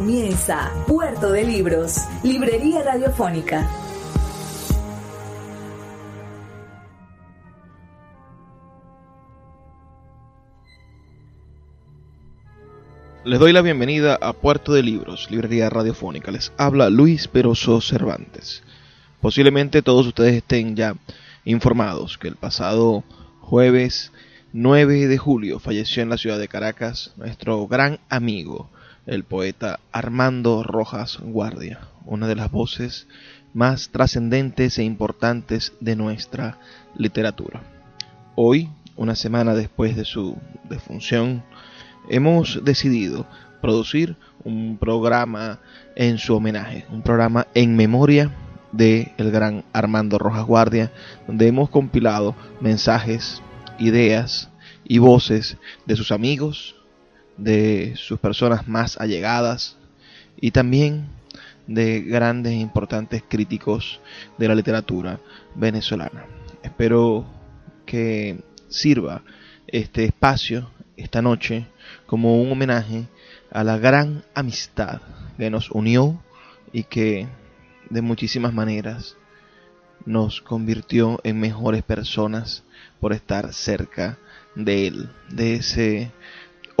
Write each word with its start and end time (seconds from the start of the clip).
Comienza 0.00 0.72
Puerto 0.86 1.30
de 1.30 1.44
Libros, 1.44 1.98
Librería 2.22 2.82
Radiofónica. 2.82 3.68
Les 13.26 13.38
doy 13.38 13.52
la 13.52 13.60
bienvenida 13.60 14.18
a 14.18 14.32
Puerto 14.32 14.72
de 14.72 14.82
Libros, 14.82 15.30
Librería 15.30 15.68
Radiofónica. 15.68 16.30
Les 16.30 16.50
habla 16.56 16.88
Luis 16.88 17.28
Peroso 17.28 17.82
Cervantes. 17.82 18.62
Posiblemente 19.20 19.82
todos 19.82 20.06
ustedes 20.06 20.34
estén 20.34 20.76
ya 20.76 20.94
informados 21.44 22.16
que 22.16 22.28
el 22.28 22.36
pasado 22.36 23.04
jueves 23.40 24.12
9 24.54 25.08
de 25.08 25.18
julio 25.18 25.58
falleció 25.58 26.02
en 26.02 26.08
la 26.08 26.16
ciudad 26.16 26.38
de 26.38 26.48
Caracas 26.48 27.12
nuestro 27.18 27.68
gran 27.68 28.00
amigo, 28.08 28.70
el 29.10 29.24
poeta 29.24 29.80
Armando 29.90 30.62
Rojas 30.62 31.18
Guardia, 31.20 31.80
una 32.04 32.28
de 32.28 32.36
las 32.36 32.48
voces 32.52 33.08
más 33.52 33.90
trascendentes 33.90 34.78
e 34.78 34.84
importantes 34.84 35.72
de 35.80 35.96
nuestra 35.96 36.58
literatura. 36.94 37.60
Hoy, 38.36 38.70
una 38.94 39.16
semana 39.16 39.56
después 39.56 39.96
de 39.96 40.04
su 40.04 40.36
defunción, 40.68 41.42
hemos 42.08 42.64
decidido 42.64 43.26
producir 43.60 44.14
un 44.44 44.78
programa 44.78 45.58
en 45.96 46.18
su 46.18 46.36
homenaje, 46.36 46.86
un 46.88 47.02
programa 47.02 47.48
en 47.54 47.74
memoria 47.74 48.30
de 48.70 49.12
el 49.18 49.32
gran 49.32 49.64
Armando 49.72 50.20
Rojas 50.20 50.46
Guardia, 50.46 50.92
donde 51.26 51.48
hemos 51.48 51.68
compilado 51.68 52.36
mensajes, 52.60 53.42
ideas 53.80 54.50
y 54.84 54.98
voces 54.98 55.56
de 55.84 55.96
sus 55.96 56.12
amigos, 56.12 56.76
de 57.40 57.94
sus 57.96 58.20
personas 58.20 58.68
más 58.68 59.00
allegadas 59.00 59.76
y 60.40 60.50
también 60.50 61.08
de 61.66 62.02
grandes 62.02 62.52
e 62.52 62.56
importantes 62.56 63.22
críticos 63.26 64.00
de 64.38 64.48
la 64.48 64.54
literatura 64.54 65.20
venezolana. 65.54 66.24
Espero 66.62 67.26
que 67.86 68.42
sirva 68.68 69.22
este 69.66 70.04
espacio 70.04 70.70
esta 70.96 71.22
noche 71.22 71.66
como 72.06 72.40
un 72.40 72.52
homenaje 72.52 73.06
a 73.50 73.64
la 73.64 73.78
gran 73.78 74.22
amistad 74.34 75.00
que 75.38 75.50
nos 75.50 75.70
unió 75.70 76.22
y 76.72 76.84
que 76.84 77.26
de 77.88 78.02
muchísimas 78.02 78.52
maneras 78.52 79.16
nos 80.04 80.40
convirtió 80.40 81.20
en 81.24 81.40
mejores 81.40 81.82
personas 81.82 82.64
por 83.00 83.12
estar 83.12 83.52
cerca 83.52 84.18
de 84.54 84.86
él, 84.86 85.10
de 85.30 85.54
ese 85.54 86.12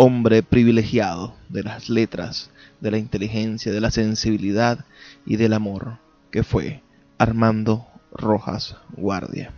hombre 0.02 0.42
privilegiado 0.42 1.34
de 1.50 1.62
las 1.62 1.90
letras, 1.90 2.50
de 2.80 2.90
la 2.90 2.96
inteligencia, 2.96 3.70
de 3.70 3.82
la 3.82 3.90
sensibilidad 3.90 4.86
y 5.26 5.36
del 5.36 5.52
amor, 5.52 5.98
que 6.30 6.42
fue 6.42 6.82
Armando 7.18 7.86
Rojas 8.10 8.76
Guardia. 8.96 9.52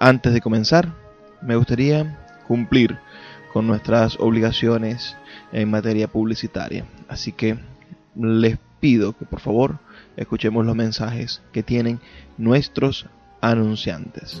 Antes 0.00 0.32
de 0.32 0.40
comenzar, 0.40 0.94
me 1.42 1.54
gustaría 1.54 2.18
cumplir 2.46 2.96
con 3.52 3.66
nuestras 3.66 4.18
obligaciones 4.18 5.18
en 5.52 5.70
materia 5.70 6.08
publicitaria. 6.08 6.86
Así 7.06 7.32
que 7.32 7.58
les 8.16 8.56
pido 8.80 9.18
que 9.18 9.26
por 9.26 9.40
favor 9.40 9.80
escuchemos 10.16 10.64
los 10.64 10.76
mensajes 10.76 11.42
que 11.52 11.62
tienen 11.62 12.00
nuestros 12.38 13.04
anunciantes. 13.42 14.40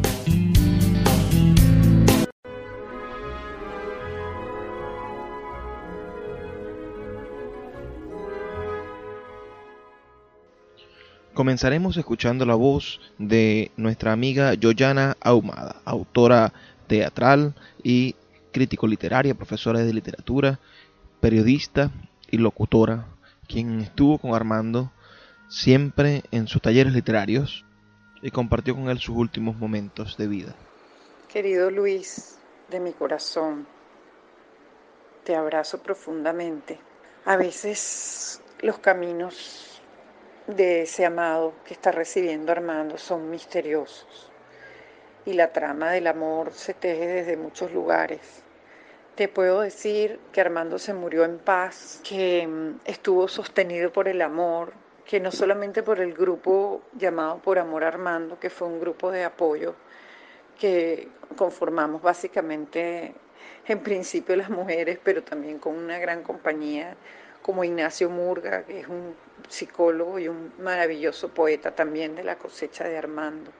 Comenzaremos 11.33 11.95
escuchando 11.95 12.45
la 12.45 12.55
voz 12.55 12.99
de 13.17 13.71
nuestra 13.77 14.11
amiga 14.11 14.53
Yoyana 14.53 15.15
Ahumada, 15.21 15.81
autora 15.85 16.51
teatral 16.87 17.53
y 17.83 18.15
crítico 18.51 18.85
literaria, 18.85 19.33
profesora 19.33 19.79
de 19.79 19.93
literatura, 19.93 20.59
periodista 21.21 21.89
y 22.29 22.37
locutora, 22.37 23.05
quien 23.47 23.79
estuvo 23.79 24.17
con 24.17 24.35
Armando 24.35 24.91
siempre 25.47 26.23
en 26.31 26.47
sus 26.47 26.61
talleres 26.61 26.91
literarios 26.91 27.63
y 28.21 28.31
compartió 28.31 28.75
con 28.75 28.89
él 28.89 28.99
sus 28.99 29.15
últimos 29.15 29.55
momentos 29.55 30.17
de 30.17 30.27
vida. 30.27 30.53
Querido 31.31 31.71
Luis, 31.71 32.39
de 32.69 32.81
mi 32.81 32.91
corazón, 32.91 33.65
te 35.23 35.33
abrazo 35.35 35.81
profundamente. 35.81 36.77
A 37.23 37.37
veces 37.37 38.41
los 38.61 38.79
caminos 38.79 39.70
de 40.47 40.83
ese 40.83 41.05
amado 41.05 41.53
que 41.65 41.73
está 41.73 41.91
recibiendo 41.91 42.51
Armando 42.51 42.97
son 42.97 43.29
misteriosos 43.29 44.31
y 45.25 45.33
la 45.33 45.51
trama 45.51 45.91
del 45.91 46.07
amor 46.07 46.51
se 46.53 46.73
teje 46.73 47.07
desde 47.07 47.37
muchos 47.37 47.71
lugares. 47.71 48.43
Te 49.15 49.27
puedo 49.27 49.61
decir 49.61 50.19
que 50.31 50.41
Armando 50.41 50.79
se 50.79 50.93
murió 50.93 51.25
en 51.25 51.37
paz, 51.37 52.01
que 52.03 52.47
mm, 52.47 52.79
estuvo 52.85 53.27
sostenido 53.27 53.91
por 53.91 54.07
el 54.07 54.21
amor, 54.21 54.73
que 55.05 55.19
no 55.19 55.31
solamente 55.31 55.83
por 55.83 55.99
el 55.99 56.13
grupo 56.13 56.81
llamado 56.93 57.37
Por 57.39 57.59
Amor 57.59 57.83
Armando, 57.83 58.39
que 58.39 58.49
fue 58.49 58.67
un 58.67 58.79
grupo 58.79 59.11
de 59.11 59.25
apoyo 59.25 59.75
que 60.57 61.09
conformamos 61.35 62.01
básicamente 62.01 63.13
en 63.67 63.79
principio 63.79 64.35
las 64.35 64.49
mujeres, 64.49 64.99
pero 65.03 65.23
también 65.23 65.59
con 65.59 65.75
una 65.75 65.99
gran 65.99 66.23
compañía 66.23 66.95
como 67.41 67.63
Ignacio 67.63 68.09
Murga, 68.09 68.63
que 68.63 68.81
es 68.81 68.87
un 68.87 69.15
psicólogo 69.49 70.19
y 70.19 70.27
un 70.27 70.53
maravilloso 70.59 71.29
poeta 71.29 71.71
también 71.71 72.15
de 72.15 72.23
la 72.23 72.37
cosecha 72.37 72.83
de 72.83 72.97
Armando. 72.97 73.51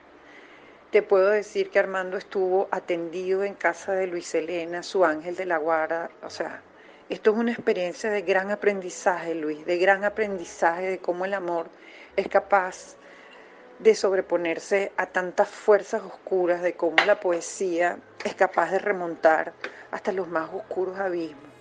Te 0.90 1.02
puedo 1.02 1.30
decir 1.30 1.70
que 1.70 1.78
Armando 1.78 2.16
estuvo 2.18 2.68
atendido 2.70 3.44
en 3.44 3.54
casa 3.54 3.92
de 3.92 4.06
Luis 4.06 4.34
Elena, 4.34 4.82
su 4.82 5.04
ángel 5.04 5.36
de 5.36 5.46
la 5.46 5.56
guarda. 5.56 6.10
O 6.22 6.28
sea, 6.28 6.62
esto 7.08 7.30
es 7.30 7.36
una 7.36 7.52
experiencia 7.52 8.10
de 8.10 8.22
gran 8.22 8.50
aprendizaje, 8.50 9.34
Luis, 9.34 9.64
de 9.64 9.78
gran 9.78 10.04
aprendizaje 10.04 10.90
de 10.90 10.98
cómo 10.98 11.24
el 11.24 11.34
amor 11.34 11.70
es 12.16 12.28
capaz 12.28 12.96
de 13.78 13.94
sobreponerse 13.94 14.92
a 14.96 15.06
tantas 15.06 15.48
fuerzas 15.48 16.02
oscuras, 16.02 16.62
de 16.62 16.74
cómo 16.74 16.96
la 17.04 17.18
poesía 17.18 17.98
es 18.24 18.34
capaz 18.34 18.70
de 18.70 18.78
remontar 18.78 19.52
hasta 19.90 20.12
los 20.12 20.28
más 20.28 20.50
oscuros 20.52 20.98
abismos. 20.98 21.51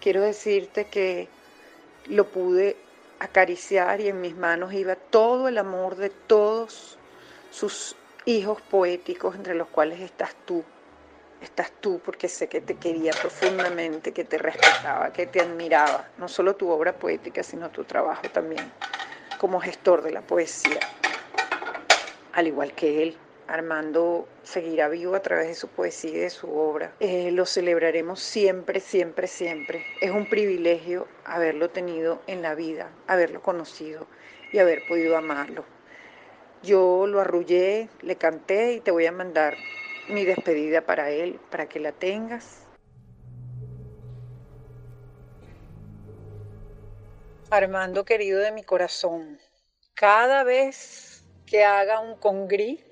Quiero 0.00 0.22
decirte 0.22 0.86
que 0.86 1.28
lo 2.06 2.24
pude 2.26 2.76
acariciar 3.20 4.00
y 4.00 4.08
en 4.08 4.20
mis 4.20 4.36
manos 4.36 4.72
iba 4.72 4.94
todo 4.94 5.48
el 5.48 5.58
amor 5.58 5.96
de 5.96 6.10
todos 6.10 6.98
sus 7.50 7.96
hijos 8.26 8.60
poéticos, 8.62 9.34
entre 9.34 9.54
los 9.54 9.68
cuales 9.68 10.00
estás 10.00 10.34
tú. 10.46 10.62
Estás 11.42 11.70
tú 11.80 12.00
porque 12.04 12.28
sé 12.28 12.48
que 12.48 12.60
te 12.60 12.76
quería 12.76 13.12
profundamente, 13.12 14.12
que 14.12 14.24
te 14.24 14.38
respetaba, 14.38 15.12
que 15.12 15.26
te 15.26 15.40
admiraba, 15.40 16.08
no 16.18 16.28
solo 16.28 16.54
tu 16.56 16.70
obra 16.70 16.92
poética, 16.92 17.42
sino 17.42 17.70
tu 17.70 17.84
trabajo 17.84 18.22
también 18.32 18.72
como 19.38 19.60
gestor 19.60 20.02
de 20.02 20.12
la 20.12 20.20
poesía. 20.22 20.80
al 22.32 22.46
igual 22.46 22.72
que 22.72 23.02
él. 23.02 23.27
Armando 23.48 24.28
seguirá 24.42 24.88
vivo 24.88 25.14
a 25.14 25.22
través 25.22 25.48
de 25.48 25.54
su 25.54 25.68
poesía 25.68 26.10
y 26.10 26.18
de 26.18 26.30
su 26.30 26.54
obra. 26.54 26.92
Eh, 27.00 27.30
lo 27.30 27.46
celebraremos 27.46 28.20
siempre, 28.20 28.78
siempre, 28.78 29.26
siempre. 29.26 29.86
Es 30.02 30.10
un 30.10 30.28
privilegio 30.28 31.08
haberlo 31.24 31.70
tenido 31.70 32.20
en 32.26 32.42
la 32.42 32.54
vida, 32.54 32.90
haberlo 33.06 33.40
conocido 33.42 34.06
y 34.52 34.58
haber 34.58 34.86
podido 34.86 35.16
amarlo. 35.16 35.64
Yo 36.62 37.06
lo 37.06 37.20
arrullé, 37.20 37.88
le 38.02 38.16
canté 38.16 38.74
y 38.74 38.80
te 38.80 38.90
voy 38.90 39.06
a 39.06 39.12
mandar 39.12 39.56
mi 40.08 40.26
despedida 40.26 40.82
para 40.82 41.10
él, 41.10 41.40
para 41.50 41.70
que 41.70 41.80
la 41.80 41.92
tengas. 41.92 42.66
Armando 47.48 48.04
querido 48.04 48.40
de 48.40 48.52
mi 48.52 48.62
corazón, 48.62 49.38
cada 49.94 50.44
vez 50.44 51.24
que 51.46 51.64
haga 51.64 52.00
un 52.00 52.16
congrí, 52.16 52.84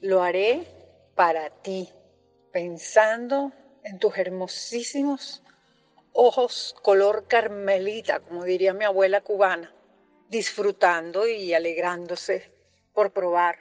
lo 0.00 0.22
haré 0.22 0.66
para 1.14 1.50
ti, 1.50 1.88
pensando 2.52 3.52
en 3.84 3.98
tus 3.98 4.16
hermosísimos 4.16 5.42
ojos 6.12 6.74
color 6.82 7.26
carmelita, 7.28 8.20
como 8.20 8.44
diría 8.44 8.72
mi 8.72 8.84
abuela 8.84 9.20
cubana, 9.20 9.72
disfrutando 10.28 11.26
y 11.28 11.54
alegrándose 11.54 12.50
por 12.94 13.12
probar 13.12 13.58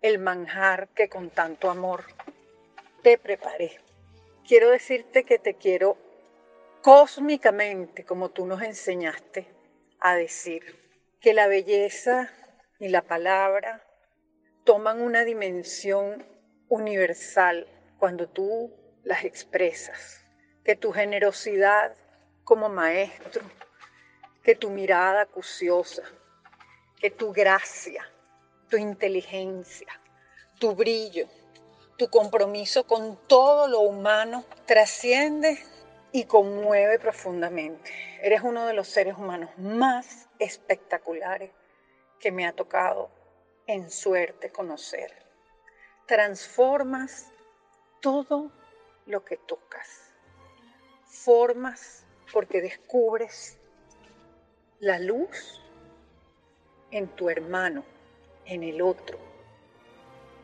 el 0.00 0.18
manjar 0.18 0.88
que 0.88 1.08
con 1.08 1.30
tanto 1.30 1.70
amor 1.70 2.04
te 3.02 3.18
preparé. 3.18 3.80
Quiero 4.46 4.70
decirte 4.70 5.24
que 5.24 5.38
te 5.38 5.54
quiero 5.54 5.96
cósmicamente, 6.82 8.04
como 8.04 8.30
tú 8.30 8.46
nos 8.46 8.62
enseñaste 8.62 9.46
a 9.98 10.14
decir, 10.14 10.78
que 11.20 11.34
la 11.34 11.46
belleza 11.46 12.30
y 12.78 12.88
la 12.88 13.02
palabra 13.02 13.84
toman 14.70 15.02
una 15.02 15.24
dimensión 15.24 16.24
universal 16.68 17.66
cuando 17.98 18.28
tú 18.28 18.72
las 19.02 19.24
expresas, 19.24 20.24
que 20.62 20.76
tu 20.76 20.92
generosidad 20.92 21.96
como 22.44 22.68
maestro, 22.68 23.42
que 24.44 24.54
tu 24.54 24.70
mirada 24.70 25.22
acuciosa, 25.22 26.04
que 27.00 27.10
tu 27.10 27.32
gracia, 27.32 28.08
tu 28.68 28.76
inteligencia, 28.76 29.88
tu 30.60 30.76
brillo, 30.76 31.26
tu 31.96 32.08
compromiso 32.08 32.86
con 32.86 33.18
todo 33.26 33.66
lo 33.66 33.80
humano 33.80 34.44
trasciende 34.66 35.58
y 36.12 36.26
conmueve 36.26 37.00
profundamente. 37.00 37.90
Eres 38.22 38.42
uno 38.44 38.66
de 38.66 38.74
los 38.74 38.86
seres 38.86 39.16
humanos 39.18 39.50
más 39.58 40.28
espectaculares 40.38 41.50
que 42.20 42.30
me 42.30 42.46
ha 42.46 42.52
tocado 42.52 43.10
en 43.66 43.90
suerte 43.90 44.50
conocer. 44.50 45.12
Transformas 46.06 47.30
todo 48.00 48.50
lo 49.06 49.24
que 49.24 49.36
tocas. 49.36 50.12
Formas 51.06 52.04
porque 52.32 52.60
descubres 52.60 53.58
la 54.80 54.98
luz 54.98 55.60
en 56.90 57.08
tu 57.08 57.28
hermano, 57.28 57.84
en 58.46 58.62
el 58.62 58.80
otro, 58.82 59.18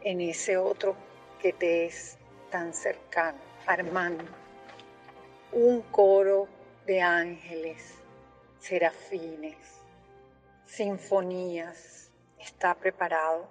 en 0.03 0.21
ese 0.21 0.57
otro 0.57 0.97
que 1.41 1.53
te 1.53 1.87
es 1.87 2.19
tan 2.51 2.73
cercano, 2.73 3.39
Armando. 3.67 4.25
Un 5.53 5.83
coro 5.83 6.49
de 6.87 7.01
ángeles, 7.01 7.95
serafines, 8.61 9.57
sinfonías, 10.67 12.06
está 12.47 12.75
preparado 12.75 13.49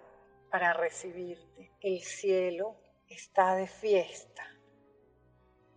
para 0.50 0.74
recibirte. 0.74 1.72
El 1.82 2.02
cielo 2.02 2.76
está 3.08 3.56
de 3.56 3.68
fiesta 3.68 4.44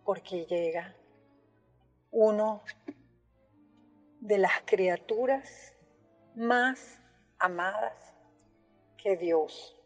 porque 0.05 0.45
llega 0.45 0.95
uno 2.11 2.63
de 4.21 4.37
las 4.37 4.61
criaturas 4.65 5.75
más 6.33 6.99
amadas 7.37 7.93
que 8.97 9.17
Dios 9.17 9.77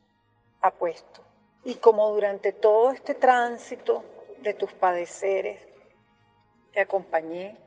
ha 0.62 0.72
puesto. 0.72 1.26
Y 1.66 1.76
como 1.76 2.10
durante 2.14 2.52
todo 2.52 2.92
este 2.92 3.16
tránsito 3.16 4.06
de 4.42 4.54
tus 4.54 4.72
padeceres, 4.74 5.60
te 6.72 6.82
acompañé 6.82 7.58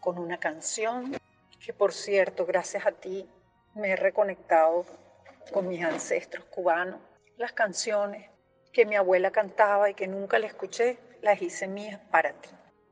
con 0.00 0.18
una 0.18 0.38
canción 0.38 1.16
que 1.60 1.72
por 1.72 1.92
cierto, 1.92 2.44
gracias 2.44 2.86
a 2.86 2.92
ti, 2.92 3.28
me 3.74 3.90
he 3.90 3.96
reconectado 3.96 4.86
con 5.52 5.68
mis 5.68 5.84
ancestros 5.84 6.44
cubanos. 6.46 7.00
Las 7.36 7.52
canciones 7.52 8.30
que 8.72 8.86
mi 8.86 8.96
abuela 8.96 9.30
cantaba 9.30 9.90
y 9.90 9.94
que 9.94 10.06
nunca 10.06 10.38
le 10.38 10.46
escuché, 10.46 10.98
las 11.22 11.42
hice 11.42 11.68
mías 11.68 12.00
para 12.10 12.32
ti. 12.32 12.50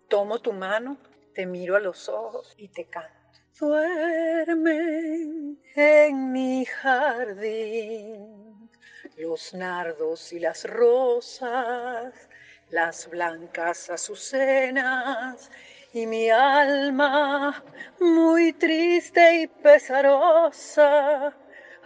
Tomo 0.09 0.41
tu 0.41 0.53
mano, 0.53 0.99
te 1.35 1.47
miro 1.47 1.77
a 1.77 1.81
los 1.81 2.09
ojos 2.09 2.55
y 2.57 2.69
te 2.69 2.87
canto. 2.87 3.13
Duermen 3.59 5.61
en 5.75 6.33
mi 6.33 6.65
jardín 6.65 8.71
los 9.17 9.55
nardos 9.55 10.33
y 10.33 10.41
las 10.41 10.65
rosas, 10.65 12.29
las 12.71 13.09
blancas 13.09 13.91
azucenas 13.91 15.51
y 15.95 16.07
mi 16.07 16.31
alma 16.31 17.63
muy 18.01 18.55
triste 18.55 19.43
y 19.43 19.47
pesarosa 19.47 21.37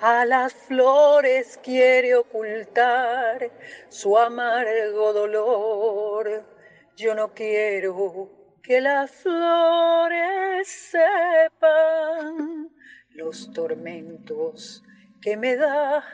a 0.01 0.25
las 0.25 0.55
flores 0.55 1.59
quiere 1.63 2.15
ocultar 2.15 3.51
su 3.89 4.17
amargo 4.17 5.13
dolor. 5.13 6.45
Yo 6.97 7.15
no 7.15 7.35
quiero 7.35 8.31
que 8.63 8.81
las 8.81 9.11
flores 9.11 10.69
sepan 10.69 12.71
los 13.11 13.51
tormentos 13.53 14.83
que 15.21 15.37
me 15.37 15.57
da 15.57 16.05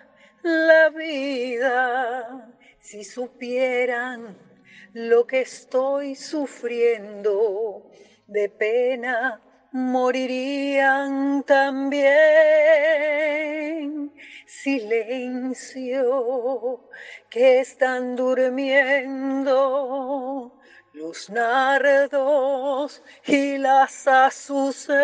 la 0.43 0.89
vida. 0.91 2.57
Si 2.81 3.05
supieran 3.05 4.52
lo 4.93 5.27
que 5.27 5.41
estoy 5.41 6.15
sufriendo 6.15 7.91
de 8.27 8.49
pena 8.49 9.41
morirían 9.73 11.43
también. 11.45 12.13
Silencio 14.47 15.71
que 17.31 17.61
están 17.61 18.17
durmiendo 18.17 19.83
los 20.93 21.31
nardos 21.31 23.03
y 23.27 23.59
las 23.59 24.07
azucenas. 24.07 24.97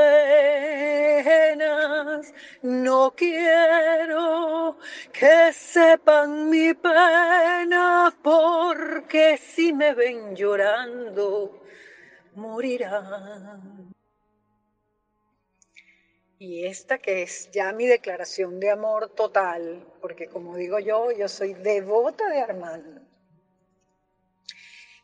No 2.63 3.15
quiero 3.17 4.79
que 5.13 5.53
sepan 5.53 6.51
mi 6.51 6.75
pena, 6.75 8.15
porque 8.23 9.39
si 9.39 9.73
me 9.73 9.95
ven 9.95 10.37
llorando, 10.37 11.63
morirán. 12.35 13.95
Y 16.41 16.67
esta 16.67 16.99
que 16.99 17.23
es 17.23 17.51
ya 17.51 17.73
mi 17.73 17.87
declaración 17.87 18.61
de 18.61 18.71
amor 18.71 19.09
total, 19.09 19.85
porque 20.01 20.29
como 20.29 20.55
digo 20.57 20.79
yo, 20.79 21.11
yo 21.11 21.27
soy 21.29 21.55
devota 21.55 22.29
de 22.29 22.41
Armando 22.41 23.08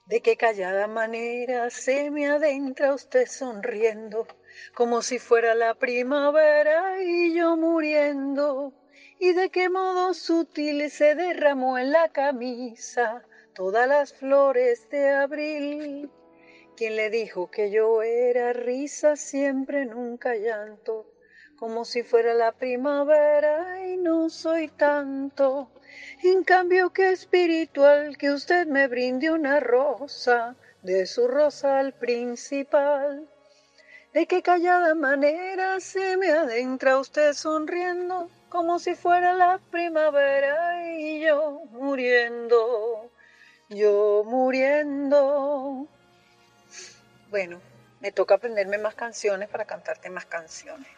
de 0.07 0.21
qué 0.21 0.37
callada 0.37 0.87
manera 0.87 1.71
se 1.71 2.11
me 2.11 2.27
adentra 2.27 2.95
usted 2.95 3.27
sonriendo, 3.27 4.27
como 4.75 5.03
si 5.03 5.19
fuera 5.19 5.55
la 5.55 5.75
primavera 5.75 7.03
y 7.03 7.35
yo 7.35 7.57
muriendo, 7.57 8.73
y 9.19 9.33
de 9.33 9.51
qué 9.51 9.69
modo 9.69 10.15
sutil 10.15 10.91
se 10.91 11.15
derramó 11.15 11.79
en 11.79 11.93
la 11.93 12.11
camisa 12.11 13.25
todas 13.55 13.89
las 13.89 14.13
flores 14.15 14.89
de 14.91 15.11
abril. 15.11 16.11
¿Quién 16.77 16.97
le 16.97 17.09
dijo 17.09 17.51
que 17.51 17.71
yo 17.71 18.03
era 18.03 18.53
risa 18.53 19.17
siempre, 19.17 19.87
nunca 19.87 20.35
llanto? 20.35 21.07
como 21.57 21.85
si 21.85 22.03
fuera 22.03 22.35
la 22.35 22.53
primavera 22.53 23.87
y 23.87 23.97
no 23.97 24.29
soy 24.29 24.69
tanto. 24.69 25.71
En 26.25 26.43
cambio 26.43 26.91
que 26.91 27.11
espiritual 27.11 28.17
que 28.17 28.31
usted 28.31 28.67
me 28.67 28.89
brinde 28.89 29.31
una 29.31 29.61
rosa 29.61 30.57
de 30.83 31.07
su 31.07 31.29
rosal 31.29 31.93
principal. 31.93 33.29
De 34.15 34.27
qué 34.27 34.43
callada 34.43 34.95
manera 34.95 35.79
se 35.81 36.17
me 36.17 36.31
adentra 36.31 36.99
usted 36.99 37.35
sonriendo 37.35 38.31
como 38.49 38.79
si 38.79 38.95
fuera 38.95 39.35
la 39.35 39.61
primavera 39.71 40.91
y 40.99 41.21
yo 41.21 41.61
muriendo, 41.73 43.11
yo 43.69 44.23
muriendo. 44.25 45.87
Bueno, 47.29 47.61
me 48.01 48.13
toca 48.13 48.37
aprenderme 48.37 48.79
más 48.79 48.95
canciones 48.95 49.49
para 49.49 49.67
cantarte 49.67 50.09
más 50.09 50.25
canciones 50.27 50.89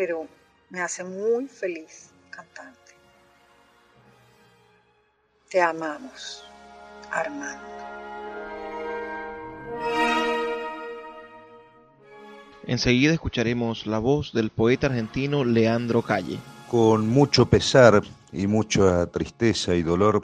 pero 0.00 0.26
me 0.70 0.80
hace 0.80 1.04
muy 1.04 1.46
feliz 1.46 2.08
cantante. 2.30 2.79
Te 5.50 5.60
amamos, 5.60 6.44
Armando. 7.10 7.66
Enseguida 12.66 13.12
escucharemos 13.12 13.84
la 13.84 13.98
voz 13.98 14.32
del 14.32 14.50
poeta 14.50 14.86
argentino 14.86 15.44
Leandro 15.44 16.02
Calle. 16.02 16.38
Con 16.70 17.08
mucho 17.08 17.46
pesar 17.46 18.04
y 18.32 18.46
mucha 18.46 19.10
tristeza 19.10 19.74
y 19.74 19.82
dolor 19.82 20.22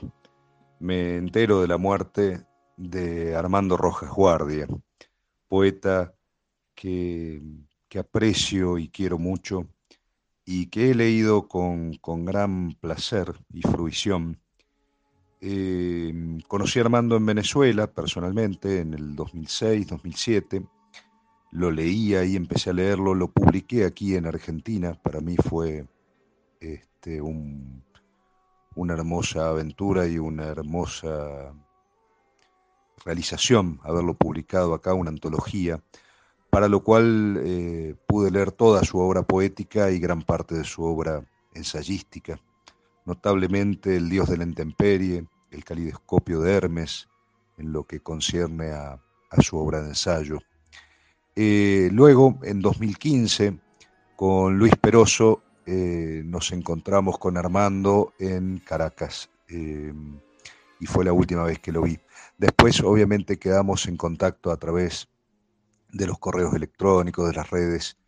me 0.78 1.16
entero 1.16 1.60
de 1.60 1.66
la 1.66 1.76
muerte 1.76 2.46
de 2.76 3.34
Armando 3.34 3.76
Rojas 3.76 4.12
Guardia, 4.12 4.68
poeta 5.48 6.14
que, 6.76 7.42
aprecio 7.98 8.78
y 8.78 8.90
quiero 8.90 9.18
mucho 9.18 9.66
y 10.44 10.66
que 10.66 10.90
he 10.90 10.94
leído 10.94 11.48
con, 11.48 11.98
gran 12.24 12.76
placer 12.78 13.34
y 13.52 13.62
fruición. 13.62 14.38
Eh, 15.40 16.38
conocí 16.48 16.78
a 16.78 16.82
Armando 16.82 17.16
en 17.16 17.26
Venezuela 17.26 17.86
personalmente 17.86 18.80
en 18.80 18.94
el 18.94 19.14
2006, 19.14 19.86
2007 19.86 20.62
lo 21.56 21.70
leía 21.70 22.24
y 22.24 22.36
empecé 22.36 22.70
a 22.70 22.74
leerlo, 22.74 23.14
lo 23.14 23.28
publiqué 23.28 23.84
aquí 23.84 24.14
en 24.14 24.26
Argentina, 24.26 24.94
para 25.02 25.20
mí 25.20 25.36
fue 25.36 25.86
este, 26.60 27.22
una 27.22 28.94
hermosa 28.94 29.48
aventura 29.48 30.06
y 30.06 30.18
una 30.18 30.44
hermosa 30.44 31.54
realización 33.04 33.80
haberlo 33.84 34.14
publicado 34.14 34.74
acá, 34.74 34.92
una 34.92 35.10
antología, 35.10 35.80
para 36.50 36.68
lo 36.68 36.82
cual 36.82 37.40
eh, 37.42 37.94
pude 38.06 38.30
leer 38.30 38.52
toda 38.52 38.84
su 38.84 38.98
obra 38.98 39.22
poética 39.22 39.90
y 39.90 39.98
gran 39.98 40.22
parte 40.22 40.54
de 40.56 40.64
su 40.64 40.82
obra 40.82 41.24
ensayística, 41.54 42.38
notablemente 43.06 43.96
El 43.96 44.10
Dios 44.10 44.28
de 44.28 44.36
la 44.36 44.44
Intemperie, 44.44 45.26
El 45.50 45.64
Calidoscopio 45.64 46.40
de 46.40 46.52
Hermes, 46.52 47.08
en 47.56 47.72
lo 47.72 47.84
que 47.84 48.00
concierne 48.00 48.72
a 48.72 49.00
su 49.40 49.56
obra 49.56 49.80
de 49.80 49.88
ensayo. 49.88 50.38
Eh, 51.38 51.90
luego, 51.92 52.38
en 52.44 52.62
2015, 52.62 53.58
con 54.16 54.56
Luis 54.56 54.72
Peroso, 54.80 55.42
eh, 55.66 56.22
nos 56.24 56.50
encontramos 56.50 57.18
con 57.18 57.36
Armando 57.36 58.14
en 58.18 58.58
Caracas 58.58 59.28
eh, 59.48 59.92
y 60.80 60.86
fue 60.86 61.04
la 61.04 61.12
última 61.12 61.44
vez 61.44 61.58
que 61.58 61.72
lo 61.72 61.82
vi. 61.82 61.98
Después, 62.38 62.80
obviamente, 62.80 63.38
quedamos 63.38 63.86
en 63.86 63.98
contacto 63.98 64.50
a 64.50 64.56
través 64.56 65.10
de 65.92 66.06
los 66.06 66.18
correos 66.18 66.54
electrónicos, 66.54 67.28
de 67.28 67.34
las 67.34 67.50
redes, 67.50 67.98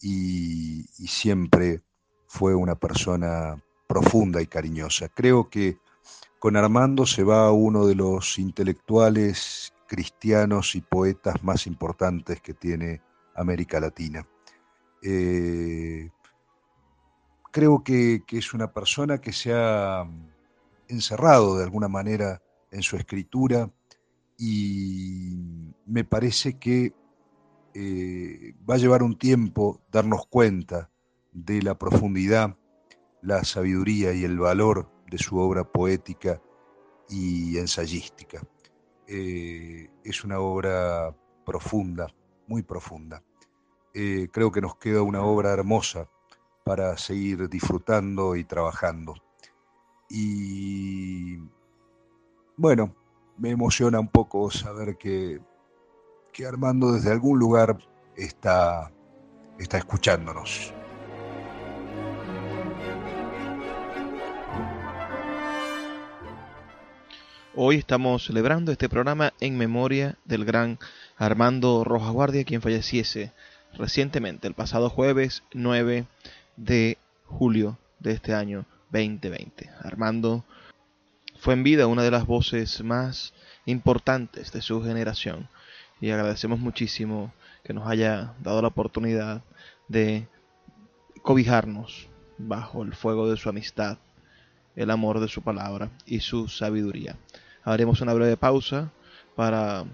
y 0.00 0.84
siempre 1.06 1.82
fue 2.26 2.56
una 2.56 2.74
persona 2.74 3.62
profunda 3.92 4.40
y 4.40 4.46
cariñosa. 4.46 5.10
Creo 5.10 5.50
que 5.50 5.76
con 6.38 6.56
Armando 6.56 7.04
se 7.04 7.24
va 7.24 7.52
uno 7.52 7.84
de 7.86 7.94
los 7.94 8.38
intelectuales 8.38 9.74
cristianos 9.86 10.74
y 10.74 10.80
poetas 10.80 11.44
más 11.44 11.66
importantes 11.66 12.40
que 12.40 12.54
tiene 12.54 13.02
América 13.34 13.80
Latina. 13.80 14.26
Eh, 15.02 16.10
creo 17.50 17.84
que, 17.84 18.24
es 18.28 18.54
una 18.54 18.72
persona 18.72 19.20
que 19.20 19.34
se 19.34 19.52
ha 19.52 20.08
encerrado 20.88 21.58
de 21.58 21.64
alguna 21.64 21.88
manera 21.88 22.40
en 22.70 22.82
su 22.82 22.96
escritura 22.96 23.70
y 24.38 25.36
me 25.84 26.04
parece 26.04 26.58
que 26.58 26.94
eh, 27.74 28.54
va 28.68 28.76
a 28.76 28.78
llevar 28.78 29.02
un 29.02 29.18
tiempo 29.18 29.82
darnos 29.92 30.26
cuenta 30.28 30.88
de 31.30 31.60
la 31.60 31.76
profundidad, 31.76 32.56
la 33.22 33.44
sabiduría 33.44 34.12
y 34.12 34.24
el 34.24 34.38
valor 34.38 34.88
de 35.10 35.18
su 35.18 35.38
obra 35.38 35.64
poética 35.64 36.40
y 37.08 37.56
ensayística. 37.58 38.42
Eh, 39.06 39.88
es 40.04 40.24
una 40.24 40.40
obra 40.40 41.14
profunda, 41.44 42.08
muy 42.46 42.62
profunda. 42.62 43.22
Eh, 43.94 44.28
creo 44.32 44.50
que 44.50 44.60
nos 44.60 44.76
queda 44.76 45.02
una 45.02 45.22
obra 45.22 45.50
hermosa 45.52 46.08
para 46.64 46.96
seguir 46.96 47.48
disfrutando 47.48 48.36
y 48.36 48.44
trabajando. 48.44 49.14
Y 50.08 51.38
bueno, 52.56 52.94
me 53.38 53.50
emociona 53.50 54.00
un 54.00 54.08
poco 54.08 54.50
saber 54.50 54.96
que, 54.96 55.40
que 56.32 56.46
Armando 56.46 56.92
desde 56.92 57.10
algún 57.10 57.38
lugar 57.38 57.78
está, 58.16 58.92
está 59.58 59.78
escuchándonos. 59.78 60.72
Hoy 67.54 67.76
estamos 67.76 68.24
celebrando 68.24 68.72
este 68.72 68.88
programa 68.88 69.34
en 69.38 69.58
memoria 69.58 70.16
del 70.24 70.46
gran 70.46 70.78
Armando 71.18 71.84
Rojas 71.84 72.10
Guardia, 72.10 72.44
quien 72.44 72.62
falleciese 72.62 73.30
recientemente, 73.74 74.48
el 74.48 74.54
pasado 74.54 74.88
jueves 74.88 75.42
9 75.52 76.06
de 76.56 76.96
julio 77.26 77.76
de 78.00 78.12
este 78.12 78.32
año 78.32 78.64
2020. 78.90 79.68
Armando 79.82 80.46
fue 81.40 81.52
en 81.52 81.62
vida 81.62 81.86
una 81.88 82.02
de 82.02 82.10
las 82.10 82.26
voces 82.26 82.82
más 82.82 83.34
importantes 83.66 84.50
de 84.50 84.62
su 84.62 84.82
generación 84.82 85.50
y 86.00 86.08
agradecemos 86.08 86.58
muchísimo 86.58 87.34
que 87.64 87.74
nos 87.74 87.86
haya 87.86 88.32
dado 88.40 88.62
la 88.62 88.68
oportunidad 88.68 89.42
de 89.88 90.26
cobijarnos 91.20 92.08
bajo 92.38 92.82
el 92.82 92.94
fuego 92.94 93.28
de 93.28 93.36
su 93.36 93.50
amistad, 93.50 93.98
el 94.74 94.90
amor 94.90 95.20
de 95.20 95.28
su 95.28 95.42
palabra 95.42 95.90
y 96.06 96.20
su 96.20 96.48
sabiduría. 96.48 97.18
Haremos 97.64 98.00
una 98.00 98.14
breve 98.14 98.36
pausa 98.36 98.90
para 99.36 99.84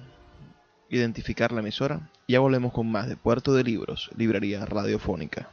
identificar 0.88 1.52
la 1.52 1.60
emisora 1.60 2.10
y 2.26 2.32
ya 2.32 2.40
volvemos 2.40 2.72
con 2.72 2.90
más 2.90 3.08
de 3.08 3.16
Puerto 3.16 3.52
de 3.54 3.64
Libros, 3.64 4.10
Librería 4.16 4.64
Radiofónica. 4.64 5.50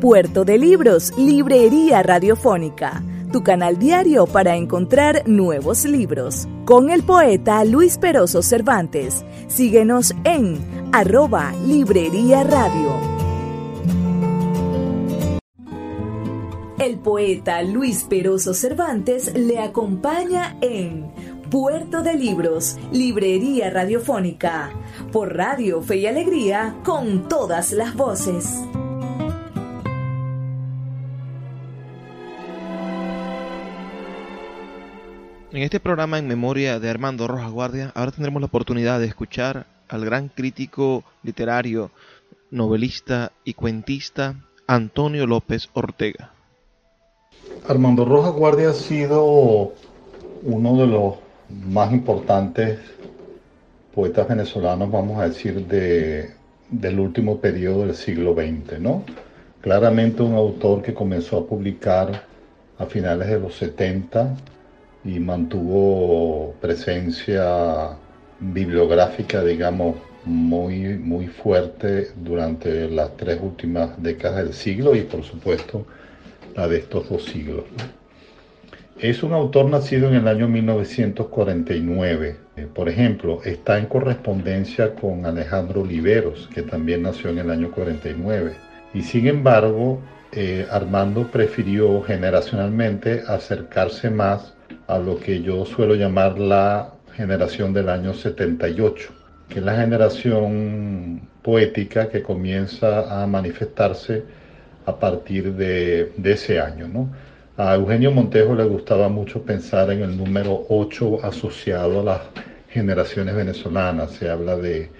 Puerto 0.00 0.44
de 0.44 0.58
Libros, 0.58 1.12
Librería 1.16 2.02
Radiofónica, 2.02 3.02
tu 3.32 3.42
canal 3.42 3.78
diario 3.78 4.26
para 4.26 4.56
encontrar 4.56 5.26
nuevos 5.26 5.84
libros. 5.84 6.46
Con 6.64 6.90
el 6.90 7.02
poeta 7.02 7.64
Luis 7.64 7.98
Peroso 7.98 8.42
Cervantes. 8.42 9.24
Síguenos 9.48 10.14
en 10.24 10.90
arroba 10.92 11.52
Librería 11.66 12.44
Radio. 12.44 13.15
El 16.86 17.00
poeta 17.00 17.64
Luis 17.64 18.04
Peroso 18.04 18.54
Cervantes 18.54 19.34
le 19.34 19.58
acompaña 19.58 20.56
en 20.60 21.10
Puerto 21.50 22.04
de 22.04 22.14
Libros, 22.14 22.76
Librería 22.92 23.70
Radiofónica, 23.70 24.70
por 25.10 25.34
Radio 25.36 25.82
Fe 25.82 25.96
y 25.96 26.06
Alegría, 26.06 26.76
con 26.84 27.28
todas 27.28 27.72
las 27.72 27.92
voces. 27.96 28.62
En 35.50 35.62
este 35.64 35.80
programa 35.80 36.20
en 36.20 36.28
memoria 36.28 36.78
de 36.78 36.88
Armando 36.88 37.26
Rojas 37.26 37.50
Guardia, 37.50 37.90
ahora 37.96 38.12
tendremos 38.12 38.40
la 38.40 38.46
oportunidad 38.46 39.00
de 39.00 39.06
escuchar 39.06 39.66
al 39.88 40.04
gran 40.04 40.28
crítico 40.28 41.02
literario, 41.24 41.90
novelista 42.52 43.32
y 43.42 43.54
cuentista 43.54 44.36
Antonio 44.68 45.26
López 45.26 45.68
Ortega. 45.72 46.35
Armando 47.68 48.04
Rojas 48.04 48.32
Guardia 48.32 48.70
ha 48.70 48.74
sido 48.74 49.72
uno 50.44 50.76
de 50.76 50.86
los 50.86 51.14
más 51.50 51.92
importantes 51.92 52.78
poetas 53.92 54.28
venezolanos, 54.28 54.88
vamos 54.88 55.18
a 55.18 55.28
decir, 55.28 55.66
de, 55.66 56.30
del 56.70 57.00
último 57.00 57.40
periodo 57.40 57.84
del 57.84 57.96
siglo 57.96 58.34
XX, 58.34 58.78
¿no? 58.78 59.02
Claramente 59.62 60.22
un 60.22 60.34
autor 60.34 60.80
que 60.80 60.94
comenzó 60.94 61.38
a 61.38 61.46
publicar 61.46 62.22
a 62.78 62.86
finales 62.86 63.26
de 63.26 63.40
los 63.40 63.56
70 63.56 64.36
y 65.04 65.18
mantuvo 65.18 66.54
presencia 66.60 67.96
bibliográfica, 68.38 69.42
digamos, 69.42 69.96
muy, 70.24 70.98
muy 70.98 71.26
fuerte 71.26 72.12
durante 72.14 72.88
las 72.88 73.16
tres 73.16 73.40
últimas 73.42 74.00
décadas 74.00 74.44
del 74.44 74.54
siglo 74.54 74.94
y 74.94 75.02
por 75.02 75.24
supuesto 75.24 75.84
de 76.64 76.78
estos 76.78 77.10
dos 77.10 77.24
siglos. 77.24 77.64
Es 78.98 79.22
un 79.22 79.34
autor 79.34 79.68
nacido 79.68 80.08
en 80.08 80.14
el 80.14 80.26
año 80.26 80.48
1949. 80.48 82.36
Eh, 82.56 82.66
por 82.72 82.88
ejemplo, 82.88 83.42
está 83.44 83.78
en 83.78 83.86
correspondencia 83.86 84.94
con 84.94 85.26
Alejandro 85.26 85.82
Oliveros, 85.82 86.48
que 86.54 86.62
también 86.62 87.02
nació 87.02 87.28
en 87.28 87.38
el 87.38 87.50
año 87.50 87.70
49. 87.70 88.54
Y 88.94 89.02
sin 89.02 89.26
embargo, 89.26 90.00
eh, 90.32 90.66
Armando 90.70 91.30
prefirió 91.30 92.00
generacionalmente 92.02 93.22
acercarse 93.26 94.08
más 94.08 94.54
a 94.86 94.98
lo 94.98 95.18
que 95.18 95.42
yo 95.42 95.66
suelo 95.66 95.94
llamar 95.94 96.38
la 96.38 96.94
generación 97.14 97.74
del 97.74 97.90
año 97.90 98.14
78, 98.14 99.12
que 99.50 99.58
es 99.58 99.64
la 99.64 99.76
generación 99.76 101.20
poética 101.42 102.08
que 102.08 102.22
comienza 102.22 103.22
a 103.22 103.26
manifestarse 103.26 104.24
a 104.86 104.98
partir 104.98 105.52
de, 105.54 106.12
ese 106.24 106.60
año. 106.60 106.88
¿no? 106.88 107.10
A 107.56 107.74
Eugenio 107.74 108.12
Montejo 108.12 108.54
le 108.54 108.64
gustaba 108.64 109.08
mucho 109.08 109.42
pensar 109.42 109.90
en 109.90 110.02
el 110.02 110.16
número 110.16 110.64
8 110.68 111.24
asociado 111.24 112.00
a 112.00 112.04
las 112.04 112.20
generaciones 112.70 113.34
venezolanas. 113.34 114.12
Se 114.12 114.30
habla 114.30 114.56
de 114.56 114.90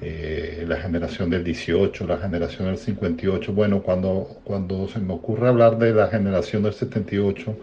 eh, 0.00 0.64
la 0.66 0.76
generación 0.76 1.30
del 1.30 1.44
18, 1.44 2.06
la 2.06 2.18
generación 2.18 2.66
del 2.68 2.78
58. 2.78 3.52
Bueno, 3.52 3.82
cuando, 3.82 4.40
cuando 4.44 4.88
se 4.88 5.00
me 5.00 5.12
ocurre 5.12 5.48
hablar 5.48 5.78
de 5.78 5.92
la 5.92 6.08
generación 6.08 6.62
del 6.62 6.72
78, 6.72 7.56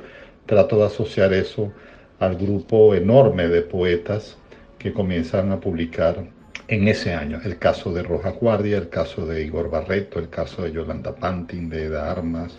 trato 0.46 0.78
de 0.78 0.86
asociar 0.86 1.34
eso 1.34 1.74
al 2.20 2.36
grupo 2.36 2.94
enorme 2.94 3.48
de 3.48 3.64
poetas 3.64 4.38
que 4.78 4.94
comienzan 4.94 5.52
a 5.52 5.60
publicar 5.60 6.24
en 6.72 6.88
ese 6.88 7.14
año. 7.14 7.40
El 7.44 7.58
caso 7.58 7.92
de 7.94 8.02
Roja 8.02 8.32
Guardia, 8.32 8.78
el 8.78 8.90
caso 8.90 9.26
de 9.26 9.44
Igor 9.44 9.70
Barreto, 9.70 10.20
el 10.20 10.30
caso 10.30 10.64
de 10.64 10.72
Yolanda 10.72 11.14
Pantin, 11.14 11.70
de 11.70 11.86
Eda 11.86 12.10
Armas, 12.10 12.54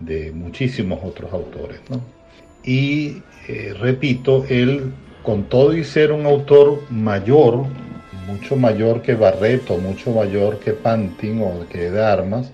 de 0.00 0.32
muchísimos 0.32 0.98
otros 1.02 1.32
autores. 1.32 1.80
Y 2.64 3.22
eh, 3.46 3.72
repito, 3.78 4.44
él, 4.48 4.92
con 5.22 5.44
todo 5.44 5.72
y 5.74 5.84
ser 5.84 6.10
un 6.10 6.26
autor 6.26 6.82
mayor, 6.90 7.66
mucho 8.26 8.56
mayor 8.56 9.00
que 9.00 9.14
Barreto, 9.14 9.78
mucho 9.78 10.10
mayor 10.10 10.58
que 10.58 10.72
Pantin 10.72 11.40
o 11.40 11.68
que 11.68 11.86
Eda 11.86 12.12
Armas, 12.12 12.52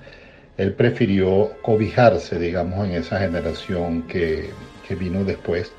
él 0.58 0.74
prefirió 0.74 1.52
cobijarse, 1.62 2.38
digamos, 2.38 2.86
en 2.86 2.96
esa 2.96 3.18
generación 3.18 4.02
que 4.02 4.50
vino 5.00 5.24
después 5.24 5.72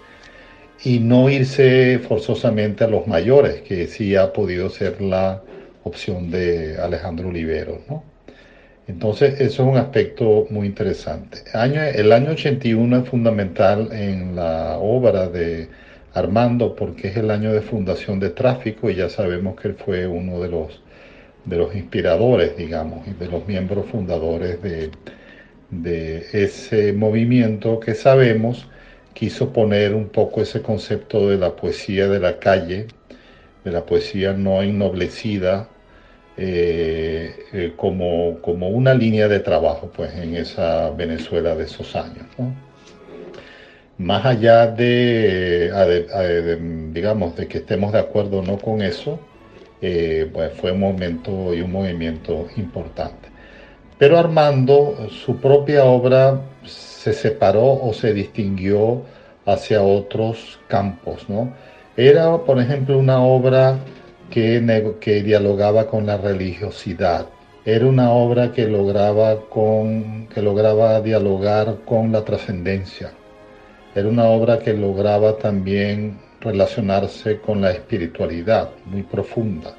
y 0.84 1.00
no 1.00 1.30
irse 1.30 2.00
forzosamente 2.00 2.84
a 2.84 2.88
los 2.88 3.08
mayores, 3.08 3.62
que 3.62 3.88
sí 3.88 4.16
ha 4.16 4.34
podido 4.34 4.70
ser 4.70 5.02
la 5.02 5.42
opción 5.84 6.30
de 6.30 6.78
Alejandro 6.78 7.30
Olivero. 7.30 7.82
¿no? 7.90 8.04
Entonces, 8.88 9.40
eso 9.40 9.63
es 9.63 9.70
un 9.70 9.78
aspecto 9.78 10.46
muy 10.50 10.68
interesante. 10.68 11.40
el 11.54 12.12
año 12.12 12.32
81 12.32 12.98
es 12.98 13.10
fundamental 13.10 13.90
en 13.94 14.36
la 14.36 14.78
obra 14.78 15.30
de 15.30 15.70
Armando 16.13 16.75
porque 16.75 17.08
es 17.08 17.18
el 17.18 17.32
año 17.32 17.54
de 17.54 17.62
fundación 17.62 18.20
de 18.20 18.30
tráfico 18.30 18.90
y 18.90 18.96
ya 18.96 19.10
sabemos 19.10 19.60
que 19.60 19.70
él 19.70 19.75
fue 19.75 20.06
uno 20.06 20.42
de 20.42 20.50
los, 20.50 20.82
de 21.46 21.58
los 21.58 21.74
inspiradores, 21.75 22.58
digamos, 22.58 23.08
y 23.08 23.13
de 23.13 23.28
los 23.28 23.48
miembros 23.48 23.86
fundadores 23.88 24.62
de, 24.62 24.92
de 25.72 26.25
ese 26.34 26.92
movimiento 26.94 27.80
que 27.80 27.96
sabemos 27.96 28.68
quiso 29.13 29.53
poner 29.53 29.93
un 29.93 30.10
poco 30.10 30.41
ese 30.41 30.62
concepto 30.62 31.29
de 31.29 31.38
la 31.38 31.55
poesía 31.55 32.08
de 32.08 32.20
la 32.20 32.39
calle, 32.39 32.88
de 33.63 33.72
la 33.72 33.86
poesía 33.86 34.34
no 34.34 34.62
ennoblecida, 34.62 35.70
eh, 36.36 37.46
eh, 37.53 37.74
como, 37.75 38.39
como, 38.41 38.70
una 38.70 38.93
línea 38.93 39.27
de 39.27 39.39
trabajo 39.39 39.91
pues, 39.96 40.15
en 40.15 40.36
esa 40.36 40.89
Venezuela 40.91 41.55
de 41.55 41.65
esos 41.65 41.96
años. 41.96 42.25
Más 44.00 44.25
allá 44.25 44.67
de, 44.67 45.70
digamos, 46.91 47.36
de 47.36 47.48
que 47.48 47.60
estemos 47.60 47.93
de 47.93 48.00
acuerdo 48.00 48.39
o 48.39 48.41
no 48.41 48.58
con 48.58 48.82
eso, 48.82 49.20
eh, 49.82 50.29
pues 50.34 50.53
fue 50.53 50.72
un 50.72 50.79
momento 50.79 51.53
y 51.53 51.62
un 51.62 51.72
movimiento 51.72 52.48
importante. 52.58 53.33
Pero 53.97 54.17
Armando, 54.17 55.07
su 55.09 55.38
propia 55.38 55.85
obra 55.85 56.41
se 56.65 57.13
separó 57.13 57.79
o 57.81 57.93
se 57.93 58.13
distinguió 58.13 59.03
hacia 59.45 59.81
otros 59.81 60.59
campos, 60.67 61.29
¿no? 61.29 61.53
Era, 61.95 62.38
por 62.39 62.59
ejemplo, 62.59 62.97
una 62.97 63.21
obra 63.21 63.77
que, 64.31 64.95
que 65.00 65.21
dialogaba 65.21 65.88
con 65.88 66.07
la 66.07 66.17
religiosidad. 66.17 67.27
Era 67.65 67.85
una 67.85 68.12
obra 68.12 68.51
que 68.51 68.67
lograba, 68.67 69.39
con, 69.50 70.27
que 70.33 70.41
lograba 70.41 71.00
dialogar 71.01 71.77
con 71.85 72.12
la 72.12 72.25
trascendencia. 72.25 73.12
Era 73.95 74.09
una 74.09 74.25
obra 74.25 74.60
que 74.60 74.73
lograba 74.73 75.38
también 75.38 76.17
relacionarse 76.41 77.39
con 77.39 77.62
la 77.62 77.71
espiritualidad 77.71 78.71
muy 78.86 79.03
profunda, 79.03 79.75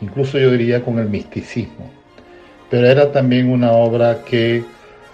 incluso 0.00 0.38
yo 0.38 0.50
diría 0.50 0.84
con 0.84 0.98
el 0.98 1.08
misticismo. 1.08 2.03
Pero 2.74 2.88
era 2.88 3.12
también 3.12 3.50
una 3.50 3.70
obra 3.70 4.24
que 4.24 4.64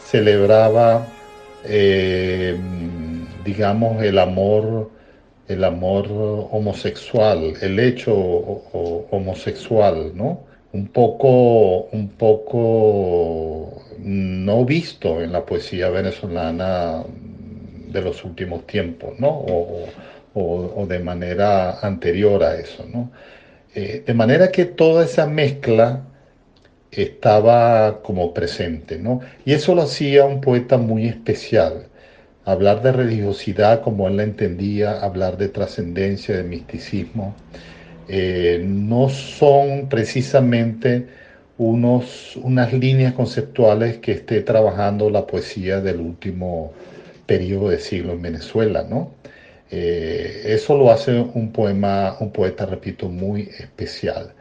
celebraba 0.02 1.06
eh, 1.62 2.58
digamos, 3.44 4.02
el 4.02 4.18
amor, 4.18 4.90
el 5.46 5.62
amor 5.64 6.06
homosexual, 6.52 7.52
el 7.60 7.78
hecho 7.78 8.14
homosexual, 8.14 10.12
¿no? 10.14 10.40
Un 10.72 10.86
poco, 10.86 11.82
un 11.92 12.08
poco 12.08 13.82
no 13.98 14.64
visto 14.64 15.20
en 15.20 15.30
la 15.30 15.44
poesía 15.44 15.90
venezolana 15.90 17.04
de 17.92 18.00
los 18.00 18.24
últimos 18.24 18.66
tiempos, 18.66 19.20
¿no? 19.20 19.44
O, 20.32 20.86
de 20.88 20.98
manera 20.98 21.78
anterior 21.80 22.42
a 22.42 22.54
eso, 22.54 22.86
¿no? 22.90 23.10
Eh, 23.74 24.02
de 24.06 24.14
manera 24.14 24.50
que 24.50 24.64
toda 24.64 25.04
esa 25.04 25.26
mezcla 25.26 26.06
estaba 26.92 28.02
como 28.02 28.34
presente, 28.34 28.98
¿no? 28.98 29.20
Y 29.44 29.52
eso 29.52 29.74
lo 29.74 29.82
hacía 29.82 30.24
un 30.24 30.40
poeta 30.40 30.78
muy 30.78 31.06
especial. 31.06 31.86
Hablar 32.44 32.82
de 32.82 32.92
religiosidad 32.92 33.82
como 33.82 34.08
él 34.08 34.16
la 34.16 34.24
entendía, 34.24 35.00
hablar 35.00 35.36
de 35.36 35.48
trascendencia, 35.48 36.36
de 36.36 36.42
misticismo, 36.44 37.34
eh, 38.08 38.62
no 38.66 39.08
son 39.08 39.88
precisamente 39.88 41.06
unos, 41.58 42.36
unas 42.36 42.72
líneas 42.72 43.12
conceptuales 43.14 43.98
que 43.98 44.12
esté 44.12 44.40
trabajando 44.40 45.10
la 45.10 45.26
poesía 45.26 45.80
del 45.80 46.00
último 46.00 46.72
periodo 47.26 47.68
de 47.70 47.78
siglo 47.78 48.12
en 48.14 48.22
Venezuela, 48.22 48.84
¿no? 48.88 49.12
Eh, 49.70 50.42
eso 50.46 50.76
lo 50.76 50.90
hace 50.90 51.12
un 51.20 51.52
poema, 51.52 52.16
un 52.20 52.32
poeta, 52.32 52.66
repito, 52.66 53.08
muy 53.08 53.42
especial. 53.58 54.34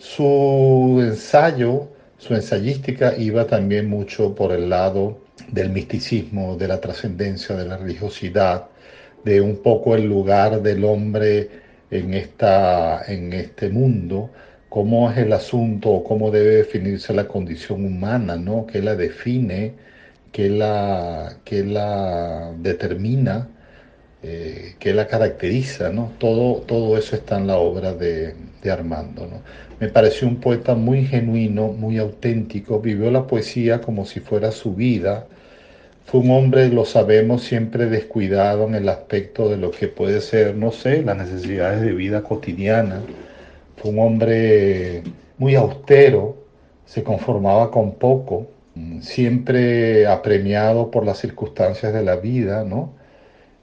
Su 0.00 0.98
ensayo, 1.02 1.88
su 2.16 2.34
ensayística 2.34 3.14
iba 3.18 3.46
también 3.46 3.88
mucho 3.88 4.34
por 4.34 4.50
el 4.52 4.70
lado 4.70 5.18
del 5.48 5.70
misticismo, 5.70 6.56
de 6.56 6.68
la 6.68 6.80
trascendencia, 6.80 7.54
de 7.54 7.66
la 7.66 7.76
religiosidad, 7.76 8.68
de 9.24 9.40
un 9.42 9.62
poco 9.62 9.94
el 9.94 10.04
lugar 10.06 10.62
del 10.62 10.84
hombre 10.84 11.50
en, 11.90 12.14
esta, 12.14 13.02
en 13.12 13.32
este 13.34 13.68
mundo, 13.68 14.30
cómo 14.70 15.10
es 15.10 15.18
el 15.18 15.32
asunto, 15.34 16.02
cómo 16.06 16.30
debe 16.30 16.56
definirse 16.56 17.12
la 17.12 17.28
condición 17.28 17.84
humana, 17.84 18.36
¿no? 18.36 18.66
¿Qué 18.66 18.80
la 18.80 18.96
define? 18.96 19.74
¿Qué 20.32 20.48
la, 20.48 21.36
qué 21.44 21.62
la 21.64 22.52
determina? 22.58 23.48
Eh, 24.22 24.74
¿Qué 24.78 24.92
la 24.92 25.06
caracteriza? 25.06 25.90
¿no? 25.90 26.12
Todo, 26.18 26.60
todo 26.62 26.98
eso 26.98 27.16
está 27.16 27.38
en 27.38 27.46
la 27.46 27.56
obra 27.58 27.94
de, 27.94 28.34
de 28.62 28.70
Armando. 28.70 29.26
¿no? 29.26 29.42
Me 29.80 29.88
pareció 29.88 30.28
un 30.28 30.36
poeta 30.36 30.74
muy 30.74 31.06
genuino, 31.06 31.68
muy 31.68 31.98
auténtico, 31.98 32.80
vivió 32.80 33.10
la 33.10 33.26
poesía 33.26 33.80
como 33.80 34.04
si 34.04 34.20
fuera 34.20 34.52
su 34.52 34.74
vida. 34.74 35.26
Fue 36.04 36.20
un 36.20 36.30
hombre, 36.32 36.68
lo 36.68 36.84
sabemos, 36.84 37.44
siempre 37.44 37.86
descuidado 37.86 38.66
en 38.66 38.74
el 38.74 38.88
aspecto 38.88 39.48
de 39.48 39.56
lo 39.56 39.70
que 39.70 39.88
puede 39.88 40.20
ser, 40.20 40.56
no 40.56 40.72
sé, 40.72 41.02
las 41.02 41.16
necesidades 41.16 41.80
de 41.82 41.92
vida 41.92 42.22
cotidiana. 42.22 43.00
Fue 43.76 43.90
un 43.92 44.00
hombre 44.00 45.02
muy 45.38 45.54
austero, 45.54 46.36
se 46.84 47.02
conformaba 47.04 47.70
con 47.70 47.94
poco, 47.94 48.48
siempre 49.00 50.06
apremiado 50.06 50.90
por 50.90 51.06
las 51.06 51.18
circunstancias 51.18 51.92
de 51.92 52.02
la 52.02 52.16
vida, 52.16 52.64
¿no? 52.64 52.99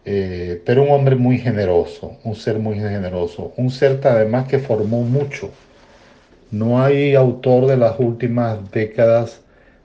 Eh, 0.10 0.62
pero 0.66 0.84
un 0.84 0.92
hombre 0.92 1.18
muy 1.18 1.38
generoso, 1.38 2.18
un 2.24 2.34
ser 2.34 2.60
muy 2.60 2.76
generoso, 2.76 3.52
un 3.58 3.70
ser 3.70 4.00
además 4.08 4.48
que 4.48 4.58
formó 4.58 5.02
mucho. 5.02 5.52
No 6.50 6.82
hay 6.82 7.14
autor 7.14 7.68
de 7.68 7.76
las 7.76 8.00
últimas 8.00 8.72
décadas, 8.72 9.42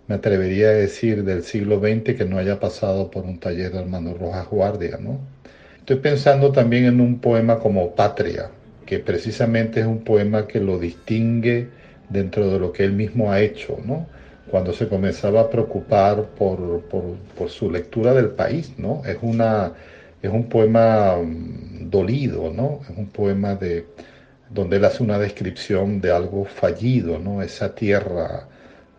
me 0.07 0.15
atrevería 0.15 0.69
a 0.69 0.75
decir, 0.75 1.25
del 1.25 1.43
siglo 1.43 1.81
XX 1.81 2.15
que 2.17 2.25
no 2.25 2.39
haya 2.39 2.61
pasado 2.61 3.11
por 3.11 3.25
un 3.25 3.41
taller 3.41 3.73
de 3.73 3.81
Armando 3.81 4.15
Rojas 4.15 4.47
Guardia, 4.49 4.97
¿no? 5.01 5.19
Estoy 5.81 5.97
pensando 5.97 6.53
también 6.53 6.85
en 6.85 7.01
un 7.01 7.19
poema 7.19 7.59
como 7.59 7.97
Patria, 7.97 8.49
que 8.87 9.01
precisamente 9.01 9.81
es 9.81 9.87
un 9.87 10.05
poema 10.05 10.47
que 10.47 10.61
lo 10.61 10.79
distingue 10.79 11.67
dentro 12.11 12.49
de 12.49 12.61
lo 12.61 12.73
que 12.73 12.85
él 12.85 12.93
mismo 12.93 13.33
ha 13.33 13.41
hecho, 13.41 13.77
¿no? 13.85 14.07
Cuando 14.47 14.73
se 14.73 14.87
comenzaba 14.87 15.41
a 15.41 15.51
preocupar 15.51 16.27
por, 16.39 16.83
por, 16.83 17.03
por 17.37 17.51
su 17.51 17.73
lectura 17.73 18.15
del 18.15 18.29
país, 18.29 18.75
¿no? 18.79 19.03
Es 19.05 19.19
una 19.21 19.73
es 20.23 20.31
un 20.31 20.49
poema 20.49 21.17
mm, 21.17 21.91
dolido, 21.91 22.51
¿no? 22.51 22.81
Es 22.89 22.97
un 22.97 23.09
poema 23.09 23.55
de, 23.57 23.87
donde 24.51 24.77
él 24.77 24.85
hace 24.85 25.03
una 25.03 25.19
descripción 25.19 26.01
de 26.01 26.13
algo 26.13 26.45
fallido, 26.45 27.19
¿no? 27.19 27.43
Esa 27.43 27.75
tierra 27.75 28.49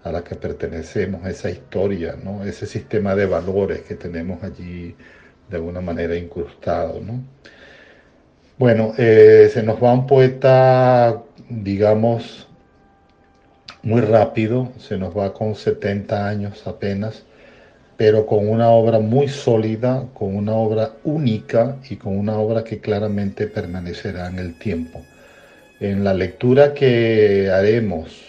a 0.03 0.11
la 0.11 0.23
que 0.23 0.35
pertenecemos, 0.35 1.25
esa 1.25 1.49
historia, 1.49 2.17
¿no? 2.21 2.43
Ese 2.43 2.65
sistema 2.65 3.15
de 3.15 3.25
valores 3.25 3.81
que 3.81 3.95
tenemos 3.95 4.43
allí 4.43 4.95
de 5.49 5.55
alguna 5.55 5.81
manera 5.81 6.15
incrustado, 6.15 6.99
¿no? 6.99 7.23
Bueno, 8.57 8.93
eh, 8.97 9.49
se 9.51 9.63
nos 9.63 9.81
va 9.81 9.93
un 9.93 10.05
poeta, 10.05 11.23
digamos, 11.49 12.47
muy 13.81 14.01
rápido, 14.01 14.71
se 14.77 14.97
nos 14.97 15.17
va 15.17 15.33
con 15.33 15.55
70 15.55 16.27
años 16.27 16.67
apenas, 16.67 17.25
pero 17.97 18.25
con 18.25 18.47
una 18.47 18.69
obra 18.69 18.99
muy 18.99 19.27
sólida, 19.27 20.05
con 20.13 20.35
una 20.35 20.53
obra 20.53 20.93
única 21.03 21.77
y 21.89 21.95
con 21.95 22.17
una 22.17 22.37
obra 22.37 22.63
que 22.63 22.79
claramente 22.79 23.47
permanecerá 23.47 24.27
en 24.27 24.39
el 24.39 24.57
tiempo. 24.57 25.01
En 25.79 26.03
la 26.03 26.13
lectura 26.13 26.73
que 26.73 27.49
haremos, 27.51 28.21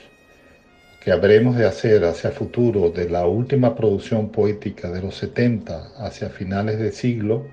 que 1.00 1.12
habremos 1.12 1.56
de 1.56 1.66
hacer 1.66 2.04
hacia 2.04 2.30
futuro 2.30 2.90
de 2.90 3.08
la 3.08 3.26
última 3.26 3.74
producción 3.74 4.30
poética 4.30 4.90
de 4.90 5.02
los 5.02 5.16
70 5.16 5.92
hacia 5.98 6.30
finales 6.30 6.78
de 6.78 6.92
siglo, 6.92 7.46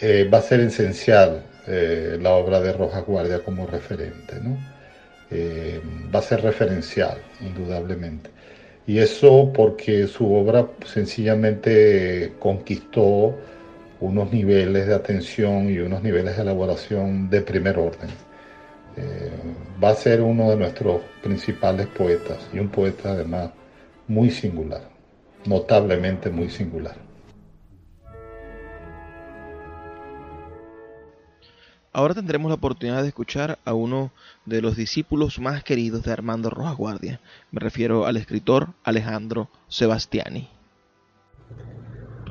eh, 0.00 0.28
va 0.32 0.38
a 0.38 0.42
ser 0.42 0.60
esencial 0.60 1.42
eh, 1.66 2.18
la 2.20 2.32
obra 2.32 2.60
de 2.60 2.72
Rojas 2.72 3.04
Guardia 3.06 3.42
como 3.44 3.66
referente. 3.66 4.34
Eh, 5.30 5.80
va 6.14 6.18
a 6.18 6.22
ser 6.22 6.42
referencial, 6.42 7.18
indudablemente. 7.40 8.30
Y 8.86 8.98
eso 8.98 9.50
porque 9.54 10.06
su 10.06 10.32
obra 10.34 10.68
sencillamente 10.84 12.34
conquistó 12.38 13.34
unos 14.00 14.32
niveles 14.32 14.86
de 14.86 14.94
atención 14.94 15.70
y 15.70 15.78
unos 15.78 16.02
niveles 16.02 16.36
de 16.36 16.42
elaboración 16.42 17.30
de 17.30 17.40
primer 17.40 17.78
orden. 17.78 18.10
Eh, 18.96 19.30
va 19.82 19.90
a 19.90 19.94
ser 19.94 20.20
uno 20.20 20.50
de 20.50 20.56
nuestros 20.56 21.00
principales 21.22 21.86
poetas 21.88 22.38
y 22.52 22.58
un 22.58 22.68
poeta 22.68 23.12
además 23.12 23.50
muy 24.06 24.30
singular, 24.30 24.82
notablemente 25.46 26.30
muy 26.30 26.50
singular. 26.50 26.96
Ahora 31.96 32.12
tendremos 32.12 32.48
la 32.48 32.56
oportunidad 32.56 33.02
de 33.02 33.08
escuchar 33.08 33.60
a 33.64 33.72
uno 33.72 34.10
de 34.46 34.60
los 34.60 34.74
discípulos 34.74 35.38
más 35.38 35.62
queridos 35.62 36.02
de 36.02 36.10
Armando 36.10 36.50
Rojas 36.50 36.76
Guardia. 36.76 37.20
Me 37.52 37.60
refiero 37.60 38.04
al 38.04 38.16
escritor 38.16 38.70
Alejandro 38.82 39.48
Sebastiani. 39.68 40.48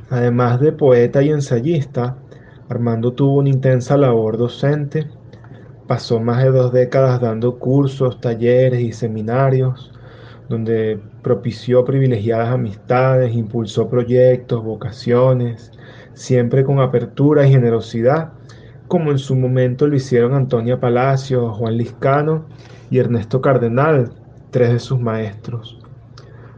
Además 0.09 0.59
de 0.59 0.73
poeta 0.73 1.23
y 1.23 1.29
ensayista, 1.29 2.17
Armando 2.67 3.13
tuvo 3.13 3.37
una 3.37 3.47
intensa 3.47 3.95
labor 3.95 4.37
docente. 4.37 5.07
Pasó 5.87 6.19
más 6.19 6.43
de 6.43 6.51
dos 6.51 6.73
décadas 6.73 7.21
dando 7.21 7.57
cursos, 7.57 8.19
talleres 8.19 8.81
y 8.81 8.91
seminarios, 8.91 9.93
donde 10.49 10.99
propició 11.21 11.85
privilegiadas 11.85 12.49
amistades, 12.49 13.33
impulsó 13.33 13.89
proyectos, 13.89 14.61
vocaciones, 14.61 15.71
siempre 16.15 16.65
con 16.65 16.81
apertura 16.81 17.47
y 17.47 17.51
generosidad 17.51 18.33
como 18.93 19.09
en 19.09 19.17
su 19.17 19.35
momento 19.35 19.87
lo 19.87 19.95
hicieron 19.95 20.35
Antonia 20.35 20.79
Palacio, 20.79 21.51
Juan 21.51 21.77
Liscano 21.77 22.45
y 22.91 22.99
Ernesto 22.99 23.41
Cardenal, 23.41 24.11
tres 24.51 24.71
de 24.71 24.77
sus 24.77 24.99
maestros. 24.99 25.79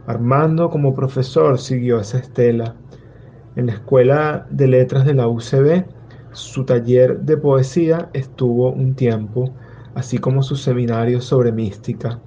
Armando 0.06 0.68
como 0.68 0.94
profesor 0.94 1.58
siguió 1.58 1.98
esa 1.98 2.18
estela. 2.18 2.74
En 3.54 3.64
la 3.64 3.72
Escuela 3.72 4.46
de 4.50 4.68
Letras 4.68 5.06
de 5.06 5.14
la 5.14 5.28
UCB, 5.28 5.86
su 6.32 6.66
taller 6.66 7.20
de 7.20 7.38
poesía 7.38 8.10
estuvo 8.12 8.70
un 8.70 8.94
tiempo, 8.94 9.54
así 9.94 10.18
como 10.18 10.42
su 10.42 10.56
seminario 10.56 11.22
sobre 11.22 11.52
mística. 11.52 12.20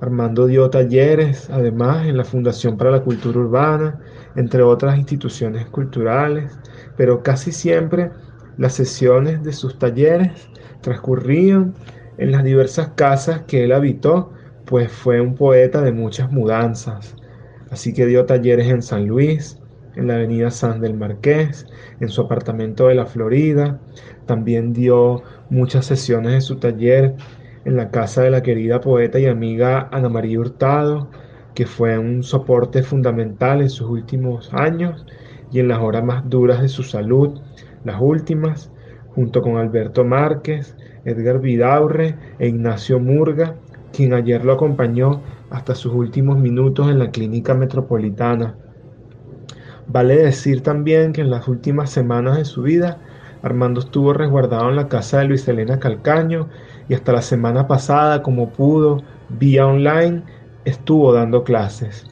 Armando 0.00 0.46
dio 0.46 0.70
talleres, 0.70 1.50
además, 1.50 2.06
en 2.06 2.16
la 2.16 2.22
Fundación 2.22 2.76
para 2.76 2.92
la 2.92 3.02
Cultura 3.02 3.40
Urbana, 3.40 3.98
entre 4.36 4.62
otras 4.62 4.96
instituciones 4.96 5.66
culturales, 5.66 6.56
pero 6.96 7.24
casi 7.24 7.50
siempre 7.50 8.12
las 8.60 8.74
sesiones 8.74 9.42
de 9.42 9.54
sus 9.54 9.78
talleres 9.78 10.50
transcurrían 10.82 11.72
en 12.18 12.30
las 12.30 12.44
diversas 12.44 12.88
casas 12.88 13.40
que 13.46 13.64
él 13.64 13.72
habitó, 13.72 14.32
pues 14.66 14.92
fue 14.92 15.18
un 15.22 15.34
poeta 15.34 15.80
de 15.80 15.92
muchas 15.92 16.30
mudanzas. 16.30 17.16
Así 17.70 17.94
que 17.94 18.04
dio 18.04 18.26
talleres 18.26 18.68
en 18.68 18.82
San 18.82 19.06
Luis, 19.06 19.58
en 19.96 20.08
la 20.08 20.16
avenida 20.16 20.50
San 20.50 20.82
del 20.82 20.92
Marqués, 20.92 21.66
en 22.00 22.10
su 22.10 22.20
apartamento 22.20 22.88
de 22.88 22.96
la 22.96 23.06
Florida. 23.06 23.80
También 24.26 24.74
dio 24.74 25.22
muchas 25.48 25.86
sesiones 25.86 26.32
de 26.34 26.42
su 26.42 26.56
taller 26.56 27.14
en 27.64 27.76
la 27.76 27.90
casa 27.90 28.20
de 28.20 28.30
la 28.30 28.42
querida 28.42 28.82
poeta 28.82 29.18
y 29.18 29.24
amiga 29.24 29.88
Ana 29.90 30.10
María 30.10 30.38
Hurtado, 30.38 31.08
que 31.54 31.64
fue 31.64 31.98
un 31.98 32.22
soporte 32.22 32.82
fundamental 32.82 33.62
en 33.62 33.70
sus 33.70 33.88
últimos 33.88 34.52
años 34.52 35.06
y 35.50 35.60
en 35.60 35.68
las 35.68 35.78
horas 35.78 36.04
más 36.04 36.28
duras 36.28 36.60
de 36.60 36.68
su 36.68 36.82
salud, 36.82 37.40
las 37.84 38.00
últimas, 38.00 38.70
junto 39.14 39.42
con 39.42 39.56
Alberto 39.56 40.04
Márquez, 40.04 40.76
Edgar 41.04 41.40
Vidaurre 41.40 42.16
e 42.38 42.48
Ignacio 42.48 43.00
Murga, 43.00 43.56
quien 43.92 44.14
ayer 44.14 44.44
lo 44.44 44.52
acompañó 44.52 45.20
hasta 45.50 45.74
sus 45.74 45.92
últimos 45.92 46.38
minutos 46.38 46.88
en 46.88 46.98
la 46.98 47.10
clínica 47.10 47.54
metropolitana. 47.54 48.54
Vale 49.88 50.16
decir 50.16 50.62
también 50.62 51.12
que 51.12 51.22
en 51.22 51.30
las 51.30 51.48
últimas 51.48 51.90
semanas 51.90 52.36
de 52.38 52.44
su 52.44 52.62
vida, 52.62 52.98
Armando 53.42 53.80
estuvo 53.80 54.12
resguardado 54.12 54.68
en 54.68 54.76
la 54.76 54.88
casa 54.88 55.18
de 55.18 55.24
Luis 55.24 55.48
Elena 55.48 55.80
Calcaño 55.80 56.48
y 56.88 56.94
hasta 56.94 57.12
la 57.12 57.22
semana 57.22 57.66
pasada, 57.66 58.22
como 58.22 58.50
pudo, 58.50 59.02
vía 59.30 59.66
online, 59.66 60.22
estuvo 60.64 61.12
dando 61.12 61.42
clases. 61.42 62.06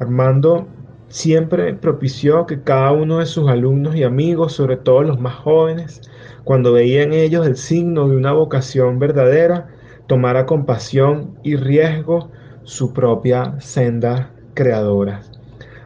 Armando 0.00 0.66
Siempre 1.14 1.72
propició 1.74 2.44
que 2.44 2.62
cada 2.62 2.90
uno 2.90 3.20
de 3.20 3.26
sus 3.26 3.48
alumnos 3.48 3.94
y 3.94 4.02
amigos, 4.02 4.52
sobre 4.52 4.76
todo 4.76 5.04
los 5.04 5.20
más 5.20 5.36
jóvenes, 5.36 6.00
cuando 6.42 6.72
veía 6.72 7.04
en 7.04 7.12
ellos 7.12 7.46
el 7.46 7.56
signo 7.56 8.08
de 8.08 8.16
una 8.16 8.32
vocación 8.32 8.98
verdadera, 8.98 9.68
tomara 10.08 10.44
compasión 10.44 11.38
y 11.44 11.54
riesgo 11.54 12.30
su 12.64 12.92
propia 12.92 13.54
senda 13.60 14.32
creadora. 14.54 15.22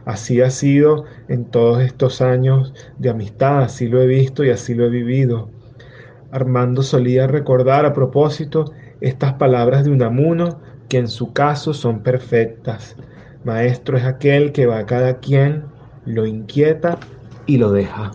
Así 0.03 0.41
ha 0.41 0.49
sido 0.49 1.05
en 1.27 1.45
todos 1.45 1.83
estos 1.83 2.23
años 2.23 2.73
de 2.97 3.11
amistad, 3.11 3.61
así 3.61 3.87
lo 3.87 4.01
he 4.01 4.07
visto 4.07 4.43
y 4.43 4.49
así 4.49 4.73
lo 4.73 4.85
he 4.85 4.89
vivido. 4.89 5.51
Armando 6.31 6.81
solía 6.81 7.27
recordar 7.27 7.85
a 7.85 7.93
propósito 7.93 8.73
estas 8.99 9.33
palabras 9.33 9.85
de 9.85 9.91
Unamuno 9.91 10.59
que 10.87 10.97
en 10.97 11.07
su 11.07 11.33
caso 11.33 11.75
son 11.75 12.01
perfectas. 12.01 12.95
Maestro 13.43 13.97
es 13.97 14.03
aquel 14.03 14.51
que 14.51 14.65
va 14.65 14.79
a 14.79 14.85
cada 14.85 15.19
quien, 15.19 15.63
lo 16.05 16.25
inquieta 16.25 16.99
y 17.45 17.57
lo 17.57 17.71
deja. 17.71 18.11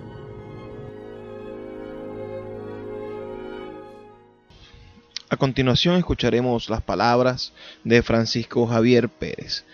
A 5.31 5.37
continuación 5.37 5.97
escucharemos 5.97 6.69
las 6.69 6.83
palabras 6.83 7.53
de 7.83 8.03
Francisco 8.03 8.67
Javier 8.67 9.09
Pérez, 9.09 9.65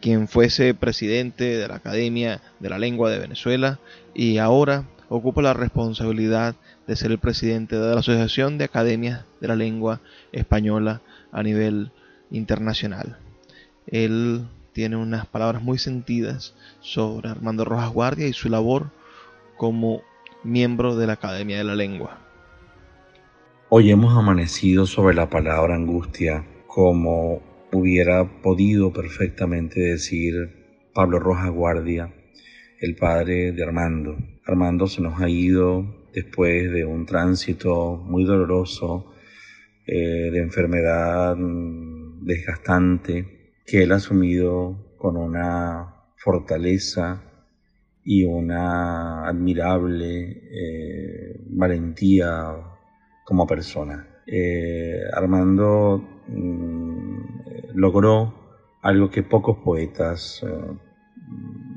quien 0.00 0.28
fuese 0.28 0.74
presidente 0.74 1.56
de 1.56 1.66
la 1.66 1.76
Academia 1.76 2.42
de 2.60 2.68
la 2.68 2.78
Lengua 2.78 3.10
de 3.10 3.18
Venezuela 3.18 3.80
y 4.14 4.38
ahora 4.38 4.84
ocupa 5.08 5.40
la 5.40 5.54
responsabilidad 5.54 6.54
de 6.86 6.96
ser 6.96 7.10
el 7.10 7.18
presidente 7.18 7.76
de 7.76 7.94
la 7.94 8.00
Asociación 8.00 8.58
de 8.58 8.64
Academias 8.64 9.24
de 9.40 9.48
la 9.48 9.56
Lengua 9.56 10.00
Española 10.32 11.00
a 11.32 11.42
nivel 11.42 11.90
internacional. 12.30 13.16
Él 13.86 14.46
tiene 14.78 14.94
unas 14.94 15.26
palabras 15.26 15.60
muy 15.60 15.76
sentidas 15.76 16.54
sobre 16.78 17.28
Armando 17.28 17.64
Rojas 17.64 17.92
Guardia 17.92 18.28
y 18.28 18.32
su 18.32 18.48
labor 18.48 18.92
como 19.56 20.02
miembro 20.44 20.94
de 20.94 21.08
la 21.08 21.14
Academia 21.14 21.58
de 21.58 21.64
la 21.64 21.74
Lengua. 21.74 22.20
Hoy 23.70 23.90
hemos 23.90 24.16
amanecido 24.16 24.86
sobre 24.86 25.16
la 25.16 25.28
palabra 25.28 25.74
angustia 25.74 26.46
como 26.68 27.42
hubiera 27.72 28.40
podido 28.40 28.92
perfectamente 28.92 29.80
decir 29.80 30.86
Pablo 30.94 31.18
Rojas 31.18 31.50
Guardia, 31.50 32.14
el 32.80 32.94
padre 32.94 33.50
de 33.50 33.64
Armando. 33.64 34.16
Armando 34.46 34.86
se 34.86 35.02
nos 35.02 35.20
ha 35.20 35.28
ido 35.28 36.06
después 36.14 36.70
de 36.70 36.84
un 36.84 37.04
tránsito 37.04 37.96
muy 37.96 38.22
doloroso, 38.22 39.12
eh, 39.88 40.30
de 40.30 40.38
enfermedad 40.38 41.36
desgastante, 41.36 43.37
que 43.68 43.82
él 43.82 43.92
ha 43.92 43.96
asumido 43.96 44.96
con 44.96 45.18
una 45.18 45.94
fortaleza 46.16 47.22
y 48.02 48.24
una 48.24 49.28
admirable 49.28 50.42
eh, 50.50 51.40
valentía 51.50 52.56
como 53.26 53.46
persona. 53.46 54.22
Eh, 54.26 55.02
Armando 55.12 56.02
mm, 56.28 57.18
logró 57.74 58.32
algo 58.80 59.10
que 59.10 59.22
pocos 59.22 59.58
poetas 59.58 60.42
eh, 60.46 60.78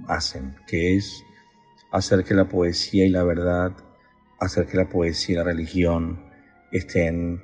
hacen, 0.08 0.56
que 0.68 0.96
es 0.96 1.26
hacer 1.92 2.24
que 2.24 2.34
la 2.34 2.48
poesía 2.48 3.06
y 3.06 3.10
la 3.10 3.24
verdad, 3.24 3.74
hacer 4.40 4.66
que 4.66 4.78
la 4.78 4.88
poesía 4.88 5.34
y 5.34 5.38
la 5.40 5.44
religión 5.44 6.22
estén 6.72 7.44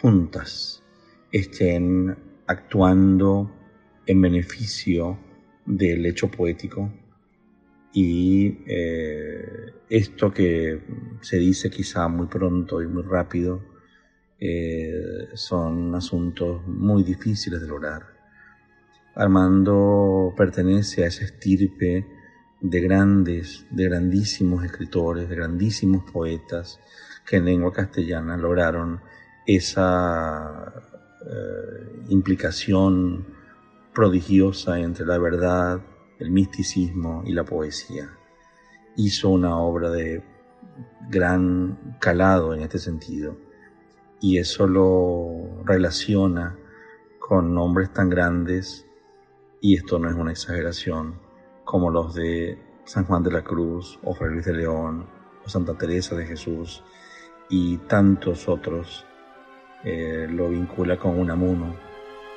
juntas, 0.00 0.84
estén 1.32 2.16
actuando 2.46 3.57
en 4.08 4.22
beneficio 4.22 5.18
del 5.66 6.06
hecho 6.06 6.30
poético 6.30 6.90
y 7.92 8.58
eh, 8.66 9.74
esto 9.90 10.32
que 10.32 10.80
se 11.20 11.36
dice 11.36 11.68
quizá 11.68 12.08
muy 12.08 12.26
pronto 12.26 12.80
y 12.80 12.86
muy 12.86 13.02
rápido 13.02 13.62
eh, 14.40 15.28
son 15.34 15.94
asuntos 15.94 16.66
muy 16.66 17.02
difíciles 17.02 17.60
de 17.60 17.66
lograr. 17.66 18.02
Armando 19.14 20.32
pertenece 20.36 21.04
a 21.04 21.08
esa 21.08 21.24
estirpe 21.24 22.06
de 22.62 22.80
grandes, 22.80 23.66
de 23.70 23.84
grandísimos 23.84 24.64
escritores, 24.64 25.28
de 25.28 25.36
grandísimos 25.36 26.10
poetas 26.10 26.80
que 27.26 27.36
en 27.36 27.44
lengua 27.44 27.74
castellana 27.74 28.38
lograron 28.38 29.00
esa 29.46 30.72
eh, 31.30 32.04
implicación 32.08 33.37
prodigiosa 33.98 34.78
entre 34.78 35.04
la 35.04 35.18
verdad, 35.18 35.80
el 36.20 36.30
misticismo 36.30 37.24
y 37.26 37.32
la 37.32 37.42
poesía. 37.42 38.08
Hizo 38.94 39.28
una 39.28 39.58
obra 39.58 39.90
de 39.90 40.22
gran 41.10 41.96
calado 41.98 42.54
en 42.54 42.60
este 42.60 42.78
sentido 42.78 43.36
y 44.20 44.38
eso 44.38 44.68
lo 44.68 45.64
relaciona 45.64 46.56
con 47.18 47.52
nombres 47.52 47.92
tan 47.92 48.08
grandes 48.08 48.86
y 49.60 49.74
esto 49.74 49.98
no 49.98 50.08
es 50.08 50.14
una 50.14 50.30
exageración 50.30 51.18
como 51.64 51.90
los 51.90 52.14
de 52.14 52.56
San 52.84 53.04
Juan 53.04 53.24
de 53.24 53.32
la 53.32 53.42
Cruz 53.42 53.98
o 54.04 54.14
Fray 54.14 54.30
Luis 54.30 54.44
de 54.44 54.52
León 54.52 55.06
o 55.44 55.48
Santa 55.48 55.74
Teresa 55.74 56.14
de 56.14 56.24
Jesús 56.24 56.84
y 57.48 57.78
tantos 57.78 58.48
otros 58.48 59.04
eh, 59.82 60.28
lo 60.30 60.50
vincula 60.50 60.96
con 60.96 61.18
Unamuno 61.18 61.87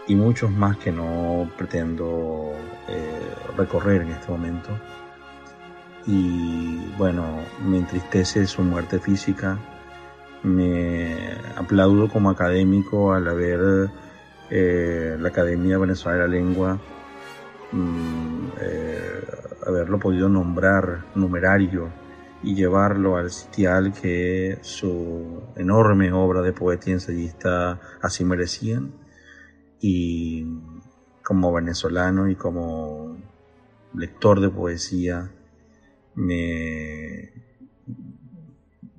y 0.07 0.15
muchos 0.15 0.51
más 0.51 0.77
que 0.77 0.91
no 0.91 1.49
pretendo 1.57 2.53
eh, 2.87 3.33
recorrer 3.57 4.01
en 4.01 4.11
este 4.11 4.31
momento. 4.31 4.69
Y 6.07 6.91
bueno, 6.97 7.23
me 7.63 7.77
entristece 7.77 8.47
su 8.47 8.63
muerte 8.63 8.99
física, 8.99 9.57
me 10.43 11.35
aplaudo 11.55 12.09
como 12.09 12.29
académico 12.29 13.13
al 13.13 13.27
haber 13.27 13.91
eh, 14.49 15.15
la 15.19 15.29
Academia 15.29 15.77
Venezolana 15.77 16.23
de 16.23 16.27
la 16.27 16.35
Lengua 16.35 16.79
mm, 17.71 18.47
haberlo 19.65 19.99
podido 19.99 20.27
nombrar 20.27 21.05
numerario 21.15 21.89
y 22.43 22.55
llevarlo 22.55 23.17
al 23.17 23.29
sitial 23.31 23.93
que 23.93 24.57
su 24.61 25.43
enorme 25.55 26.11
obra 26.11 26.41
de 26.41 26.53
poeta 26.53 26.89
y 26.89 26.93
ensayista 26.93 27.79
así 28.01 28.25
merecían. 28.25 28.91
Y 29.81 30.45
como 31.23 31.51
venezolano 31.51 32.29
y 32.29 32.35
como 32.35 33.17
lector 33.93 34.39
de 34.39 34.49
poesía, 34.49 35.31
me 36.15 37.33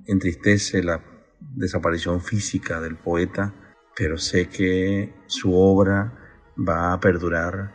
entristece 0.05 0.83
la 0.83 1.01
desaparición 1.39 2.21
física 2.21 2.81
del 2.81 2.97
poeta, 2.97 3.53
pero 3.95 4.17
sé 4.17 4.49
que 4.49 5.13
su 5.27 5.55
obra 5.55 6.19
va 6.57 6.93
a 6.93 6.99
perdurar 6.99 7.73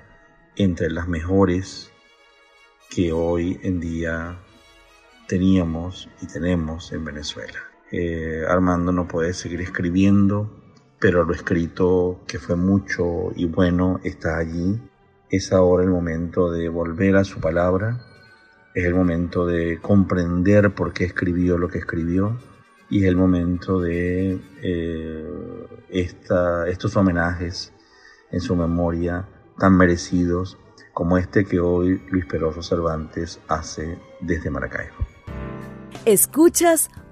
entre 0.57 0.91
las 0.91 1.09
mejores 1.09 1.91
que 2.91 3.13
hoy 3.13 3.59
en 3.63 3.81
día 3.81 4.39
teníamos 5.29 6.09
y 6.21 6.27
tenemos 6.27 6.93
en 6.93 7.05
Venezuela. 7.05 7.61
Eh, 7.93 8.45
Armando 8.49 8.93
no 8.93 9.07
puede 9.07 9.35
seguir 9.35 9.61
escribiendo, 9.61 10.58
pero 11.01 11.25
lo 11.25 11.33
escrito, 11.33 12.21
que 12.27 12.39
fue 12.39 12.57
mucho 12.57 13.33
y 13.35 13.47
bueno, 13.47 14.01
está 14.03 14.39
allí. 14.39 14.81
Es 15.31 15.53
ahora 15.53 15.85
el 15.85 15.91
momento 15.91 16.51
de 16.51 16.69
volver 16.69 17.17
a 17.17 17.25
su 17.25 17.41
palabra, 17.41 18.01
es 18.75 18.85
el 18.85 18.95
momento 18.95 19.47
de 19.47 19.79
comprender 19.81 20.75
por 20.75 20.93
qué 20.93 21.05
escribió 21.05 21.59
lo 21.59 21.69
que 21.69 21.79
escribió 21.79 22.39
y 22.91 23.03
es 23.03 23.09
el 23.09 23.17
momento 23.17 23.81
de 23.81 24.41
eh, 24.63 25.27
estos 25.91 26.97
homenajes 26.97 27.73
en 28.31 28.41
su 28.41 28.57
memoria 28.57 29.29
tan 29.59 29.77
merecidos 29.77 30.59
como 30.95 31.19
este 31.19 31.45
que 31.45 31.61
hoy 31.61 32.03
Luis 32.11 32.27
Peroso 32.27 32.63
Cervantes 32.63 33.41
hace 33.49 33.99
desde 34.21 34.51
Maracaibo. 34.51 34.97
Escuchas 36.05 36.91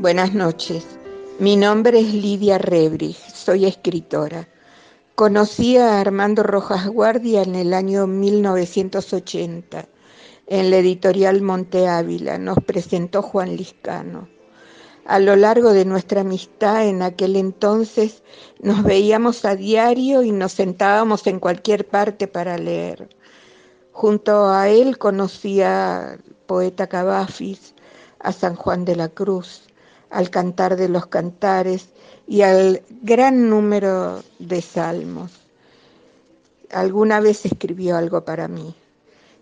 Buenas 0.00 0.32
noches, 0.32 0.86
mi 1.40 1.56
nombre 1.56 1.98
es 1.98 2.14
Lidia 2.14 2.56
Rebrich, 2.56 3.18
soy 3.34 3.66
escritora. 3.66 4.46
Conocí 5.16 5.76
a 5.76 6.00
Armando 6.00 6.44
Rojas 6.44 6.86
Guardia 6.86 7.42
en 7.42 7.56
el 7.56 7.74
año 7.74 8.06
1980 8.06 9.88
en 10.46 10.70
la 10.70 10.76
editorial 10.76 11.42
Monte 11.42 11.88
Ávila, 11.88 12.38
nos 12.38 12.58
presentó 12.58 13.22
Juan 13.22 13.56
Liscano. 13.56 14.28
A 15.04 15.18
lo 15.18 15.34
largo 15.34 15.72
de 15.72 15.84
nuestra 15.84 16.20
amistad 16.20 16.86
en 16.86 17.02
aquel 17.02 17.34
entonces 17.34 18.22
nos 18.60 18.84
veíamos 18.84 19.44
a 19.44 19.56
diario 19.56 20.22
y 20.22 20.30
nos 20.30 20.52
sentábamos 20.52 21.26
en 21.26 21.40
cualquier 21.40 21.88
parte 21.88 22.28
para 22.28 22.56
leer. 22.56 23.08
Junto 23.90 24.48
a 24.48 24.68
él 24.68 24.96
conocí 24.96 25.60
al 25.60 26.22
poeta 26.46 26.86
Cavafis, 26.86 27.74
a 28.20 28.32
San 28.32 28.54
Juan 28.54 28.84
de 28.84 28.94
la 28.94 29.08
Cruz, 29.08 29.67
al 30.10 30.30
Cantar 30.30 30.76
de 30.76 30.88
los 30.88 31.06
Cantares 31.06 31.88
y 32.26 32.42
al 32.42 32.82
gran 33.02 33.48
número 33.48 34.22
de 34.38 34.62
salmos. 34.62 35.32
Alguna 36.70 37.20
vez 37.20 37.44
escribió 37.46 37.96
algo 37.96 38.24
para 38.24 38.48
mí. 38.48 38.74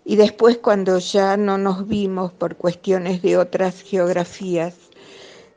Y 0.05 0.15
después 0.15 0.57
cuando 0.57 0.99
ya 0.99 1.35
no 1.35 1.57
nos 1.57 1.87
vimos 1.87 2.31
por 2.31 2.55
cuestiones 2.55 3.21
de 3.21 3.37
otras 3.37 3.81
geografías, 3.81 4.75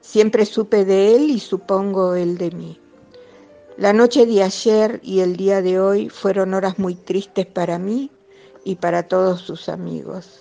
Siempre 0.01 0.45
supe 0.45 0.85
de 0.85 1.15
él 1.15 1.31
y 1.31 1.39
supongo 1.39 2.17
él 2.17 2.37
de 2.37 2.51
mí. 2.51 2.81
La 3.77 3.93
noche 3.93 4.27
de 4.27 4.43
ayer 4.43 4.99
y 5.05 5.21
el 5.21 5.37
día 5.37 5.63
de 5.63 5.79
hoy 5.79 6.09
fueron 6.09 6.53
horas 6.55 6.81
muy 6.81 6.97
tristes 6.97 7.47
para 7.47 7.79
mí 7.79 8.11
y 8.65 8.75
para 8.75 9.05
todos 9.05 9.41
sus 9.41 9.69
amigos. 9.69 10.41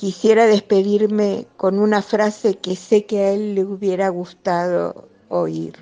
Quisiera 0.00 0.46
despedirme 0.46 1.46
con 1.58 1.78
una 1.78 2.00
frase 2.00 2.54
que 2.56 2.74
sé 2.74 3.04
que 3.04 3.18
a 3.18 3.32
él 3.32 3.54
le 3.54 3.64
hubiera 3.66 4.08
gustado 4.08 5.10
oír. 5.28 5.74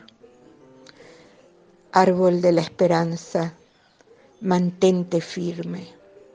Árbol 1.92 2.40
de 2.40 2.50
la 2.50 2.62
esperanza, 2.62 3.54
mantente 4.40 5.20
firme. 5.20 5.86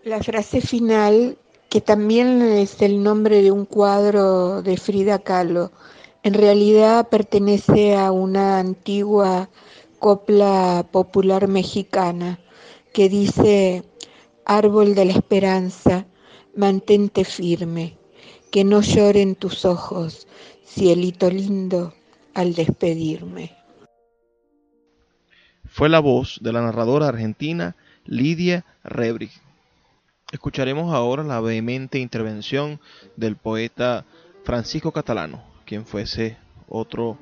La 0.05 0.23
frase 0.23 0.61
final, 0.61 1.37
que 1.67 1.81
también 1.81 2.41
es 2.41 2.81
el 2.81 3.03
nombre 3.03 3.41
de 3.41 3.51
un 3.51 3.65
cuadro 3.65 4.61
de 4.61 4.77
Frida 4.77 5.19
Kahlo, 5.19 5.73
en 6.23 6.35
realidad 6.35 7.09
pertenece 7.09 7.97
a 7.97 8.13
una 8.13 8.59
antigua 8.59 9.49
copla 9.99 10.87
popular 10.89 11.49
mexicana 11.49 12.39
que 12.93 13.09
dice, 13.09 13.83
Árbol 14.45 14.95
de 14.95 15.03
la 15.03 15.11
esperanza, 15.11 16.05
mantente 16.55 17.25
firme, 17.25 17.97
que 18.51 18.63
no 18.63 18.81
lloren 18.81 19.35
tus 19.35 19.65
ojos, 19.65 20.27
cielito 20.65 21.29
lindo, 21.29 21.93
al 22.33 22.53
despedirme. 22.55 23.55
Fue 25.65 25.89
la 25.89 25.99
voz 25.99 26.39
de 26.41 26.53
la 26.53 26.61
narradora 26.61 27.07
argentina 27.07 27.75
Lidia 28.05 28.65
Rebrich. 28.83 29.41
Escucharemos 30.31 30.93
ahora 30.93 31.23
la 31.23 31.39
vehemente 31.41 31.99
intervención 31.99 32.79
del 33.15 33.35
poeta 33.35 34.05
Francisco 34.43 34.91
Catalano 34.91 35.53
quien 35.65 35.85
fuese 35.85 36.37
otro 36.67 37.17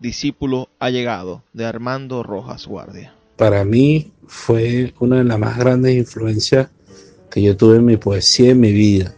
discípulo 0.00 0.68
allegado 0.78 1.42
de 1.52 1.64
Armando 1.64 2.22
Rojas 2.22 2.66
Guardia. 2.66 3.14
Para 3.36 3.64
mí 3.64 4.12
fue 4.26 4.94
una 4.98 5.16
de 5.18 5.24
las 5.24 5.38
más 5.38 5.58
grandes 5.58 5.96
influencias 5.96 6.68
que 7.36 7.42
yo 7.42 7.54
tuve 7.54 7.76
en 7.76 7.84
mi 7.84 7.98
poesía 7.98 8.52
en 8.52 8.60
mi 8.60 8.72
vida. 8.72 9.14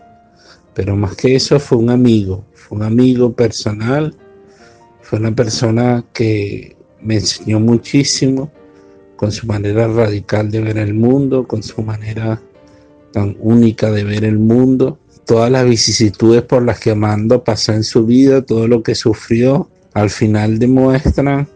Pero 0.74 0.96
más 0.96 1.14
que 1.14 1.36
eso 1.36 1.60
fue 1.60 1.78
un 1.78 1.88
amigo, 1.88 2.44
fue 2.52 2.78
un 2.78 2.82
amigo 2.82 3.32
personal, 3.32 4.12
fue 5.02 5.20
una 5.20 5.32
persona 5.32 6.04
que 6.12 6.76
me 7.00 7.14
enseñó 7.14 7.60
muchísimo 7.60 8.50
con 9.14 9.30
su 9.30 9.46
manera 9.46 9.86
radical 9.86 10.50
de 10.50 10.60
ver 10.60 10.78
el 10.78 10.94
mundo, 10.94 11.46
con 11.46 11.62
su 11.62 11.80
manera 11.80 12.42
tan 13.12 13.36
única 13.38 13.92
de 13.92 14.02
ver 14.02 14.24
el 14.24 14.40
mundo 14.40 14.98
todas 15.24 15.48
las 15.52 15.64
vicisitudes 15.64 16.42
por 16.42 16.64
las 16.64 16.80
que 16.80 16.90
Amando 16.90 17.44
pasó 17.44 17.72
en 17.72 17.84
su 17.84 18.04
vida, 18.04 18.42
todo 18.42 18.66
lo 18.66 18.82
que 18.82 18.96
sufrió, 18.96 19.70
al 19.94 20.10
final 20.10 20.58
demuestran 20.58 21.46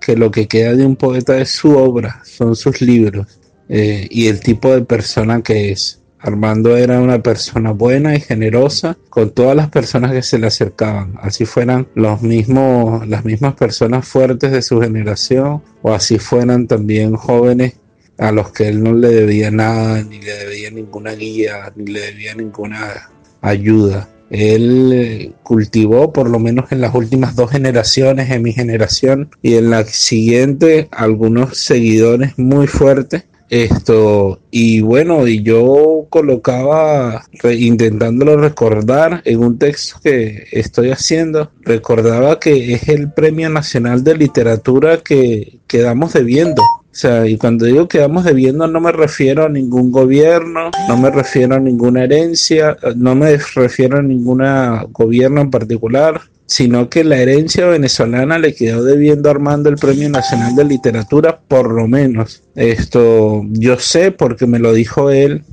que 0.00 0.16
lo 0.16 0.30
que 0.30 0.48
queda 0.48 0.74
de 0.74 0.86
un 0.86 0.96
poeta 0.96 1.36
es 1.38 1.50
su 1.50 1.76
obra, 1.76 2.22
son 2.24 2.56
sus 2.56 2.80
libros 2.80 3.37
eh, 3.68 4.06
y 4.10 4.28
el 4.28 4.40
tipo 4.40 4.72
de 4.74 4.82
persona 4.82 5.42
que 5.42 5.72
es. 5.72 6.00
Armando 6.20 6.76
era 6.76 7.00
una 7.00 7.22
persona 7.22 7.70
buena 7.70 8.16
y 8.16 8.20
generosa 8.20 8.98
con 9.08 9.30
todas 9.30 9.54
las 9.54 9.68
personas 9.68 10.10
que 10.10 10.22
se 10.22 10.40
le 10.40 10.48
acercaban, 10.48 11.14
así 11.22 11.44
fueran 11.44 11.86
los 11.94 12.22
mismos, 12.22 13.06
las 13.06 13.24
mismas 13.24 13.54
personas 13.54 14.08
fuertes 14.08 14.50
de 14.50 14.62
su 14.62 14.80
generación 14.80 15.62
o 15.80 15.94
así 15.94 16.18
fueran 16.18 16.66
también 16.66 17.14
jóvenes 17.14 17.74
a 18.18 18.32
los 18.32 18.50
que 18.50 18.68
él 18.68 18.82
no 18.82 18.94
le 18.94 19.08
debía 19.08 19.52
nada, 19.52 20.02
ni 20.02 20.20
le 20.20 20.32
debía 20.32 20.70
ninguna 20.70 21.12
guía, 21.12 21.72
ni 21.76 21.92
le 21.92 22.00
debía 22.00 22.34
ninguna 22.34 23.10
ayuda. 23.40 24.08
Él 24.30 24.92
eh, 24.92 25.32
cultivó, 25.42 26.12
por 26.12 26.28
lo 26.28 26.38
menos 26.38 26.70
en 26.72 26.80
las 26.80 26.94
últimas 26.94 27.34
dos 27.34 27.50
generaciones, 27.50 28.30
en 28.30 28.42
mi 28.42 28.52
generación 28.52 29.30
y 29.40 29.54
en 29.54 29.70
la 29.70 29.84
siguiente, 29.84 30.88
algunos 30.90 31.56
seguidores 31.56 32.38
muy 32.38 32.66
fuertes. 32.66 33.24
Esto, 33.50 34.40
y 34.50 34.82
bueno, 34.82 35.26
y 35.26 35.42
yo 35.42 36.06
colocaba, 36.10 37.24
intentándolo 37.44 38.36
recordar 38.36 39.22
en 39.24 39.40
un 39.40 39.58
texto 39.58 39.98
que 40.02 40.46
estoy 40.52 40.90
haciendo, 40.90 41.50
recordaba 41.62 42.38
que 42.38 42.74
es 42.74 42.88
el 42.88 43.10
Premio 43.12 43.48
Nacional 43.48 44.04
de 44.04 44.16
Literatura 44.16 44.98
que 44.98 45.60
quedamos 45.66 46.12
debiendo. 46.12 46.62
O 46.62 47.00
sea, 47.00 47.26
y 47.26 47.36
cuando 47.36 47.64
digo 47.64 47.86
que 47.86 48.00
vamos 48.00 48.24
debiendo 48.24 48.66
no 48.66 48.80
me 48.80 48.92
refiero 48.92 49.44
a 49.44 49.48
ningún 49.48 49.92
gobierno, 49.92 50.70
no 50.88 50.96
me 50.96 51.10
refiero 51.10 51.54
a 51.54 51.60
ninguna 51.60 52.04
herencia, 52.04 52.76
no 52.96 53.14
me 53.14 53.38
refiero 53.54 53.98
a 53.98 54.02
ningún 54.02 54.42
gobierno 54.90 55.40
en 55.40 55.50
particular, 55.50 56.20
sino 56.48 56.88
que 56.88 57.04
la 57.04 57.18
herencia 57.18 57.66
venezolana 57.66 58.38
le 58.38 58.54
quedó 58.54 58.82
debiendo 58.82 59.28
Armando 59.28 59.68
el 59.68 59.76
Premio 59.76 60.08
Nacional 60.08 60.56
de 60.56 60.64
Literatura, 60.64 61.40
por 61.46 61.70
lo 61.70 61.86
menos. 61.86 62.42
Esto 62.54 63.44
yo 63.50 63.78
sé 63.78 64.12
porque 64.12 64.46
me 64.46 64.58
lo 64.58 64.72
dijo 64.72 65.10
él, 65.10 65.44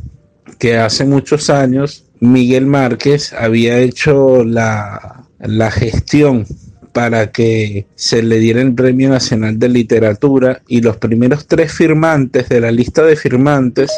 que 0.58 0.78
hace 0.78 1.04
muchos 1.04 1.50
años 1.50 2.06
Miguel 2.22 2.66
Márquez 2.66 3.34
había 3.34 3.78
hecho 3.80 4.46
la, 4.46 5.26
la 5.40 5.70
gestión 5.70 6.46
para 6.94 7.30
que 7.34 7.88
se 7.96 8.24
le 8.24 8.40
diera 8.40 8.62
el 8.62 8.74
Premio 8.74 9.10
Nacional 9.10 9.60
de 9.60 9.68
Literatura 9.68 10.62
y 10.66 10.80
los 10.80 10.96
primeros 10.96 11.46
tres 11.46 11.74
firmantes 11.74 12.48
de 12.48 12.62
la 12.62 12.72
lista 12.72 13.04
de 13.04 13.18
firmantes 13.18 13.92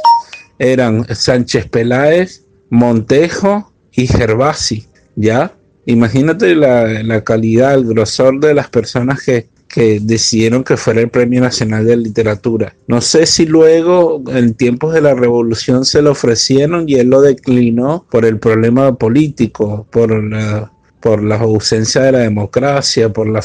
eran 0.58 1.06
Sánchez 1.14 1.70
Peláez, 1.70 2.44
Montejo 2.72 3.72
y 3.92 4.08
Gervasi, 4.08 4.88
¿ya? 5.16 5.54
Imagínate 5.88 6.54
la, 6.54 7.24
calidad, 7.24 7.74
el 7.74 7.86
grosor 7.86 8.42
de 8.42 8.54
las 8.54 8.70
personas 8.70 9.24
que, 9.24 9.48
que 9.70 10.00
decidieron 10.02 10.66
que 10.66 10.76
fuera 10.76 11.00
el 11.00 11.10
Premio 11.10 11.40
Nacional 11.40 11.86
de 11.86 11.96
Literatura. 11.96 12.76
No 12.88 13.00
sé 13.00 13.26
si 13.26 13.46
luego, 13.46 14.22
en 14.28 14.54
tiempos 14.54 14.94
de 14.94 15.00
la 15.00 15.16
revolución, 15.16 15.86
se 15.86 16.02
lo 16.02 16.12
ofrecieron 16.12 16.90
y 16.90 16.96
él 16.96 17.08
lo 17.08 17.22
declinó 17.22 18.06
por 18.12 18.26
el 18.26 18.38
problema 18.38 18.96
político, 18.96 19.88
por 19.90 20.12
la 20.24 20.72
por 21.00 21.24
la 21.24 21.36
ausencia 21.36 22.02
de 22.02 22.12
la 22.12 22.20
democracia, 22.20 23.14
por 23.14 23.30
la 23.30 23.42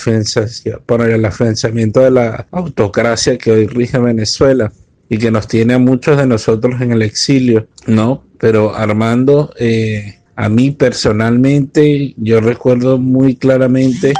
por 0.85 1.09
el 1.09 1.25
afianzamiento 1.25 2.01
de 2.01 2.11
la 2.11 2.49
autocracia 2.51 3.39
que 3.39 3.53
hoy 3.53 3.67
rige 3.69 3.99
Venezuela 3.99 4.73
y 5.09 5.19
que 5.19 5.31
nos 5.31 5.47
tiene 5.47 5.75
a 5.75 5.79
muchos 5.79 6.17
de 6.17 6.27
nosotros 6.27 6.81
en 6.81 6.91
el 6.91 7.03
exilio, 7.03 7.69
¿no? 7.87 8.25
Pero 8.39 8.75
Armando, 8.75 9.53
eh, 9.59 10.22
a 10.43 10.49
mí 10.49 10.73
personalmente, 10.73 12.15
yo 12.17 12.41
recuerdo 12.41 12.99
muy 12.99 13.37
claramente 13.37 14.13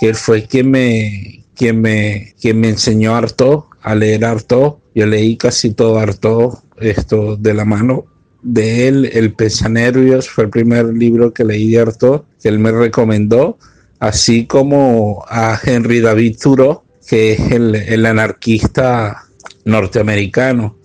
que 0.00 0.08
él 0.08 0.16
fue 0.16 0.42
quien 0.42 0.72
me, 0.72 1.44
quien 1.54 1.80
me, 1.80 2.34
quien 2.40 2.58
me 2.58 2.70
enseñó 2.70 3.14
harto 3.14 3.68
a 3.80 3.94
leer 3.94 4.24
harto. 4.24 4.80
Yo 4.92 5.06
leí 5.06 5.36
casi 5.36 5.72
todo 5.72 6.00
harto 6.00 6.64
esto 6.80 7.36
de 7.36 7.54
la 7.54 7.64
mano 7.64 8.06
de 8.42 8.88
él, 8.88 9.10
El 9.12 9.34
Pesanervios, 9.34 10.28
fue 10.28 10.44
el 10.44 10.50
primer 10.50 10.86
libro 10.86 11.32
que 11.32 11.44
leí 11.44 11.70
de 11.70 11.78
Artaud, 11.78 12.22
que 12.42 12.48
él 12.48 12.58
me 12.58 12.72
recomendó, 12.72 13.56
así 14.00 14.46
como 14.46 15.24
a 15.28 15.56
Henry 15.64 16.00
David 16.00 16.38
Thoreau, 16.42 16.82
que 17.06 17.34
es 17.34 17.52
el, 17.52 18.04
anarquista 18.04 19.28
norteamericano, 19.64 20.76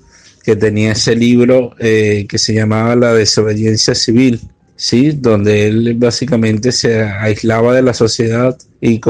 que 0.44 0.56
tenía 0.56 0.92
ese 0.92 1.16
libro 1.16 1.72
eh, 1.80 2.28
que 2.30 2.38
se 2.38 2.54
llamaba 2.54 2.96
La 2.96 3.16
desobediencia 3.16 3.96
civil. 3.96 4.40
¿Sí? 4.78 5.12
donde 5.12 5.68
él 5.68 5.96
básicamente 5.96 6.72
se 6.72 7.02
aislaba 7.04 7.76
de 7.76 7.82
la 7.82 7.94
sociedad 7.94 8.58
y, 8.80 9.02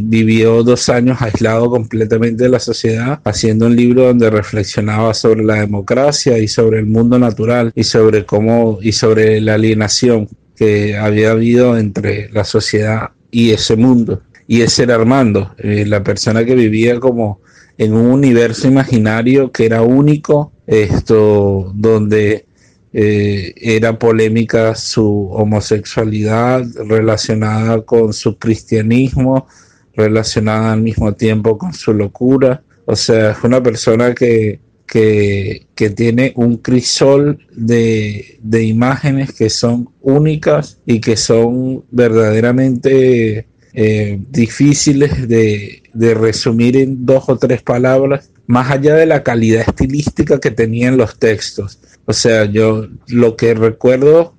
vivió 0.00 0.62
dos 0.62 0.88
años 0.88 1.20
aislado 1.20 1.68
completamente 1.68 2.44
de 2.44 2.50
la 2.50 2.60
sociedad, 2.60 3.20
haciendo 3.24 3.66
un 3.66 3.76
libro 3.76 4.04
donde 4.04 4.30
reflexionaba 4.30 5.12
sobre 5.12 5.44
la 5.44 5.56
democracia 5.56 6.38
y 6.38 6.48
sobre 6.48 6.78
el 6.78 6.86
mundo 6.86 7.18
natural 7.18 7.72
y 7.74 7.84
sobre 7.84 8.24
cómo 8.24 8.78
y 8.80 8.92
sobre 8.92 9.40
la 9.40 9.54
alienación 9.54 10.28
que 10.56 10.96
había 10.96 11.32
habido 11.32 11.76
entre 11.76 12.30
la 12.30 12.44
sociedad 12.44 13.10
y 13.30 13.50
ese 13.50 13.76
mundo. 13.76 14.22
Y 14.46 14.62
ese 14.62 14.84
era 14.84 14.94
Armando, 14.94 15.54
eh, 15.58 15.84
la 15.86 16.02
persona 16.02 16.44
que 16.44 16.54
vivía 16.54 17.00
como 17.00 17.40
en 17.78 17.94
un 17.94 18.06
universo 18.06 18.68
imaginario 18.68 19.50
que 19.50 19.66
era 19.66 19.82
único, 19.82 20.52
esto 20.66 21.72
donde 21.74 22.46
eh, 22.94 23.54
era 23.56 23.98
polémica 23.98 24.74
su 24.74 25.28
homosexualidad 25.32 26.62
relacionada 26.86 27.80
con 27.82 28.12
su 28.12 28.38
cristianismo, 28.38 29.46
relacionada 29.94 30.74
al 30.74 30.82
mismo 30.82 31.14
tiempo 31.14 31.56
con 31.56 31.72
su 31.72 31.94
locura. 31.94 32.62
O 32.84 32.94
sea, 32.94 33.30
es 33.30 33.38
una 33.44 33.62
persona 33.62 34.14
que, 34.14 34.60
que, 34.86 35.66
tiene 35.96 36.32
un 36.36 36.58
crisol 36.58 37.38
de, 37.50 38.38
imágenes 38.62 39.32
que 39.32 39.48
son 39.48 39.88
únicas 40.02 40.78
y 40.84 41.00
que 41.00 41.16
son 41.16 41.84
verdaderamente 41.90 43.46
eh, 43.72 44.20
difíciles 44.30 45.28
de, 45.28 45.82
de 45.94 46.14
resumir 46.14 46.76
en 46.76 47.06
dos 47.06 47.24
o 47.28 47.38
tres 47.38 47.62
palabras, 47.62 48.30
más 48.46 48.70
allá 48.70 48.96
de 48.96 49.06
la 49.06 49.22
calidad 49.22 49.64
estilística 49.66 50.38
que 50.38 50.50
tenían 50.50 50.98
los 50.98 51.18
textos 51.18 51.78
o 52.04 52.12
sea, 52.12 52.44
yo 52.46 52.86
lo 53.08 53.36
que 53.36 53.54
recuerdo 53.54 54.34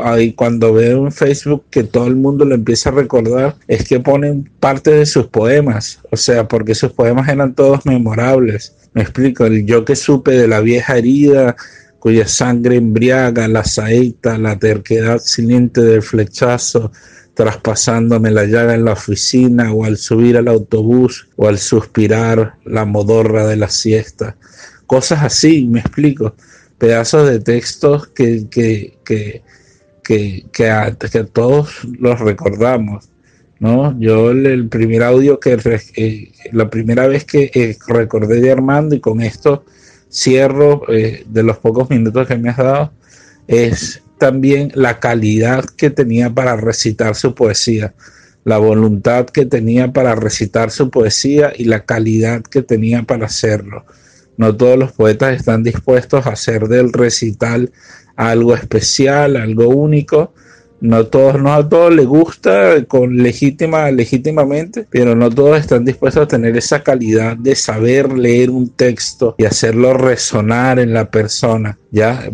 ahí 0.00 0.32
cuando 0.32 0.72
veo 0.72 1.06
en 1.06 1.12
Facebook 1.12 1.64
que 1.70 1.82
todo 1.82 2.06
el 2.06 2.16
mundo 2.16 2.44
lo 2.44 2.54
empieza 2.54 2.90
a 2.90 2.92
recordar 2.92 3.56
es 3.66 3.84
que 3.88 4.00
ponen 4.00 4.50
parte 4.60 4.92
de 4.92 5.06
sus 5.06 5.26
poemas, 5.26 6.00
o 6.10 6.16
sea, 6.16 6.46
porque 6.46 6.74
sus 6.74 6.92
poemas 6.92 7.28
eran 7.28 7.54
todos 7.54 7.84
memorables. 7.86 8.76
Me 8.92 9.02
explico, 9.02 9.46
el 9.46 9.66
yo 9.66 9.84
que 9.84 9.96
supe 9.96 10.32
de 10.32 10.46
la 10.48 10.60
vieja 10.60 10.96
herida, 10.96 11.56
cuya 11.98 12.28
sangre 12.28 12.76
embriaga, 12.76 13.48
la 13.48 13.64
saeta, 13.64 14.38
la 14.38 14.58
terquedad 14.58 15.18
silente 15.18 15.80
del 15.82 16.02
flechazo, 16.02 16.92
traspasándome 17.34 18.30
la 18.30 18.44
llaga 18.44 18.74
en 18.74 18.84
la 18.84 18.92
oficina 18.92 19.72
o 19.72 19.84
al 19.84 19.96
subir 19.96 20.36
al 20.36 20.48
autobús 20.48 21.28
o 21.36 21.48
al 21.48 21.58
suspirar 21.58 22.54
la 22.64 22.84
modorra 22.84 23.46
de 23.46 23.56
la 23.56 23.68
siesta. 23.68 24.36
Cosas 24.86 25.24
así, 25.24 25.66
me 25.66 25.80
explico 25.80 26.34
pedazos 26.78 27.28
de 27.28 27.40
textos 27.40 28.08
que, 28.08 28.46
que, 28.50 28.98
que, 29.04 29.42
que, 30.52 31.24
todos 31.32 31.84
los 31.98 32.20
recordamos. 32.20 33.08
¿no? 33.58 33.98
Yo 33.98 34.30
el, 34.30 34.68
primer 34.68 35.02
audio 35.02 35.40
que, 35.40 35.58
eh, 35.96 36.32
la 36.52 36.68
primera 36.68 37.06
vez 37.06 37.24
que 37.24 37.50
eh, 37.54 37.76
recordé 37.88 38.40
de 38.40 38.52
Armando 38.52 38.94
y 38.94 39.00
con 39.00 39.22
esto 39.22 39.64
cierro 40.10 40.82
eh, 40.92 41.24
de 41.26 41.42
los 41.42 41.58
pocos 41.58 41.90
minutos 41.90 42.28
que 42.28 42.36
me 42.36 42.50
has 42.50 42.58
dado, 42.58 42.92
es 43.48 44.02
también 44.18 44.72
la 44.74 44.98
calidad 45.00 45.64
que 45.64 45.90
tenía 45.90 46.30
para 46.30 46.56
recitar 46.56 47.14
su 47.14 47.34
poesía, 47.34 47.94
la 48.44 48.58
voluntad 48.58 49.26
que 49.26 49.46
tenía 49.46 49.92
para 49.92 50.14
recitar 50.14 50.70
su 50.70 50.90
poesía 50.90 51.52
y 51.56 51.64
la 51.64 51.84
calidad 51.84 52.42
que 52.42 52.62
tenía 52.62 53.02
para 53.02 53.26
hacerlo. 53.26 53.84
No 54.36 54.56
todos 54.56 54.78
los 54.78 54.92
poetas 54.92 55.34
están 55.36 55.62
dispuestos 55.62 56.26
a 56.26 56.30
hacer 56.30 56.68
del 56.68 56.92
recital 56.92 57.70
algo 58.16 58.54
especial, 58.54 59.36
algo 59.36 59.68
único. 59.68 60.32
No 60.78 61.06
todos, 61.06 61.40
no 61.40 61.54
a 61.54 61.66
todos 61.66 61.94
les 61.94 62.06
gusta 62.06 62.84
con 62.86 63.16
legítima, 63.16 63.90
legítimamente, 63.90 64.86
pero 64.90 65.14
no 65.14 65.30
todos 65.30 65.58
están 65.58 65.86
dispuestos 65.86 66.24
a 66.24 66.28
tener 66.28 66.54
esa 66.56 66.82
calidad 66.82 67.36
de 67.36 67.54
saber 67.54 68.12
leer 68.12 68.50
un 68.50 68.68
texto 68.68 69.34
y 69.38 69.46
hacerlo 69.46 69.94
resonar 69.94 70.78
en 70.78 70.92
la 70.92 71.10
persona. 71.10 71.78
Ya 71.90 72.30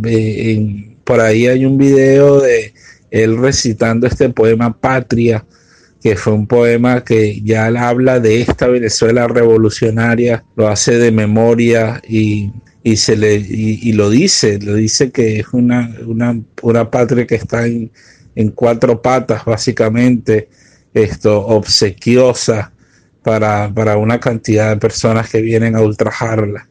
por 1.05 1.21
ahí 1.21 1.47
hay 1.47 1.65
un 1.65 1.79
video 1.79 2.41
de 2.41 2.75
él 3.13 3.37
recitando 3.37 4.09
este 4.09 4.29
poema 4.31 4.77
Patria, 4.77 5.45
que 6.03 6.17
fue 6.17 6.33
un 6.33 6.47
poema 6.47 7.05
que 7.05 7.41
ya 7.43 7.67
habla 7.67 8.19
de 8.19 8.41
esta 8.41 8.67
Venezuela 8.67 9.29
revolucionaria, 9.29 10.45
lo 10.57 10.69
hace 10.69 10.99
de 10.99 11.13
memoria 11.13 12.03
y, 12.09 12.51
se 12.97 13.17
le, 13.17 13.37
y, 13.37 13.93
lo 13.93 14.11
dice, 14.11 14.59
lo 14.59 14.75
dice 14.75 15.13
que 15.13 15.39
es 15.39 15.47
una, 15.53 15.95
una, 16.63 16.91
patria 16.91 17.27
que 17.27 17.37
está 17.37 17.67
en, 17.67 17.93
en, 18.35 18.51
cuatro 18.51 19.01
patas, 19.01 19.45
básicamente, 19.45 20.49
esto, 20.93 21.47
obsequiosa, 21.47 22.73
para, 23.23 23.73
para 23.73 23.97
una 23.97 24.19
cantidad 24.19 24.71
de 24.71 24.79
personas 24.79 25.31
que 25.31 25.41
vienen 25.41 25.77
a 25.77 25.83
ultrajarla. 25.83 26.69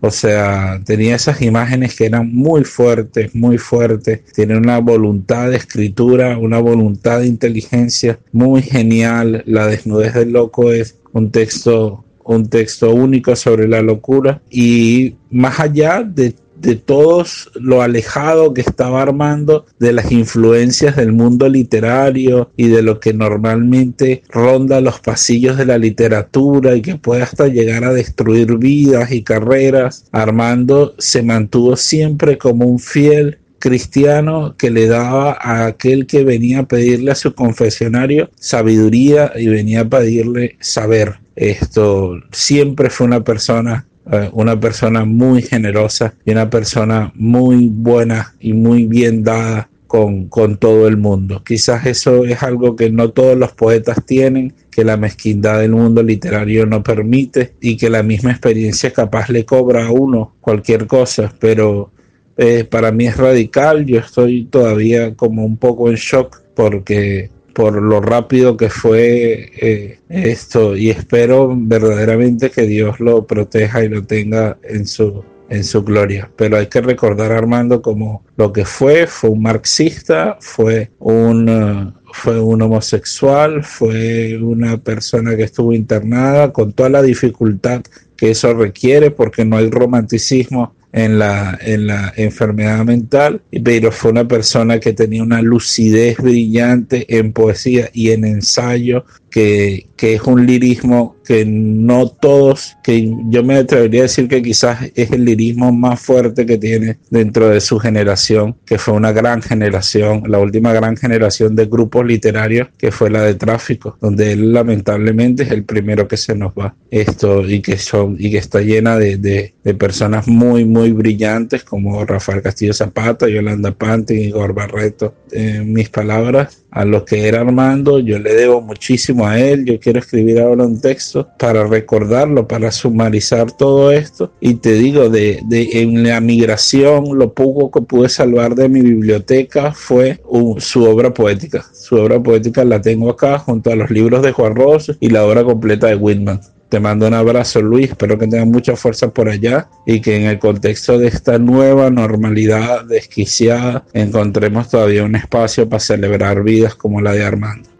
O 0.00 0.10
sea, 0.10 0.80
tenía 0.84 1.16
esas 1.16 1.42
imágenes 1.42 1.96
que 1.96 2.06
eran 2.06 2.32
muy 2.32 2.64
fuertes, 2.64 3.34
muy 3.34 3.58
fuertes. 3.58 4.24
Tiene 4.32 4.56
una 4.56 4.78
voluntad 4.78 5.50
de 5.50 5.56
escritura, 5.56 6.38
una 6.38 6.60
voluntad 6.60 7.20
de 7.20 7.26
inteligencia 7.26 8.18
muy 8.32 8.62
genial. 8.62 9.42
La 9.46 9.66
desnudez 9.66 10.14
del 10.14 10.32
loco 10.32 10.72
es 10.72 10.98
un 11.12 11.30
texto, 11.30 12.04
un 12.24 12.48
texto 12.48 12.94
único 12.94 13.34
sobre 13.34 13.66
la 13.66 13.82
locura. 13.82 14.40
Y 14.50 15.16
más 15.30 15.58
allá 15.58 16.02
de 16.02 16.34
de 16.60 16.76
todos 16.76 17.50
lo 17.54 17.82
alejado 17.82 18.54
que 18.54 18.60
estaba 18.60 19.02
Armando 19.02 19.66
de 19.78 19.92
las 19.92 20.10
influencias 20.12 20.96
del 20.96 21.12
mundo 21.12 21.48
literario 21.48 22.50
y 22.56 22.68
de 22.68 22.82
lo 22.82 23.00
que 23.00 23.12
normalmente 23.12 24.22
ronda 24.28 24.80
los 24.80 25.00
pasillos 25.00 25.56
de 25.56 25.66
la 25.66 25.78
literatura 25.78 26.74
y 26.74 26.82
que 26.82 26.96
puede 26.96 27.22
hasta 27.22 27.48
llegar 27.48 27.84
a 27.84 27.92
destruir 27.92 28.56
vidas 28.56 29.12
y 29.12 29.22
carreras, 29.22 30.06
Armando 30.12 30.94
se 30.98 31.22
mantuvo 31.22 31.76
siempre 31.76 32.38
como 32.38 32.66
un 32.66 32.78
fiel 32.78 33.38
cristiano 33.58 34.54
que 34.56 34.70
le 34.70 34.86
daba 34.86 35.36
a 35.40 35.66
aquel 35.66 36.06
que 36.06 36.24
venía 36.24 36.60
a 36.60 36.68
pedirle 36.68 37.10
a 37.10 37.16
su 37.16 37.34
confesionario 37.34 38.30
sabiduría 38.38 39.32
y 39.36 39.48
venía 39.48 39.82
a 39.82 39.88
pedirle 39.88 40.56
saber. 40.60 41.18
Esto 41.36 42.20
siempre 42.32 42.90
fue 42.90 43.06
una 43.06 43.22
persona 43.22 43.86
eh, 44.10 44.30
una 44.32 44.58
persona 44.58 45.04
muy 45.04 45.42
generosa 45.42 46.14
y 46.24 46.30
una 46.30 46.48
persona 46.48 47.12
muy 47.14 47.68
buena 47.68 48.34
y 48.40 48.52
muy 48.52 48.86
bien 48.86 49.22
dada 49.22 49.68
con, 49.86 50.28
con, 50.28 50.58
todo 50.58 50.86
el 50.86 50.96
mundo. 50.96 51.42
Quizás 51.44 51.86
eso 51.86 52.24
es 52.24 52.42
algo 52.42 52.76
que 52.76 52.90
no 52.90 53.10
todos 53.10 53.36
los 53.36 53.52
poetas 53.52 54.04
tienen, 54.04 54.52
que 54.70 54.84
la 54.84 54.96
mezquindad 54.96 55.60
del 55.60 55.72
mundo 55.72 56.02
literario 56.02 56.66
no 56.66 56.82
permite 56.82 57.54
y 57.60 57.76
que 57.76 57.90
la 57.90 58.02
misma 58.02 58.30
experiencia 58.30 58.92
capaz 58.92 59.28
le 59.30 59.44
cobra 59.44 59.86
a 59.86 59.90
uno 59.90 60.34
cualquier 60.40 60.86
cosa, 60.86 61.32
pero 61.40 61.90
eh, 62.36 62.64
para 62.64 62.92
mí 62.92 63.06
es 63.06 63.16
radical, 63.16 63.84
yo 63.84 63.98
estoy 63.98 64.44
todavía 64.44 65.14
como 65.16 65.44
un 65.44 65.56
poco 65.56 65.90
en 65.90 65.96
shock 65.96 66.40
porque 66.54 67.30
por 67.58 67.82
lo 67.82 68.00
rápido 68.00 68.56
que 68.56 68.70
fue 68.70 69.50
eh, 69.60 69.98
esto 70.08 70.76
y 70.76 70.90
espero 70.90 71.52
verdaderamente 71.52 72.50
que 72.50 72.62
Dios 72.62 73.00
lo 73.00 73.26
proteja 73.26 73.82
y 73.82 73.88
lo 73.88 74.04
tenga 74.04 74.58
en 74.62 74.86
su 74.86 75.24
en 75.48 75.64
su 75.64 75.82
gloria. 75.82 76.30
Pero 76.36 76.56
hay 76.56 76.68
que 76.68 76.80
recordar 76.80 77.32
a 77.32 77.38
Armando 77.38 77.82
como 77.82 78.24
lo 78.36 78.52
que 78.52 78.64
fue, 78.64 79.08
fue 79.08 79.30
un 79.30 79.42
marxista, 79.42 80.38
fue 80.40 80.92
un, 81.00 81.48
uh, 81.48 81.92
fue 82.12 82.40
un 82.40 82.62
homosexual, 82.62 83.64
fue 83.64 84.38
una 84.40 84.76
persona 84.76 85.34
que 85.34 85.42
estuvo 85.42 85.72
internada 85.72 86.52
con 86.52 86.72
toda 86.72 86.90
la 86.90 87.02
dificultad 87.02 87.82
que 88.16 88.30
eso 88.30 88.54
requiere 88.54 89.10
porque 89.10 89.44
no 89.44 89.56
hay 89.56 89.68
romanticismo 89.68 90.76
en 90.92 91.18
la, 91.18 91.58
en 91.60 91.86
la 91.86 92.12
enfermedad 92.16 92.84
mental, 92.84 93.42
pero 93.62 93.92
fue 93.92 94.10
una 94.10 94.26
persona 94.26 94.80
que 94.80 94.92
tenía 94.92 95.22
una 95.22 95.42
lucidez 95.42 96.16
brillante 96.18 97.18
en 97.18 97.32
poesía 97.32 97.90
y 97.92 98.10
en 98.10 98.24
ensayo, 98.24 99.04
que, 99.30 99.88
que 99.96 100.14
es 100.14 100.22
un 100.22 100.46
lirismo 100.46 101.16
que 101.24 101.44
no 101.44 102.08
todos, 102.08 102.76
que 102.82 103.12
yo 103.28 103.44
me 103.44 103.56
atrevería 103.56 104.00
a 104.00 104.02
decir 104.04 104.26
que 104.28 104.40
quizás 104.40 104.90
es 104.94 105.10
el 105.10 105.26
lirismo 105.26 105.70
más 105.70 106.00
fuerte 106.00 106.46
que 106.46 106.56
tiene 106.56 106.98
dentro 107.10 107.50
de 107.50 107.60
su 107.60 107.78
generación, 107.78 108.56
que 108.64 108.78
fue 108.78 108.94
una 108.94 109.12
gran 109.12 109.42
generación, 109.42 110.22
la 110.26 110.38
última 110.38 110.72
gran 110.72 110.96
generación 110.96 111.54
de 111.54 111.66
grupos 111.66 112.06
literarios, 112.06 112.68
que 112.78 112.90
fue 112.90 113.10
la 113.10 113.22
de 113.22 113.34
tráfico, 113.34 113.98
donde 114.00 114.32
él 114.32 114.54
lamentablemente 114.54 115.42
es 115.42 115.50
el 115.50 115.64
primero 115.64 116.08
que 116.08 116.16
se 116.16 116.34
nos 116.34 116.52
va. 116.52 116.74
Esto 116.90 117.46
y 117.46 117.60
que 117.60 117.76
son, 117.76 118.16
y 118.18 118.30
que 118.30 118.38
está 118.38 118.62
llena 118.62 118.96
de, 118.96 119.18
de, 119.18 119.54
de 119.62 119.74
personas 119.74 120.26
muy, 120.26 120.64
muy 120.64 120.77
brillantes 120.92 121.64
como 121.64 122.04
Rafael 122.04 122.42
Castillo 122.42 122.72
Zapata, 122.72 123.28
Yolanda 123.28 123.72
Panti, 123.72 124.14
Igor 124.14 124.54
Barreto. 124.54 125.14
En 125.32 125.72
mis 125.72 125.88
palabras, 125.88 126.64
a 126.70 126.84
lo 126.84 127.04
que 127.04 127.28
era 127.28 127.40
Armando, 127.40 127.98
yo 127.98 128.18
le 128.18 128.34
debo 128.34 128.60
muchísimo 128.60 129.26
a 129.26 129.38
él, 129.38 129.64
yo 129.64 129.80
quiero 129.80 129.98
escribir 129.98 130.40
ahora 130.40 130.64
un 130.64 130.80
texto 130.80 131.28
para 131.38 131.66
recordarlo, 131.66 132.46
para 132.46 132.70
sumarizar 132.70 133.52
todo 133.52 133.90
esto. 133.90 134.32
Y 134.40 134.54
te 134.54 134.72
digo, 134.74 135.08
de, 135.08 135.40
de 135.46 135.82
en 135.82 136.02
la 136.02 136.20
migración, 136.20 137.18
lo 137.18 137.32
poco 137.32 137.70
que 137.70 137.80
pude 137.80 138.08
salvar 138.08 138.54
de 138.54 138.68
mi 138.68 138.80
biblioteca 138.82 139.72
fue 139.72 140.20
su 140.58 140.84
obra 140.84 141.12
poética. 141.12 141.64
Su 141.72 141.96
obra 141.96 142.22
poética 142.22 142.64
la 142.64 142.80
tengo 142.80 143.10
acá 143.10 143.38
junto 143.38 143.70
a 143.70 143.76
los 143.76 143.90
libros 143.90 144.22
de 144.22 144.32
Juan 144.32 144.54
Ross 144.54 144.96
y 145.00 145.08
la 145.10 145.24
obra 145.24 145.44
completa 145.44 145.86
de 145.86 145.96
Whitman. 145.96 146.40
Te 146.68 146.80
mando 146.80 147.06
un 147.06 147.14
abrazo, 147.14 147.62
Luis. 147.62 147.90
Espero 147.90 148.18
que 148.18 148.26
tengas 148.26 148.46
mucha 148.46 148.76
fuerza 148.76 149.08
por 149.08 149.28
allá 149.28 149.70
y 149.86 150.00
que 150.02 150.16
en 150.16 150.24
el 150.24 150.38
contexto 150.38 150.98
de 150.98 151.08
esta 151.08 151.38
nueva 151.38 151.88
normalidad 151.90 152.84
desquiciada 152.84 153.86
encontremos 153.94 154.68
todavía 154.68 155.04
un 155.04 155.16
espacio 155.16 155.66
para 155.66 155.80
celebrar 155.80 156.42
vidas 156.42 156.74
como 156.74 157.00
la 157.00 157.12
de 157.12 157.24
Armando. 157.24 157.70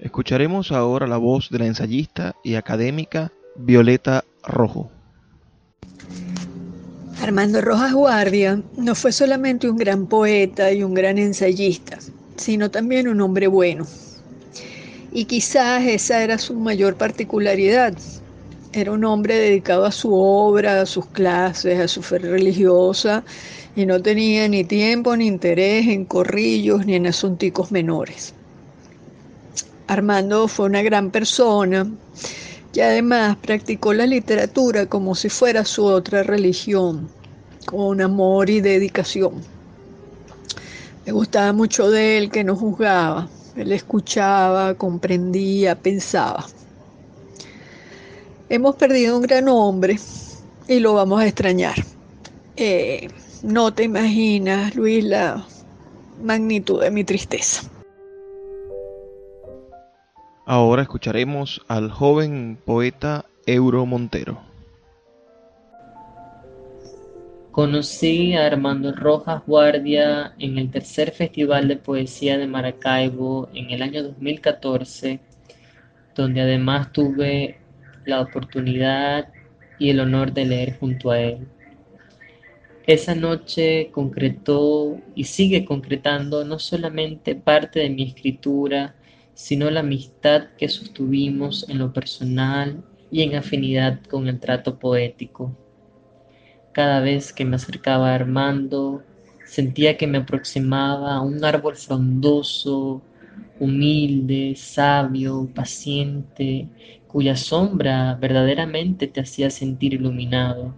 Escucharemos 0.00 0.72
ahora 0.72 1.06
la 1.06 1.18
voz 1.18 1.50
de 1.50 1.58
la 1.58 1.66
ensayista 1.66 2.34
y 2.42 2.54
académica 2.54 3.32
Violeta 3.54 4.24
Rojo. 4.42 4.90
Armando 7.20 7.60
Rojas 7.60 7.92
Guardia 7.92 8.62
no 8.78 8.94
fue 8.94 9.12
solamente 9.12 9.68
un 9.68 9.76
gran 9.76 10.06
poeta 10.06 10.72
y 10.72 10.82
un 10.82 10.94
gran 10.94 11.18
ensayista, 11.18 11.98
sino 12.36 12.70
también 12.70 13.08
un 13.08 13.20
hombre 13.20 13.46
bueno 13.46 13.86
y 15.16 15.24
quizás 15.24 15.82
esa 15.86 16.22
era 16.22 16.36
su 16.36 16.52
mayor 16.52 16.96
particularidad. 16.96 17.94
Era 18.74 18.92
un 18.92 19.02
hombre 19.06 19.38
dedicado 19.38 19.86
a 19.86 19.90
su 19.90 20.12
obra, 20.12 20.82
a 20.82 20.84
sus 20.84 21.06
clases, 21.06 21.80
a 21.80 21.88
su 21.88 22.02
fe 22.02 22.18
religiosa 22.18 23.24
y 23.74 23.86
no 23.86 24.02
tenía 24.02 24.46
ni 24.46 24.62
tiempo 24.62 25.16
ni 25.16 25.26
interés 25.26 25.86
en 25.86 26.04
corrillos 26.04 26.84
ni 26.84 26.96
en 26.96 27.06
asunticos 27.06 27.72
menores. 27.72 28.34
Armando 29.86 30.48
fue 30.48 30.66
una 30.66 30.82
gran 30.82 31.10
persona 31.10 31.90
y 32.74 32.80
además 32.80 33.38
practicó 33.38 33.94
la 33.94 34.04
literatura 34.04 34.84
como 34.84 35.14
si 35.14 35.30
fuera 35.30 35.64
su 35.64 35.86
otra 35.86 36.24
religión, 36.24 37.08
con 37.64 38.02
amor 38.02 38.50
y 38.50 38.60
dedicación. 38.60 39.32
Me 41.06 41.12
gustaba 41.12 41.54
mucho 41.54 41.90
de 41.90 42.18
él 42.18 42.30
que 42.30 42.44
no 42.44 42.54
juzgaba, 42.54 43.30
él 43.56 43.72
escuchaba, 43.72 44.74
comprendía, 44.74 45.74
pensaba. 45.74 46.46
Hemos 48.48 48.76
perdido 48.76 49.16
un 49.16 49.22
gran 49.22 49.48
hombre 49.48 49.98
y 50.68 50.78
lo 50.78 50.94
vamos 50.94 51.20
a 51.20 51.26
extrañar. 51.26 51.74
Eh, 52.56 53.08
no 53.42 53.72
te 53.72 53.84
imaginas, 53.84 54.74
Luis, 54.74 55.04
la 55.04 55.44
magnitud 56.22 56.80
de 56.80 56.90
mi 56.90 57.04
tristeza. 57.04 57.62
Ahora 60.46 60.82
escucharemos 60.82 61.60
al 61.66 61.90
joven 61.90 62.56
poeta 62.64 63.24
Euro 63.46 63.84
Montero. 63.84 64.45
Conocí 67.56 68.34
a 68.34 68.44
Armando 68.44 68.92
Rojas 68.92 69.42
Guardia 69.46 70.34
en 70.38 70.58
el 70.58 70.70
tercer 70.70 71.12
Festival 71.12 71.68
de 71.68 71.78
Poesía 71.78 72.36
de 72.36 72.46
Maracaibo 72.46 73.48
en 73.54 73.70
el 73.70 73.80
año 73.80 74.02
2014, 74.02 75.20
donde 76.14 76.42
además 76.42 76.92
tuve 76.92 77.56
la 78.04 78.20
oportunidad 78.20 79.32
y 79.78 79.88
el 79.88 80.00
honor 80.00 80.34
de 80.34 80.44
leer 80.44 80.78
junto 80.78 81.10
a 81.10 81.18
él. 81.18 81.48
Esa 82.86 83.14
noche 83.14 83.88
concretó 83.90 85.00
y 85.14 85.24
sigue 85.24 85.64
concretando 85.64 86.44
no 86.44 86.58
solamente 86.58 87.36
parte 87.36 87.80
de 87.80 87.88
mi 87.88 88.02
escritura, 88.02 88.96
sino 89.32 89.70
la 89.70 89.80
amistad 89.80 90.48
que 90.58 90.68
sostuvimos 90.68 91.66
en 91.70 91.78
lo 91.78 91.90
personal 91.90 92.84
y 93.10 93.22
en 93.22 93.34
afinidad 93.34 94.02
con 94.10 94.28
el 94.28 94.40
trato 94.40 94.78
poético. 94.78 95.56
Cada 96.76 97.00
vez 97.00 97.32
que 97.32 97.46
me 97.46 97.56
acercaba 97.56 98.10
a 98.10 98.14
Armando, 98.14 99.02
sentía 99.46 99.96
que 99.96 100.06
me 100.06 100.18
aproximaba 100.18 101.14
a 101.14 101.22
un 101.22 101.42
árbol 101.42 101.74
frondoso, 101.74 103.00
humilde, 103.58 104.52
sabio, 104.56 105.48
paciente, 105.54 106.68
cuya 107.06 107.34
sombra 107.34 108.14
verdaderamente 108.20 109.06
te 109.06 109.22
hacía 109.22 109.48
sentir 109.48 109.94
iluminado. 109.94 110.74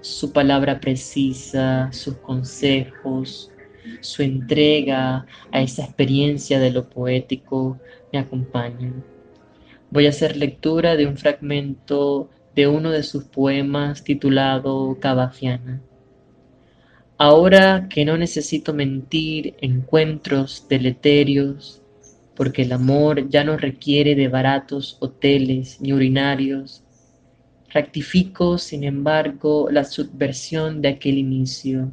Su 0.00 0.32
palabra 0.32 0.80
precisa, 0.80 1.88
sus 1.92 2.16
consejos, 2.16 3.52
su 4.00 4.24
entrega 4.24 5.24
a 5.52 5.62
esa 5.62 5.84
experiencia 5.84 6.58
de 6.58 6.72
lo 6.72 6.90
poético 6.90 7.78
me 8.12 8.18
acompañan. 8.18 9.04
Voy 9.88 10.06
a 10.06 10.10
hacer 10.10 10.36
lectura 10.36 10.96
de 10.96 11.06
un 11.06 11.16
fragmento 11.16 12.28
de 12.56 12.66
uno 12.66 12.90
de 12.90 13.02
sus 13.02 13.24
poemas 13.24 14.02
titulado 14.02 14.96
Cavafiana. 14.98 15.82
Ahora 17.18 17.86
que 17.90 18.04
no 18.06 18.16
necesito 18.16 18.72
mentir 18.72 19.54
encuentros 19.60 20.66
deleterios, 20.68 21.82
porque 22.34 22.62
el 22.62 22.72
amor 22.72 23.28
ya 23.28 23.44
no 23.44 23.58
requiere 23.58 24.14
de 24.14 24.28
baratos 24.28 24.96
hoteles 25.00 25.80
ni 25.80 25.92
urinarios. 25.92 26.82
Rectifico, 27.68 28.56
sin 28.56 28.84
embargo, 28.84 29.68
la 29.70 29.84
subversión 29.84 30.80
de 30.80 30.88
aquel 30.88 31.18
inicio, 31.18 31.90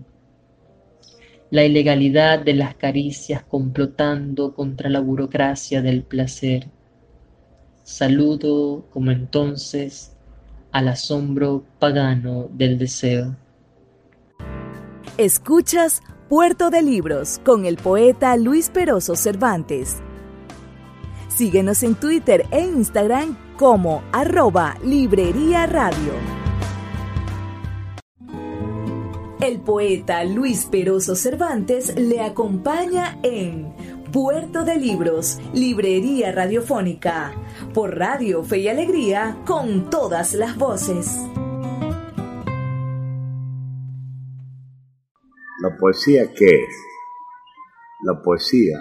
la 1.52 1.66
ilegalidad 1.66 2.40
de 2.40 2.54
las 2.54 2.76
caricias 2.76 3.44
complotando 3.44 4.54
contra 4.54 4.90
la 4.90 5.02
burocracia 5.02 5.82
del 5.82 6.04
placer. 6.04 6.68
Saludo, 7.84 8.88
como 8.92 9.12
entonces, 9.12 10.13
al 10.74 10.90
asombro 10.90 11.64
pagano 11.80 12.50
del 12.52 12.78
deseo. 12.78 13.36
Escuchas 15.18 16.02
Puerto 16.28 16.72
de 16.72 16.82
Libros 16.82 17.40
con 17.46 17.66
el 17.66 17.78
poeta 17.78 18.36
Luis 18.36 18.70
Peroso 18.70 19.16
Cervantes. 19.16 20.02
Síguenos 21.28 21.84
en 21.84 21.96
Twitter 21.96 22.46
e 22.52 22.62
Instagram 22.62 23.38
como 23.58 24.04
arroba 24.12 24.76
Librería 24.84 25.68
Radio. 25.68 26.14
El 29.42 29.60
poeta 29.60 30.24
Luis 30.24 30.66
Peroso 30.66 31.16
Cervantes 31.16 31.96
le 31.96 32.22
acompaña 32.22 33.20
en 33.24 33.74
Puerto 34.14 34.64
de 34.64 34.76
Libros, 34.76 35.40
Librería 35.56 36.32
Radiofónica, 36.32 37.34
por 37.74 37.98
Radio 37.98 38.44
Fe 38.44 38.60
y 38.60 38.68
Alegría, 38.68 39.40
con 39.44 39.90
todas 39.90 40.36
las 40.36 40.56
voces. 40.56 41.18
¿La 45.64 45.76
poesía 45.80 46.32
qué 46.32 46.46
es? 46.46 46.76
La 48.04 48.22
poesía, 48.22 48.78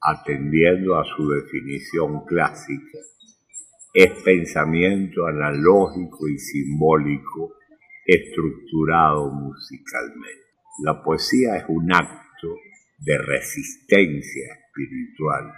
atendiendo 0.00 0.98
a 0.98 1.04
su 1.04 1.28
definición 1.28 2.24
clásica, 2.26 2.98
es 3.94 4.10
pensamiento 4.24 5.26
analógico 5.26 6.26
y 6.26 6.36
simbólico 6.38 7.54
estructurado 8.04 9.30
musicalmente. 9.30 10.42
La 10.82 11.00
poesía 11.04 11.54
es 11.56 11.64
un 11.68 11.92
acto 11.92 12.29
de 13.00 13.18
resistencia 13.18 14.46
espiritual 14.66 15.52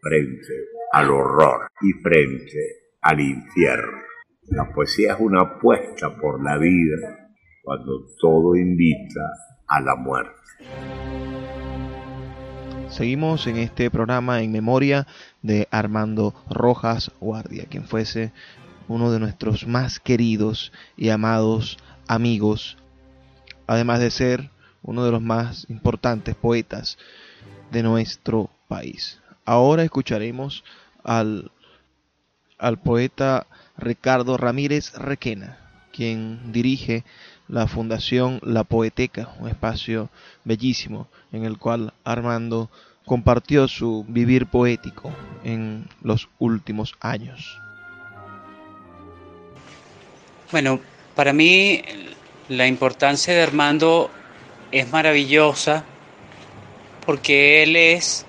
frente 0.00 0.54
al 0.92 1.10
horror 1.10 1.68
y 1.82 1.92
frente 2.00 2.94
al 3.02 3.20
infierno. 3.20 3.98
La 4.44 4.72
poesía 4.72 5.14
es 5.14 5.20
una 5.20 5.42
apuesta 5.42 6.16
por 6.20 6.42
la 6.42 6.58
vida 6.58 7.30
cuando 7.62 8.06
todo 8.20 8.56
invita 8.56 9.20
a 9.68 9.80
la 9.80 9.96
muerte. 9.96 10.32
Seguimos 12.88 13.46
en 13.46 13.56
este 13.58 13.90
programa 13.90 14.42
en 14.42 14.50
memoria 14.50 15.06
de 15.42 15.68
Armando 15.70 16.34
Rojas 16.50 17.12
Guardia, 17.20 17.66
quien 17.70 17.84
fuese 17.84 18.32
uno 18.88 19.12
de 19.12 19.20
nuestros 19.20 19.66
más 19.68 20.00
queridos 20.00 20.72
y 20.96 21.10
amados 21.10 21.78
amigos, 22.08 22.76
además 23.68 24.00
de 24.00 24.10
ser 24.10 24.50
uno 24.82 25.04
de 25.04 25.10
los 25.10 25.22
más 25.22 25.66
importantes 25.68 26.34
poetas 26.34 26.98
de 27.70 27.82
nuestro 27.82 28.50
país. 28.68 29.20
Ahora 29.44 29.82
escucharemos 29.82 30.64
al, 31.04 31.50
al 32.58 32.78
poeta 32.78 33.46
Ricardo 33.76 34.36
Ramírez 34.36 34.92
Requena, 34.94 35.58
quien 35.92 36.52
dirige 36.52 37.04
la 37.48 37.66
Fundación 37.66 38.38
La 38.42 38.64
Poeteca, 38.64 39.34
un 39.40 39.48
espacio 39.48 40.08
bellísimo 40.44 41.08
en 41.32 41.44
el 41.44 41.58
cual 41.58 41.92
Armando 42.04 42.70
compartió 43.04 43.66
su 43.66 44.04
vivir 44.08 44.46
poético 44.46 45.12
en 45.42 45.88
los 46.02 46.28
últimos 46.38 46.94
años. 47.00 47.58
Bueno, 50.52 50.80
para 51.16 51.32
mí 51.32 51.82
la 52.48 52.66
importancia 52.66 53.34
de 53.34 53.42
Armando 53.42 54.10
es 54.72 54.90
maravillosa 54.90 55.84
porque 57.04 57.62
él 57.62 57.76
es 57.76 58.26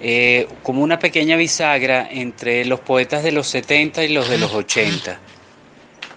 eh, 0.00 0.48
como 0.62 0.82
una 0.82 0.98
pequeña 0.98 1.36
bisagra 1.36 2.08
entre 2.10 2.64
los 2.64 2.80
poetas 2.80 3.22
de 3.22 3.32
los 3.32 3.48
70 3.48 4.04
y 4.04 4.08
los 4.08 4.28
de 4.28 4.38
los 4.38 4.54
80. 4.54 5.18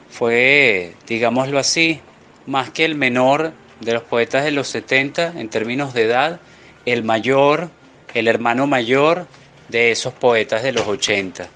Fue, 0.10 0.93
digámoslo 1.08 1.58
así, 1.58 1.99
más 2.45 2.70
que 2.70 2.86
el 2.86 2.95
menor 2.95 3.54
de 3.80 3.93
los 3.93 4.04
poetas 4.04 4.43
de 4.43 4.52
los 4.52 4.68
70 4.68 5.34
en 5.38 5.49
términos 5.49 5.93
de 5.93 6.04
edad, 6.04 6.39
el 6.86 7.04
mayor, 7.04 7.70
el 8.14 8.28
hermano 8.28 8.68
mayor 8.68 9.28
de 9.70 9.91
esos 9.91 10.14
poetas 10.14 10.64
de 10.64 10.74
los 10.74 10.88
80. 10.88 11.47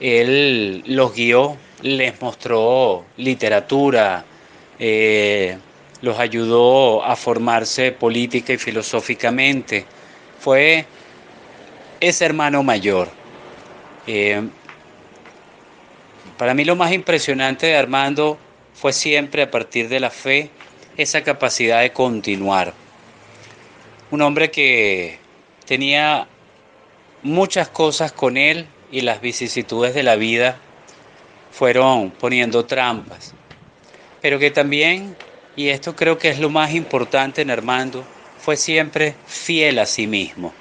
Él 0.00 0.82
los 0.86 1.14
guió, 1.14 1.56
les 1.82 2.20
mostró 2.20 3.06
literatura, 3.16 4.24
eh, 4.78 5.56
los 6.04 6.18
ayudó 6.18 7.02
a 7.04 7.16
formarse 7.16 7.90
política 7.90 8.52
y 8.52 8.58
filosóficamente. 8.58 9.86
Fue 10.38 10.84
ese 11.98 12.24
hermano 12.24 12.62
mayor. 12.62 13.08
Eh, 14.06 14.42
para 16.36 16.52
mí 16.52 16.64
lo 16.64 16.76
más 16.76 16.92
impresionante 16.92 17.66
de 17.66 17.76
Armando 17.76 18.38
fue 18.74 18.92
siempre 18.92 19.42
a 19.42 19.50
partir 19.50 19.88
de 19.88 20.00
la 20.00 20.10
fe 20.10 20.50
esa 20.96 21.22
capacidad 21.22 21.80
de 21.80 21.92
continuar. 21.92 22.74
Un 24.10 24.20
hombre 24.20 24.50
que 24.50 25.18
tenía 25.64 26.28
muchas 27.22 27.68
cosas 27.68 28.12
con 28.12 28.36
él 28.36 28.66
y 28.92 29.00
las 29.00 29.20
vicisitudes 29.22 29.94
de 29.94 30.02
la 30.02 30.16
vida 30.16 30.58
fueron 31.50 32.10
poniendo 32.10 32.66
trampas, 32.66 33.32
pero 34.20 34.38
que 34.38 34.50
también, 34.50 35.16
y 35.56 35.68
esto 35.68 35.94
creo 35.94 36.18
que 36.18 36.30
es 36.30 36.38
lo 36.38 36.50
más 36.50 36.72
importante 36.72 37.42
en 37.42 37.50
Armando, 37.50 38.04
fue 38.38 38.56
siempre 38.56 39.14
fiel 39.26 39.78
a 39.78 39.86
sí 39.86 40.06
mismo. 40.06 40.52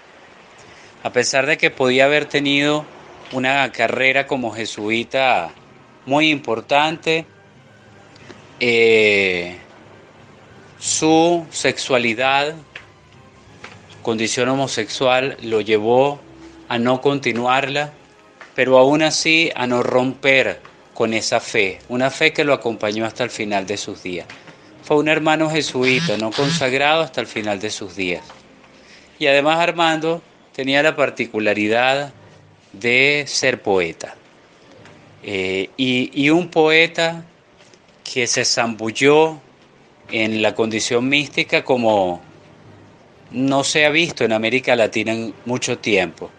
A 1.03 1.11
pesar 1.11 1.45
de 1.45 1.57
que 1.57 1.69
podía 1.69 2.05
haber 2.05 2.25
tenido 2.25 2.85
una 3.31 3.71
carrera 3.71 4.27
como 4.27 4.51
jesuita 4.51 5.51
muy 6.05 6.29
importante, 6.29 7.25
eh, 8.59 9.57
su 10.79 11.45
sexualidad, 11.49 12.55
condición 14.01 14.49
homosexual, 14.49 15.37
lo 15.41 15.61
llevó 15.61 16.19
a 16.69 16.77
no 16.77 17.01
continuarla, 17.01 17.91
pero 18.55 18.77
aún 18.77 19.01
así 19.01 19.51
a 19.55 19.65
no 19.65 19.81
romper 19.81 20.61
con 20.93 21.13
esa 21.13 21.39
fe, 21.39 21.79
una 21.89 22.11
fe 22.11 22.33
que 22.33 22.43
lo 22.43 22.53
acompañó 22.53 23.05
hasta 23.05 23.23
el 23.23 23.29
final 23.29 23.65
de 23.65 23.77
sus 23.77 24.03
días. 24.03 24.27
Fue 24.83 24.97
un 24.97 25.07
hermano 25.07 25.49
jesuita, 25.49 26.17
no 26.17 26.31
consagrado 26.31 27.01
hasta 27.01 27.21
el 27.21 27.27
final 27.27 27.59
de 27.59 27.69
sus 27.69 27.95
días. 27.95 28.23
Y 29.19 29.27
además 29.27 29.59
Armando 29.59 30.21
tenía 30.53 30.83
la 30.83 30.95
particularidad 30.95 32.13
de 32.73 33.23
ser 33.27 33.61
poeta. 33.61 34.15
Eh, 35.23 35.69
y 35.77 36.29
un 36.29 36.49
poeta 36.49 37.23
que 38.03 38.27
se 38.27 38.43
zambulló 38.43 39.39
en 40.11 40.41
la 40.41 40.53
condición 40.53 41.07
mística 41.07 41.63
como 41.63 42.21
no 43.31 43.63
se 43.63 43.85
ha 43.85 43.89
visto 43.89 44.23
en 44.23 44.31
América 44.31 44.75
Latina 44.75 45.11
en 45.11 45.33
mucho 45.45 45.79
tiempo. 45.79 46.29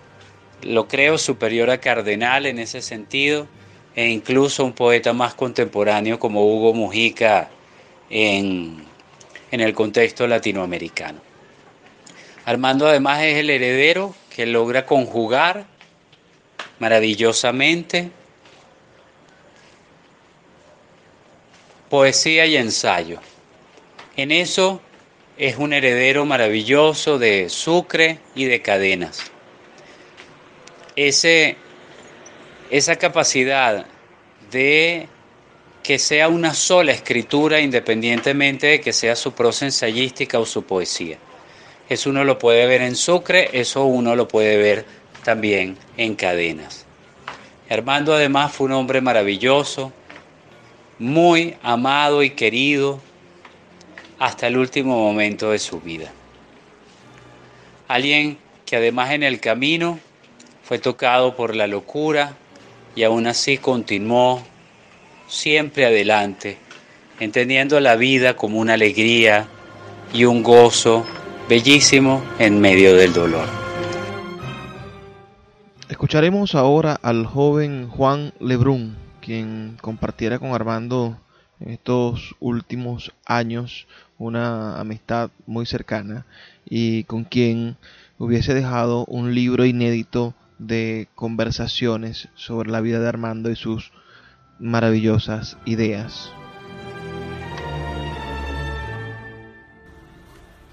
Lo 0.62 0.86
creo 0.86 1.18
superior 1.18 1.70
a 1.70 1.78
Cardenal 1.78 2.46
en 2.46 2.58
ese 2.58 2.80
sentido 2.82 3.48
e 3.96 4.08
incluso 4.08 4.64
un 4.64 4.72
poeta 4.72 5.12
más 5.12 5.34
contemporáneo 5.34 6.18
como 6.18 6.46
Hugo 6.46 6.72
Mujica 6.72 7.50
en, 8.10 8.84
el 9.50 9.74
contexto 9.74 10.26
latinoamericano. 10.26 11.20
Armando 12.44 12.86
además 12.86 13.22
es 13.22 13.36
el 13.36 13.50
heredero 13.50 14.14
que 14.34 14.46
logra 14.46 14.84
conjugar 14.84 15.66
maravillosamente 16.78 18.10
poesía 21.88 22.46
y 22.46 22.56
ensayo. 22.56 23.20
En 24.16 24.32
eso 24.32 24.80
es 25.36 25.56
un 25.56 25.72
heredero 25.72 26.24
maravilloso 26.24 27.18
de 27.18 27.48
Sucre 27.48 28.18
y 28.34 28.44
de 28.44 28.62
Cadenas. 28.62 29.30
Ese, 30.96 31.56
esa 32.70 32.96
capacidad 32.96 33.86
de 34.50 35.08
que 35.84 35.98
sea 35.98 36.28
una 36.28 36.54
sola 36.54 36.92
escritura 36.92 37.60
independientemente 37.60 38.66
de 38.68 38.80
que 38.80 38.94
sea 38.94 39.14
su 39.14 39.32
prosa 39.32 39.66
ensayística 39.66 40.38
o 40.38 40.46
su 40.46 40.64
poesía. 40.64 41.18
Eso 41.90 42.08
uno 42.08 42.24
lo 42.24 42.38
puede 42.38 42.66
ver 42.66 42.80
en 42.80 42.96
Sucre, 42.96 43.50
eso 43.52 43.84
uno 43.84 44.16
lo 44.16 44.26
puede 44.26 44.56
ver 44.56 44.86
también 45.22 45.76
en 45.98 46.14
Cadenas. 46.14 46.86
Armando 47.68 48.14
además 48.14 48.50
fue 48.52 48.66
un 48.66 48.72
hombre 48.72 49.02
maravilloso, 49.02 49.92
muy 50.98 51.56
amado 51.62 52.22
y 52.22 52.30
querido 52.30 52.98
hasta 54.18 54.46
el 54.46 54.56
último 54.56 54.96
momento 54.96 55.50
de 55.50 55.58
su 55.58 55.80
vida. 55.80 56.10
Alguien 57.88 58.38
que 58.64 58.76
además 58.76 59.10
en 59.10 59.22
el 59.22 59.38
camino 59.38 59.98
fue 60.62 60.78
tocado 60.78 61.36
por 61.36 61.54
la 61.54 61.66
locura 61.66 62.38
y 62.96 63.02
aún 63.02 63.26
así 63.26 63.58
continuó 63.58 64.42
siempre 65.34 65.84
adelante, 65.84 66.58
entendiendo 67.18 67.80
la 67.80 67.96
vida 67.96 68.36
como 68.36 68.58
una 68.58 68.74
alegría 68.74 69.46
y 70.12 70.24
un 70.24 70.42
gozo 70.42 71.04
bellísimo 71.48 72.22
en 72.38 72.60
medio 72.60 72.94
del 72.94 73.12
dolor. 73.12 73.46
Escucharemos 75.88 76.54
ahora 76.54 76.98
al 77.02 77.26
joven 77.26 77.88
Juan 77.88 78.32
Lebrun, 78.40 78.96
quien 79.20 79.76
compartiera 79.80 80.38
con 80.38 80.52
Armando 80.52 81.18
en 81.60 81.72
estos 81.72 82.34
últimos 82.40 83.12
años 83.26 83.86
una 84.18 84.80
amistad 84.80 85.30
muy 85.46 85.66
cercana 85.66 86.26
y 86.64 87.04
con 87.04 87.24
quien 87.24 87.76
hubiese 88.18 88.54
dejado 88.54 89.04
un 89.06 89.34
libro 89.34 89.64
inédito 89.64 90.34
de 90.58 91.08
conversaciones 91.14 92.28
sobre 92.34 92.70
la 92.70 92.80
vida 92.80 93.00
de 93.00 93.08
Armando 93.08 93.50
y 93.50 93.56
sus 93.56 93.92
maravillosas 94.58 95.56
ideas. 95.64 96.30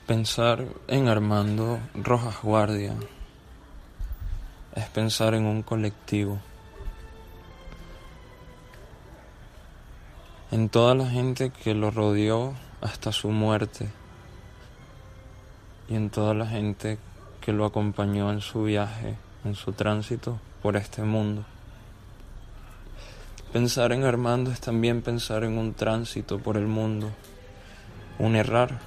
Pensar 0.05 0.65
en 0.87 1.07
Armando 1.07 1.79
Rojas 1.95 2.41
Guardia 2.43 2.95
es 4.75 4.85
pensar 4.89 5.33
en 5.33 5.45
un 5.45 5.63
colectivo, 5.63 6.39
en 10.51 10.69
toda 10.69 10.95
la 10.95 11.07
gente 11.07 11.49
que 11.49 11.73
lo 11.73 11.91
rodeó 11.91 12.53
hasta 12.81 13.11
su 13.11 13.29
muerte 13.29 13.89
y 15.87 15.95
en 15.95 16.09
toda 16.09 16.33
la 16.33 16.45
gente 16.45 16.99
que 17.39 17.53
lo 17.53 17.65
acompañó 17.65 18.31
en 18.31 18.41
su 18.41 18.63
viaje, 18.63 19.17
en 19.43 19.55
su 19.55 19.71
tránsito 19.73 20.39
por 20.61 20.75
este 20.75 21.03
mundo. 21.03 21.45
Pensar 23.53 23.91
en 23.91 24.05
Armando 24.05 24.49
es 24.49 24.61
también 24.61 25.01
pensar 25.01 25.43
en 25.43 25.57
un 25.57 25.73
tránsito 25.73 26.39
por 26.39 26.55
el 26.55 26.67
mundo, 26.67 27.11
un 28.17 28.37
errar. 28.37 28.79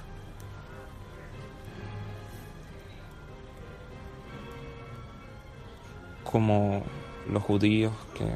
Como 6.23 6.83
los 7.29 7.43
judíos 7.43 7.93
que 8.17 8.35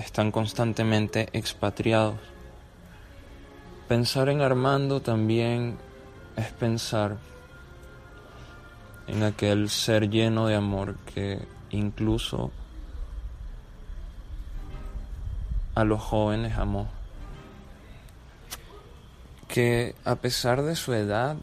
están 0.00 0.32
constantemente 0.32 1.28
expatriados. 1.32 2.18
Pensar 3.86 4.28
en 4.28 4.40
Armando 4.40 5.00
también 5.02 5.78
es 6.36 6.50
pensar 6.50 7.16
en 9.06 9.22
aquel 9.22 9.70
ser 9.70 10.10
lleno 10.10 10.48
de 10.48 10.56
amor 10.56 10.96
que 11.14 11.38
incluso 11.70 12.50
a 15.78 15.84
los 15.84 16.02
jóvenes 16.02 16.58
amó. 16.58 16.88
Que 19.46 19.94
a 20.04 20.16
pesar 20.16 20.62
de 20.62 20.74
su 20.74 20.92
edad 20.92 21.36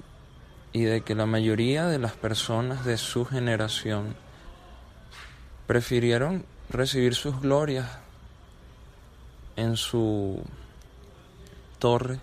y 0.73 0.83
de 0.83 1.01
que 1.01 1.15
la 1.15 1.25
mayoría 1.25 1.85
de 1.85 1.99
las 1.99 2.11
personas 2.11 2.83
de 2.83 2.97
su 2.97 3.23
generación 3.23 4.13
prefirieron 5.67 6.45
recibir 6.69 7.15
sus 7.15 7.39
glorias 7.39 7.87
en 9.55 9.77
su 9.77 10.43
torre, 11.79 12.19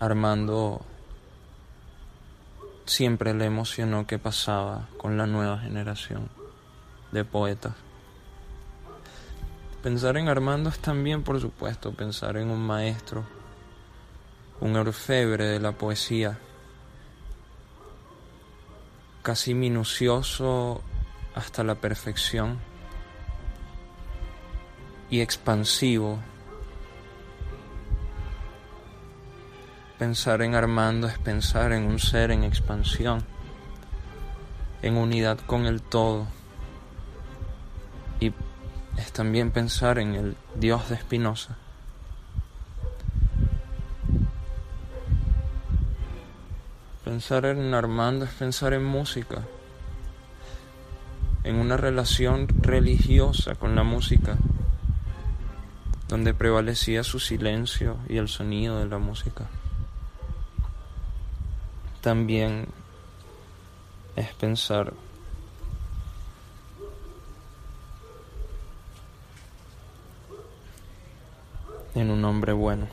Armando 0.00 0.80
siempre 2.86 3.34
le 3.34 3.44
emocionó 3.44 4.06
qué 4.06 4.18
pasaba 4.18 4.88
con 4.96 5.18
la 5.18 5.26
nueva 5.26 5.58
generación 5.58 6.30
de 7.12 7.26
poetas. 7.26 7.83
Pensar 9.84 10.16
en 10.16 10.28
Armando 10.28 10.70
es 10.70 10.78
también, 10.78 11.22
por 11.22 11.38
supuesto, 11.40 11.92
pensar 11.92 12.38
en 12.38 12.50
un 12.50 12.66
maestro, 12.66 13.24
un 14.60 14.74
orfebre 14.76 15.44
de 15.44 15.60
la 15.60 15.72
poesía, 15.72 16.38
casi 19.22 19.52
minucioso 19.52 20.80
hasta 21.34 21.62
la 21.62 21.74
perfección 21.74 22.58
y 25.10 25.20
expansivo 25.20 26.18
Pensar 29.98 30.40
en 30.40 30.54
Armando 30.54 31.08
es 31.08 31.18
pensar 31.18 31.72
en 31.72 31.84
un 31.84 31.98
ser 31.98 32.30
en 32.30 32.42
expansión, 32.42 33.22
en 34.82 34.96
unidad 34.96 35.38
con 35.46 35.66
el 35.66 35.82
todo. 35.82 36.26
Es 38.96 39.12
también 39.12 39.50
pensar 39.50 39.98
en 39.98 40.14
el 40.14 40.36
Dios 40.54 40.88
de 40.88 40.96
Espinosa. 40.96 41.56
Pensar 47.04 47.44
en 47.46 47.74
Armando 47.74 48.24
es 48.24 48.32
pensar 48.32 48.72
en 48.72 48.84
música, 48.84 49.42
en 51.42 51.56
una 51.56 51.76
relación 51.76 52.48
religiosa 52.62 53.54
con 53.54 53.76
la 53.76 53.82
música, 53.82 54.36
donde 56.08 56.32
prevalecía 56.34 57.04
su 57.04 57.20
silencio 57.20 57.98
y 58.08 58.16
el 58.16 58.28
sonido 58.28 58.78
de 58.78 58.86
la 58.86 58.98
música 58.98 59.48
también 62.04 62.66
es 64.14 64.34
pensar 64.34 64.92
en 71.94 72.10
un 72.10 72.24
hombre 72.24 72.52
bueno, 72.52 72.86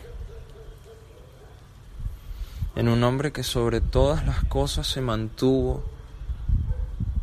en 2.76 2.88
un 2.88 3.04
hombre 3.04 3.32
que 3.32 3.44
sobre 3.44 3.82
todas 3.82 4.26
las 4.26 4.44
cosas 4.46 4.88
se 4.88 5.02
mantuvo 5.02 5.84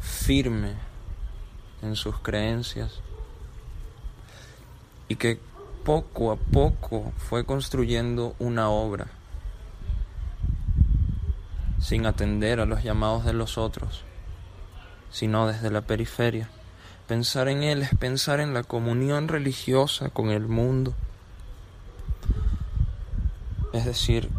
firme 0.00 0.74
en 1.82 1.96
sus 1.96 2.18
creencias 2.18 3.00
y 5.08 5.16
que 5.16 5.40
poco 5.84 6.32
a 6.32 6.36
poco 6.36 7.12
fue 7.16 7.44
construyendo 7.44 8.34
una 8.38 8.68
obra 8.68 9.06
sin 11.80 12.06
atender 12.06 12.60
a 12.60 12.66
los 12.66 12.82
llamados 12.82 13.24
de 13.24 13.32
los 13.32 13.56
otros, 13.56 14.02
sino 15.10 15.46
desde 15.46 15.70
la 15.70 15.82
periferia. 15.82 16.50
Pensar 17.06 17.48
en 17.48 17.62
Él 17.62 17.82
es 17.82 17.94
pensar 17.96 18.40
en 18.40 18.52
la 18.52 18.64
comunión 18.64 19.28
religiosa 19.28 20.10
con 20.10 20.30
el 20.30 20.46
mundo, 20.46 20.94
es 23.72 23.84
decir, 23.84 24.30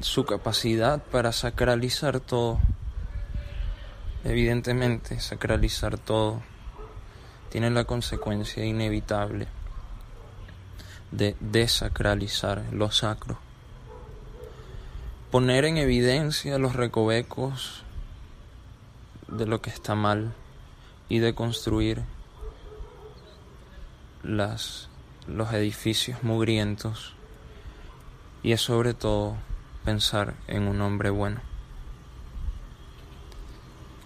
su 0.00 0.24
capacidad 0.24 1.02
para 1.02 1.32
sacralizar 1.32 2.20
todo. 2.20 2.60
Evidentemente, 4.24 5.18
sacralizar 5.20 5.98
todo 5.98 6.42
tiene 7.50 7.70
la 7.70 7.84
consecuencia 7.84 8.64
inevitable 8.64 9.48
de 11.10 11.36
desacralizar 11.40 12.64
lo 12.72 12.90
sacro 12.90 13.38
poner 15.30 15.64
en 15.64 15.76
evidencia 15.76 16.58
los 16.58 16.74
recovecos 16.74 17.84
de 19.28 19.46
lo 19.46 19.62
que 19.62 19.70
está 19.70 19.94
mal 19.94 20.34
y 21.08 21.20
de 21.20 21.34
construir 21.34 22.02
las, 24.24 24.88
los 25.28 25.52
edificios 25.52 26.24
mugrientos 26.24 27.14
y 28.42 28.52
es 28.52 28.60
sobre 28.60 28.94
todo 28.94 29.36
pensar 29.84 30.34
en 30.46 30.68
un 30.68 30.80
hombre 30.80 31.10
bueno. 31.10 31.40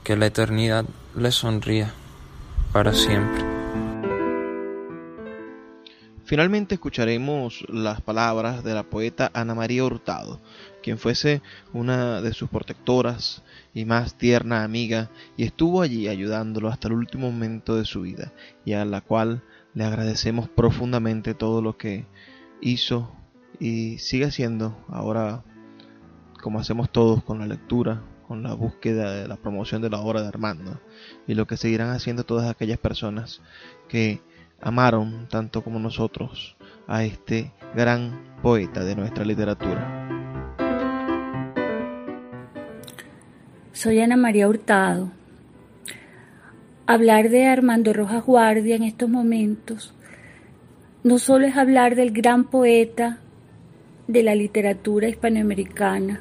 Que 0.03 0.17
la 0.17 0.27
eternidad 0.27 0.85
le 1.15 1.31
sonría 1.31 1.93
para 2.73 2.93
siempre. 2.93 3.55
Finalmente 6.27 6.75
escucharemos 6.75 7.65
las 7.69 8.01
palabras 8.01 8.65
de 8.65 8.73
la 8.73 8.85
poeta 8.85 9.31
Ana 9.35 9.55
María 9.55 9.85
Hurtado, 9.85 10.41
quien 10.83 10.99
fuese 10.99 11.43
una 11.75 12.23
de 12.23 12.33
sus 12.33 12.49
protectoras 12.49 13.43
y 13.75 13.85
más 13.85 14.15
tierna 14.17 14.65
amiga 14.65 15.11
y 15.37 15.45
estuvo 15.45 15.83
allí 15.83 16.09
ayudándolo 16.09 16.69
hasta 16.69 16.89
el 16.89 16.95
último 16.95 17.31
momento 17.31 17.77
de 17.77 17.85
su 17.85 18.01
vida 18.01 18.33
y 18.65 18.73
a 18.73 18.87
la 18.87 19.03
cual 19.03 19.43
le 19.75 19.85
agradecemos 19.85 20.49
profundamente 20.49 21.35
todo 21.35 21.61
lo 21.61 21.77
que 21.77 22.07
hizo 22.63 23.13
y 23.59 23.99
sigue 23.99 24.27
haciendo 24.27 24.77
ahora 24.89 25.43
como 26.43 26.61
hacemos 26.61 26.91
todos 26.91 27.23
con 27.25 27.39
la 27.39 27.47
lectura, 27.47 28.03
con 28.29 28.43
la 28.43 28.55
búsqueda 28.55 29.13
de 29.15 29.29
la 29.29 29.37
promoción 29.37 29.81
de 29.83 29.91
la 29.91 30.01
obra 30.01 30.23
de 30.23 30.29
Armando 30.29 30.81
y 31.27 31.35
lo 31.35 31.47
que 31.47 31.57
seguirán 31.57 31.91
haciendo 31.91 32.25
todas 32.25 32.51
aquellas 32.51 32.79
personas 32.79 33.41
que 33.89 34.21
amaron 34.61 35.29
tanto 35.29 35.63
como 35.63 35.79
nosotros 35.79 36.57
a 36.87 37.05
este 37.05 37.53
gran 37.75 38.37
poeta 38.43 38.85
de 38.85 38.97
nuestra 38.97 39.25
literatura. 39.25 40.09
Soy 43.73 44.01
Ana 44.01 44.17
María 44.17 44.49
Hurtado. 44.49 45.11
Hablar 46.87 47.31
de 47.31 47.47
Armando 47.47 47.93
Rojas 47.93 48.25
Guardia 48.25 48.77
en 48.77 48.83
estos 48.83 49.09
momentos 49.09 49.95
no 51.03 51.19
solo 51.19 51.47
es 51.47 51.57
hablar 51.57 51.97
del 51.97 52.13
gran 52.13 52.45
poeta 52.45 53.21
de 54.07 54.23
la 54.23 54.35
literatura 54.35 55.09
hispanoamericana, 55.09 56.21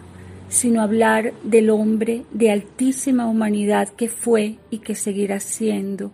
sino 0.49 0.81
hablar 0.81 1.33
del 1.43 1.69
hombre 1.69 2.23
de 2.31 2.51
altísima 2.51 3.27
humanidad 3.27 3.89
que 3.89 4.07
fue 4.07 4.57
y 4.69 4.79
que 4.79 4.95
seguirá 4.95 5.39
siendo, 5.39 6.11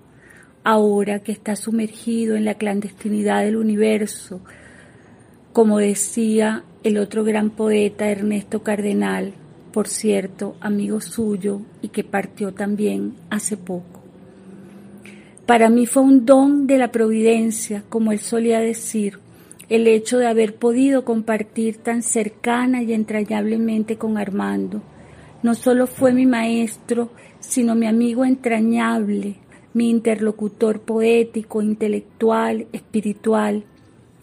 ahora 0.63 1.19
que 1.19 1.31
está 1.31 1.55
sumergido 1.55 2.35
en 2.35 2.45
la 2.45 2.55
clandestinidad 2.55 3.43
del 3.43 3.57
universo, 3.57 4.41
como 5.53 5.79
decía 5.79 6.63
el 6.83 6.97
otro 6.97 7.23
gran 7.23 7.49
poeta 7.49 8.09
Ernesto 8.09 8.63
Cardenal, 8.63 9.33
por 9.73 9.87
cierto, 9.87 10.55
amigo 10.61 11.01
suyo 11.01 11.61
y 11.81 11.89
que 11.89 12.03
partió 12.03 12.53
también 12.53 13.15
hace 13.29 13.57
poco. 13.57 13.99
Para 15.45 15.69
mí 15.69 15.85
fue 15.85 16.03
un 16.03 16.25
don 16.25 16.67
de 16.67 16.77
la 16.77 16.91
providencia, 16.91 17.83
como 17.89 18.11
él 18.11 18.19
solía 18.19 18.59
decir, 18.59 19.19
el 19.69 19.87
hecho 19.87 20.17
de 20.17 20.25
haber 20.25 20.55
podido 20.55 21.05
compartir 21.05 21.77
tan 21.77 22.01
cercana 22.01 22.81
y 22.81 22.93
entrañablemente 22.93 23.97
con 23.97 24.17
Armando. 24.17 24.81
No 25.43 25.53
solo 25.53 25.85
fue 25.85 26.11
mi 26.11 26.25
maestro, 26.25 27.11
sino 27.39 27.75
mi 27.75 27.85
amigo 27.85 28.25
entrañable, 28.25 29.35
mi 29.73 29.91
interlocutor 29.91 30.81
poético, 30.81 31.61
intelectual, 31.61 32.67
espiritual. 32.73 33.63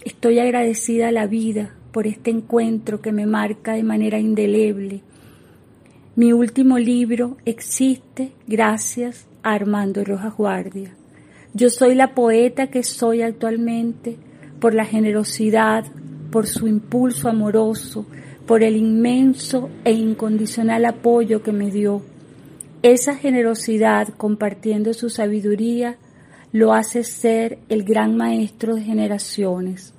Estoy 0.04 0.40
agradecida 0.40 1.08
a 1.08 1.12
la 1.12 1.26
vida 1.26 1.74
por 1.92 2.08
este 2.08 2.30
encuentro 2.30 3.00
que 3.00 3.12
me 3.12 3.26
marca 3.26 3.74
de 3.74 3.84
manera 3.84 4.18
indeleble. 4.18 5.02
Mi 6.16 6.32
último 6.32 6.78
libro 6.78 7.36
existe 7.44 8.32
gracias 8.48 9.26
a 9.44 9.54
Armando 9.54 10.04
Rojas 10.04 10.36
Guardia. 10.36 10.94
Yo 11.54 11.70
soy 11.70 11.94
la 11.94 12.14
poeta 12.14 12.66
que 12.66 12.82
soy 12.82 13.22
actualmente 13.22 14.16
por 14.60 14.74
la 14.74 14.84
generosidad, 14.84 15.84
por 16.30 16.46
su 16.46 16.66
impulso 16.68 17.28
amoroso, 17.28 18.06
por 18.46 18.62
el 18.62 18.76
inmenso 18.76 19.70
e 19.84 19.92
incondicional 19.92 20.84
apoyo 20.84 21.42
que 21.42 21.52
me 21.52 21.70
dio. 21.70 22.02
Esa 22.82 23.16
generosidad 23.16 24.08
compartiendo 24.08 24.94
su 24.94 25.10
sabiduría 25.10 25.96
lo 26.52 26.72
hace 26.72 27.02
ser 27.04 27.58
el 27.68 27.84
gran 27.84 28.16
maestro 28.16 28.76
de 28.76 28.82
generaciones. 28.82 29.92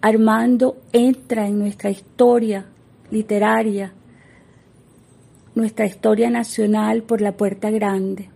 Armando 0.00 0.76
entra 0.92 1.48
en 1.48 1.58
nuestra 1.58 1.90
historia 1.90 2.66
literaria, 3.10 3.92
nuestra 5.54 5.86
historia 5.86 6.30
nacional 6.30 7.02
por 7.02 7.20
la 7.20 7.32
puerta 7.32 7.70
grande, 7.70 8.30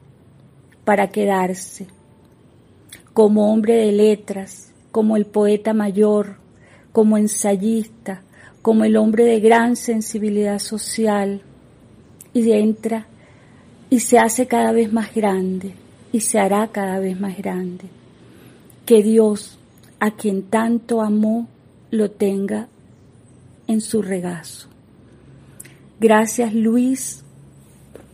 para 0.85 1.11
quedarse 1.11 1.87
como 3.15 3.53
hombre 3.53 3.75
de 3.75 3.93
letras, 3.93 4.73
como 4.91 5.17
el 5.17 5.27
poeta 5.27 5.73
mayor, 5.75 6.37
como 6.93 7.19
ensayista, 7.19 8.23
como 8.63 8.85
el 8.85 8.97
hombre 8.97 9.25
de 9.25 9.41
gran 9.41 9.77
sensibilidad 9.77 10.59
social, 10.59 11.43
y 12.33 12.53
entra 12.53 13.07
y 13.89 14.01
se 14.01 14.19
hace 14.19 14.47
cada 14.47 14.73
vez 14.73 14.93
más 14.93 15.15
grande 15.15 15.75
y 16.13 16.21
se 16.21 16.39
hará 16.39 16.69
cada 16.69 16.99
vez 16.99 17.19
más 17.21 17.37
grande. 17.37 17.85
Que 18.87 19.03
Dios, 19.03 19.59
a 19.99 20.13
quien 20.13 20.43
tanto 20.43 21.03
amó, 21.03 21.49
lo 21.91 22.11
tenga 22.11 22.69
en 23.67 23.81
su 23.81 24.03
regazo. 24.03 24.69
Gracias 25.99 26.55
Luis, 26.55 27.25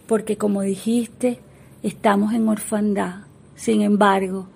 porque 0.07 0.36
como 0.36 0.62
dijiste, 0.62 1.40
estamos 1.82 2.32
en 2.32 2.49
orfandad. 2.49 3.20
Sin 3.55 3.82
embargo, 3.82 4.49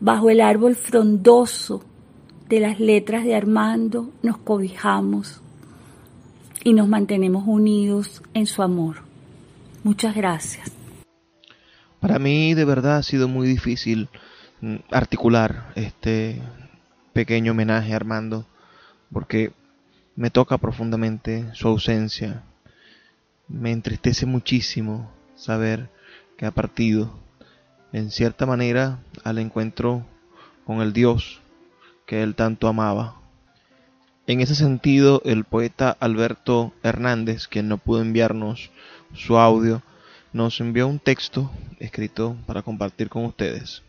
Bajo 0.00 0.30
el 0.30 0.40
árbol 0.40 0.76
frondoso 0.76 1.84
de 2.48 2.58
las 2.58 2.80
letras 2.80 3.22
de 3.22 3.34
Armando 3.34 4.10
nos 4.22 4.38
cobijamos 4.38 5.42
y 6.64 6.72
nos 6.72 6.88
mantenemos 6.88 7.44
unidos 7.46 8.22
en 8.32 8.46
su 8.46 8.62
amor. 8.62 9.02
Muchas 9.84 10.16
gracias. 10.16 10.72
Para 12.00 12.18
mí 12.18 12.54
de 12.54 12.64
verdad 12.64 12.96
ha 12.96 13.02
sido 13.02 13.28
muy 13.28 13.46
difícil 13.46 14.08
mm, 14.62 14.76
articular 14.90 15.70
este 15.74 16.40
pequeño 17.12 17.52
homenaje 17.52 17.92
a 17.92 17.96
Armando 17.96 18.46
porque 19.12 19.52
me 20.16 20.30
toca 20.30 20.56
profundamente 20.56 21.46
su 21.52 21.68
ausencia. 21.68 22.42
Me 23.48 23.70
entristece 23.70 24.24
muchísimo 24.24 25.10
saber 25.34 25.90
que 26.38 26.46
ha 26.46 26.50
partido 26.52 27.12
en 27.92 28.10
cierta 28.10 28.46
manera 28.46 28.98
al 29.24 29.38
encuentro 29.38 30.06
con 30.64 30.80
el 30.80 30.92
Dios 30.92 31.40
que 32.06 32.22
él 32.22 32.34
tanto 32.34 32.68
amaba. 32.68 33.16
En 34.26 34.40
ese 34.40 34.54
sentido, 34.54 35.22
el 35.24 35.44
poeta 35.44 35.96
Alberto 35.98 36.72
Hernández, 36.82 37.48
quien 37.48 37.68
no 37.68 37.78
pudo 37.78 38.02
enviarnos 38.02 38.70
su 39.14 39.38
audio, 39.38 39.82
nos 40.32 40.60
envió 40.60 40.86
un 40.86 40.98
texto 40.98 41.50
escrito 41.78 42.36
para 42.46 42.62
compartir 42.62 43.08
con 43.08 43.24
ustedes. 43.24 43.82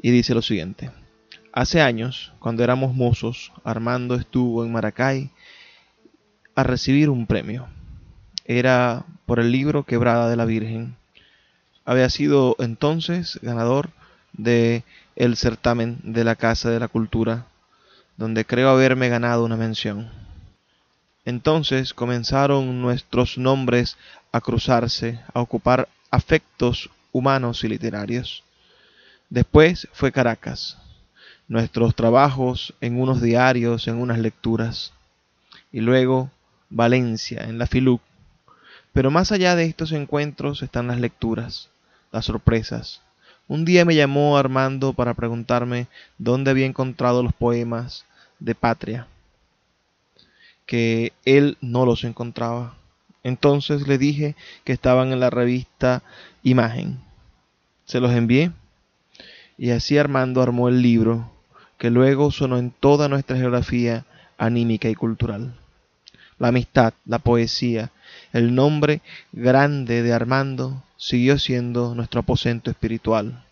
Y 0.00 0.10
dice 0.10 0.34
lo 0.34 0.42
siguiente. 0.42 0.90
Hace 1.52 1.80
años, 1.80 2.32
cuando 2.38 2.64
éramos 2.64 2.94
mozos, 2.94 3.52
Armando 3.64 4.14
estuvo 4.14 4.64
en 4.64 4.72
Maracay 4.72 5.30
a 6.54 6.62
recibir 6.62 7.08
un 7.08 7.26
premio. 7.26 7.68
Era 8.44 9.04
por 9.26 9.40
el 9.40 9.52
libro 9.52 9.84
Quebrada 9.84 10.28
de 10.28 10.36
la 10.36 10.44
Virgen 10.44 10.96
había 11.84 12.08
sido 12.10 12.56
entonces 12.58 13.38
ganador 13.42 13.90
de 14.32 14.84
el 15.16 15.36
certamen 15.36 15.98
de 16.02 16.24
la 16.24 16.36
Casa 16.36 16.70
de 16.70 16.80
la 16.80 16.88
Cultura, 16.88 17.46
donde 18.16 18.44
creo 18.44 18.70
haberme 18.70 19.08
ganado 19.08 19.44
una 19.44 19.56
mención. 19.56 20.10
Entonces 21.24 21.94
comenzaron 21.94 22.82
nuestros 22.82 23.38
nombres 23.38 23.96
a 24.32 24.40
cruzarse, 24.40 25.20
a 25.34 25.40
ocupar 25.40 25.88
afectos 26.10 26.90
humanos 27.12 27.62
y 27.64 27.68
literarios. 27.68 28.42
Después 29.30 29.88
fue 29.92 30.12
Caracas, 30.12 30.78
nuestros 31.48 31.94
trabajos 31.94 32.74
en 32.80 33.00
unos 33.00 33.22
diarios, 33.22 33.88
en 33.88 33.96
unas 33.96 34.18
lecturas, 34.18 34.92
y 35.70 35.80
luego 35.80 36.30
Valencia, 36.70 37.44
en 37.44 37.58
la 37.58 37.66
Filuc. 37.66 38.02
Pero 38.92 39.10
más 39.10 39.32
allá 39.32 39.56
de 39.56 39.64
estos 39.64 39.92
encuentros 39.92 40.62
están 40.62 40.86
las 40.86 41.00
lecturas 41.00 41.70
las 42.12 42.26
sorpresas. 42.26 43.00
Un 43.48 43.64
día 43.64 43.84
me 43.84 43.94
llamó 43.94 44.38
Armando 44.38 44.92
para 44.92 45.14
preguntarme 45.14 45.88
dónde 46.18 46.50
había 46.50 46.66
encontrado 46.66 47.22
los 47.22 47.32
poemas 47.32 48.06
de 48.38 48.54
Patria, 48.54 49.06
que 50.66 51.12
él 51.24 51.58
no 51.60 51.84
los 51.84 52.04
encontraba. 52.04 52.76
Entonces 53.24 53.86
le 53.86 53.98
dije 53.98 54.36
que 54.64 54.72
estaban 54.72 55.12
en 55.12 55.20
la 55.20 55.30
revista 55.30 56.02
Imagen. 56.42 57.00
Se 57.84 58.00
los 58.00 58.12
envié 58.12 58.52
y 59.58 59.70
así 59.70 59.98
Armando 59.98 60.42
armó 60.42 60.68
el 60.68 60.82
libro 60.82 61.30
que 61.78 61.90
luego 61.90 62.30
sonó 62.30 62.58
en 62.58 62.70
toda 62.70 63.08
nuestra 63.08 63.36
geografía 63.36 64.04
anímica 64.38 64.88
y 64.88 64.94
cultural. 64.94 65.54
La 66.38 66.48
amistad, 66.48 66.94
la 67.06 67.18
poesía, 67.18 67.90
el 68.32 68.54
nombre 68.54 69.02
grande 69.32 70.02
de 70.02 70.12
Armando 70.12 70.82
siguió 71.02 71.36
siendo 71.36 71.96
nuestro 71.96 72.20
aposento 72.20 72.70
espiritual. 72.70 73.44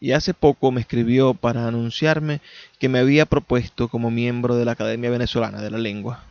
Y 0.00 0.12
hace 0.12 0.32
poco 0.32 0.72
me 0.72 0.80
escribió 0.80 1.34
para 1.34 1.68
anunciarme 1.68 2.40
que 2.78 2.88
me 2.88 2.98
había 2.98 3.26
propuesto 3.26 3.88
como 3.88 4.10
miembro 4.10 4.56
de 4.56 4.64
la 4.64 4.72
Academia 4.72 5.10
Venezolana 5.10 5.60
de 5.60 5.70
la 5.70 5.76
Lengua. 5.76 6.24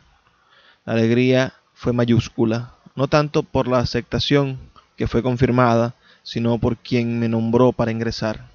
La 0.84 0.94
alegría 0.94 1.54
fue 1.72 1.92
mayúscula, 1.92 2.74
no 2.96 3.06
tanto 3.06 3.44
por 3.44 3.68
la 3.68 3.78
aceptación 3.78 4.58
que 4.96 5.06
fue 5.06 5.22
confirmada, 5.22 5.94
sino 6.24 6.58
por 6.58 6.76
quien 6.76 7.20
me 7.20 7.28
nombró 7.28 7.70
para 7.70 7.92
ingresar. 7.92 8.50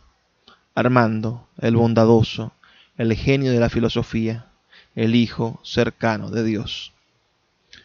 Armando, 0.76 1.48
el 1.62 1.78
bondadoso, 1.78 2.52
el 2.98 3.14
genio 3.16 3.54
de 3.54 3.60
la 3.62 3.70
filosofía, 3.70 4.48
el 4.96 5.16
hijo 5.16 5.62
cercano 5.64 6.30
de 6.30 6.44
Dios. 6.44 6.92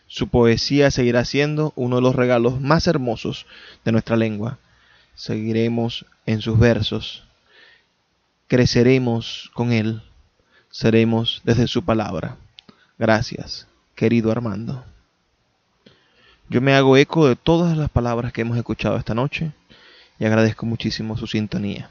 Su 0.07 0.29
poesía 0.29 0.91
seguirá 0.91 1.25
siendo 1.25 1.73
uno 1.77 1.97
de 1.97 2.03
los 2.03 2.15
regalos 2.15 2.61
más 2.61 2.87
hermosos 2.87 3.47
de 3.85 3.93
nuestra 3.93 4.17
lengua. 4.17 4.59
Seguiremos 5.15 6.07
en 6.27 6.41
sus 6.41 6.59
versos. 6.59 7.25
Creceremos 8.47 9.51
con 9.55 9.73
él. 9.73 10.03
Seremos 10.71 11.41
desde 11.45 11.67
su 11.67 11.85
palabra. 11.85 12.37
Gracias, 12.99 13.67
querido 13.95 14.31
Armando. 14.31 14.85
Yo 16.49 16.61
me 16.61 16.75
hago 16.75 16.97
eco 16.97 17.29
de 17.29 17.35
todas 17.35 17.77
las 17.77 17.91
palabras 17.91 18.33
que 18.33 18.43
hemos 18.43 18.57
escuchado 18.57 18.97
esta 18.97 19.15
noche 19.15 19.53
y 20.19 20.25
agradezco 20.25 20.65
muchísimo 20.65 21.17
su 21.17 21.27
sintonía. 21.27 21.91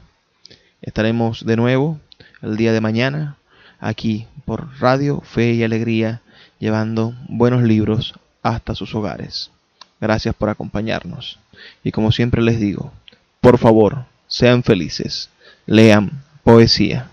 Estaremos 0.80 1.44
de 1.44 1.56
nuevo 1.56 2.00
el 2.40 2.56
día 2.56 2.72
de 2.72 2.80
mañana 2.80 3.36
aquí 3.78 4.26
por 4.46 4.80
Radio 4.80 5.20
Fe 5.20 5.52
y 5.52 5.62
Alegría 5.62 6.22
llevando 6.58 7.14
buenos 7.28 7.62
libros 7.62 8.14
hasta 8.42 8.74
sus 8.74 8.94
hogares. 8.94 9.50
Gracias 10.00 10.34
por 10.34 10.48
acompañarnos. 10.48 11.38
Y 11.82 11.92
como 11.92 12.12
siempre 12.12 12.42
les 12.42 12.60
digo, 12.60 12.92
por 13.40 13.58
favor, 13.58 14.04
sean 14.26 14.62
felices, 14.62 15.30
lean 15.66 16.22
poesía. 16.42 17.10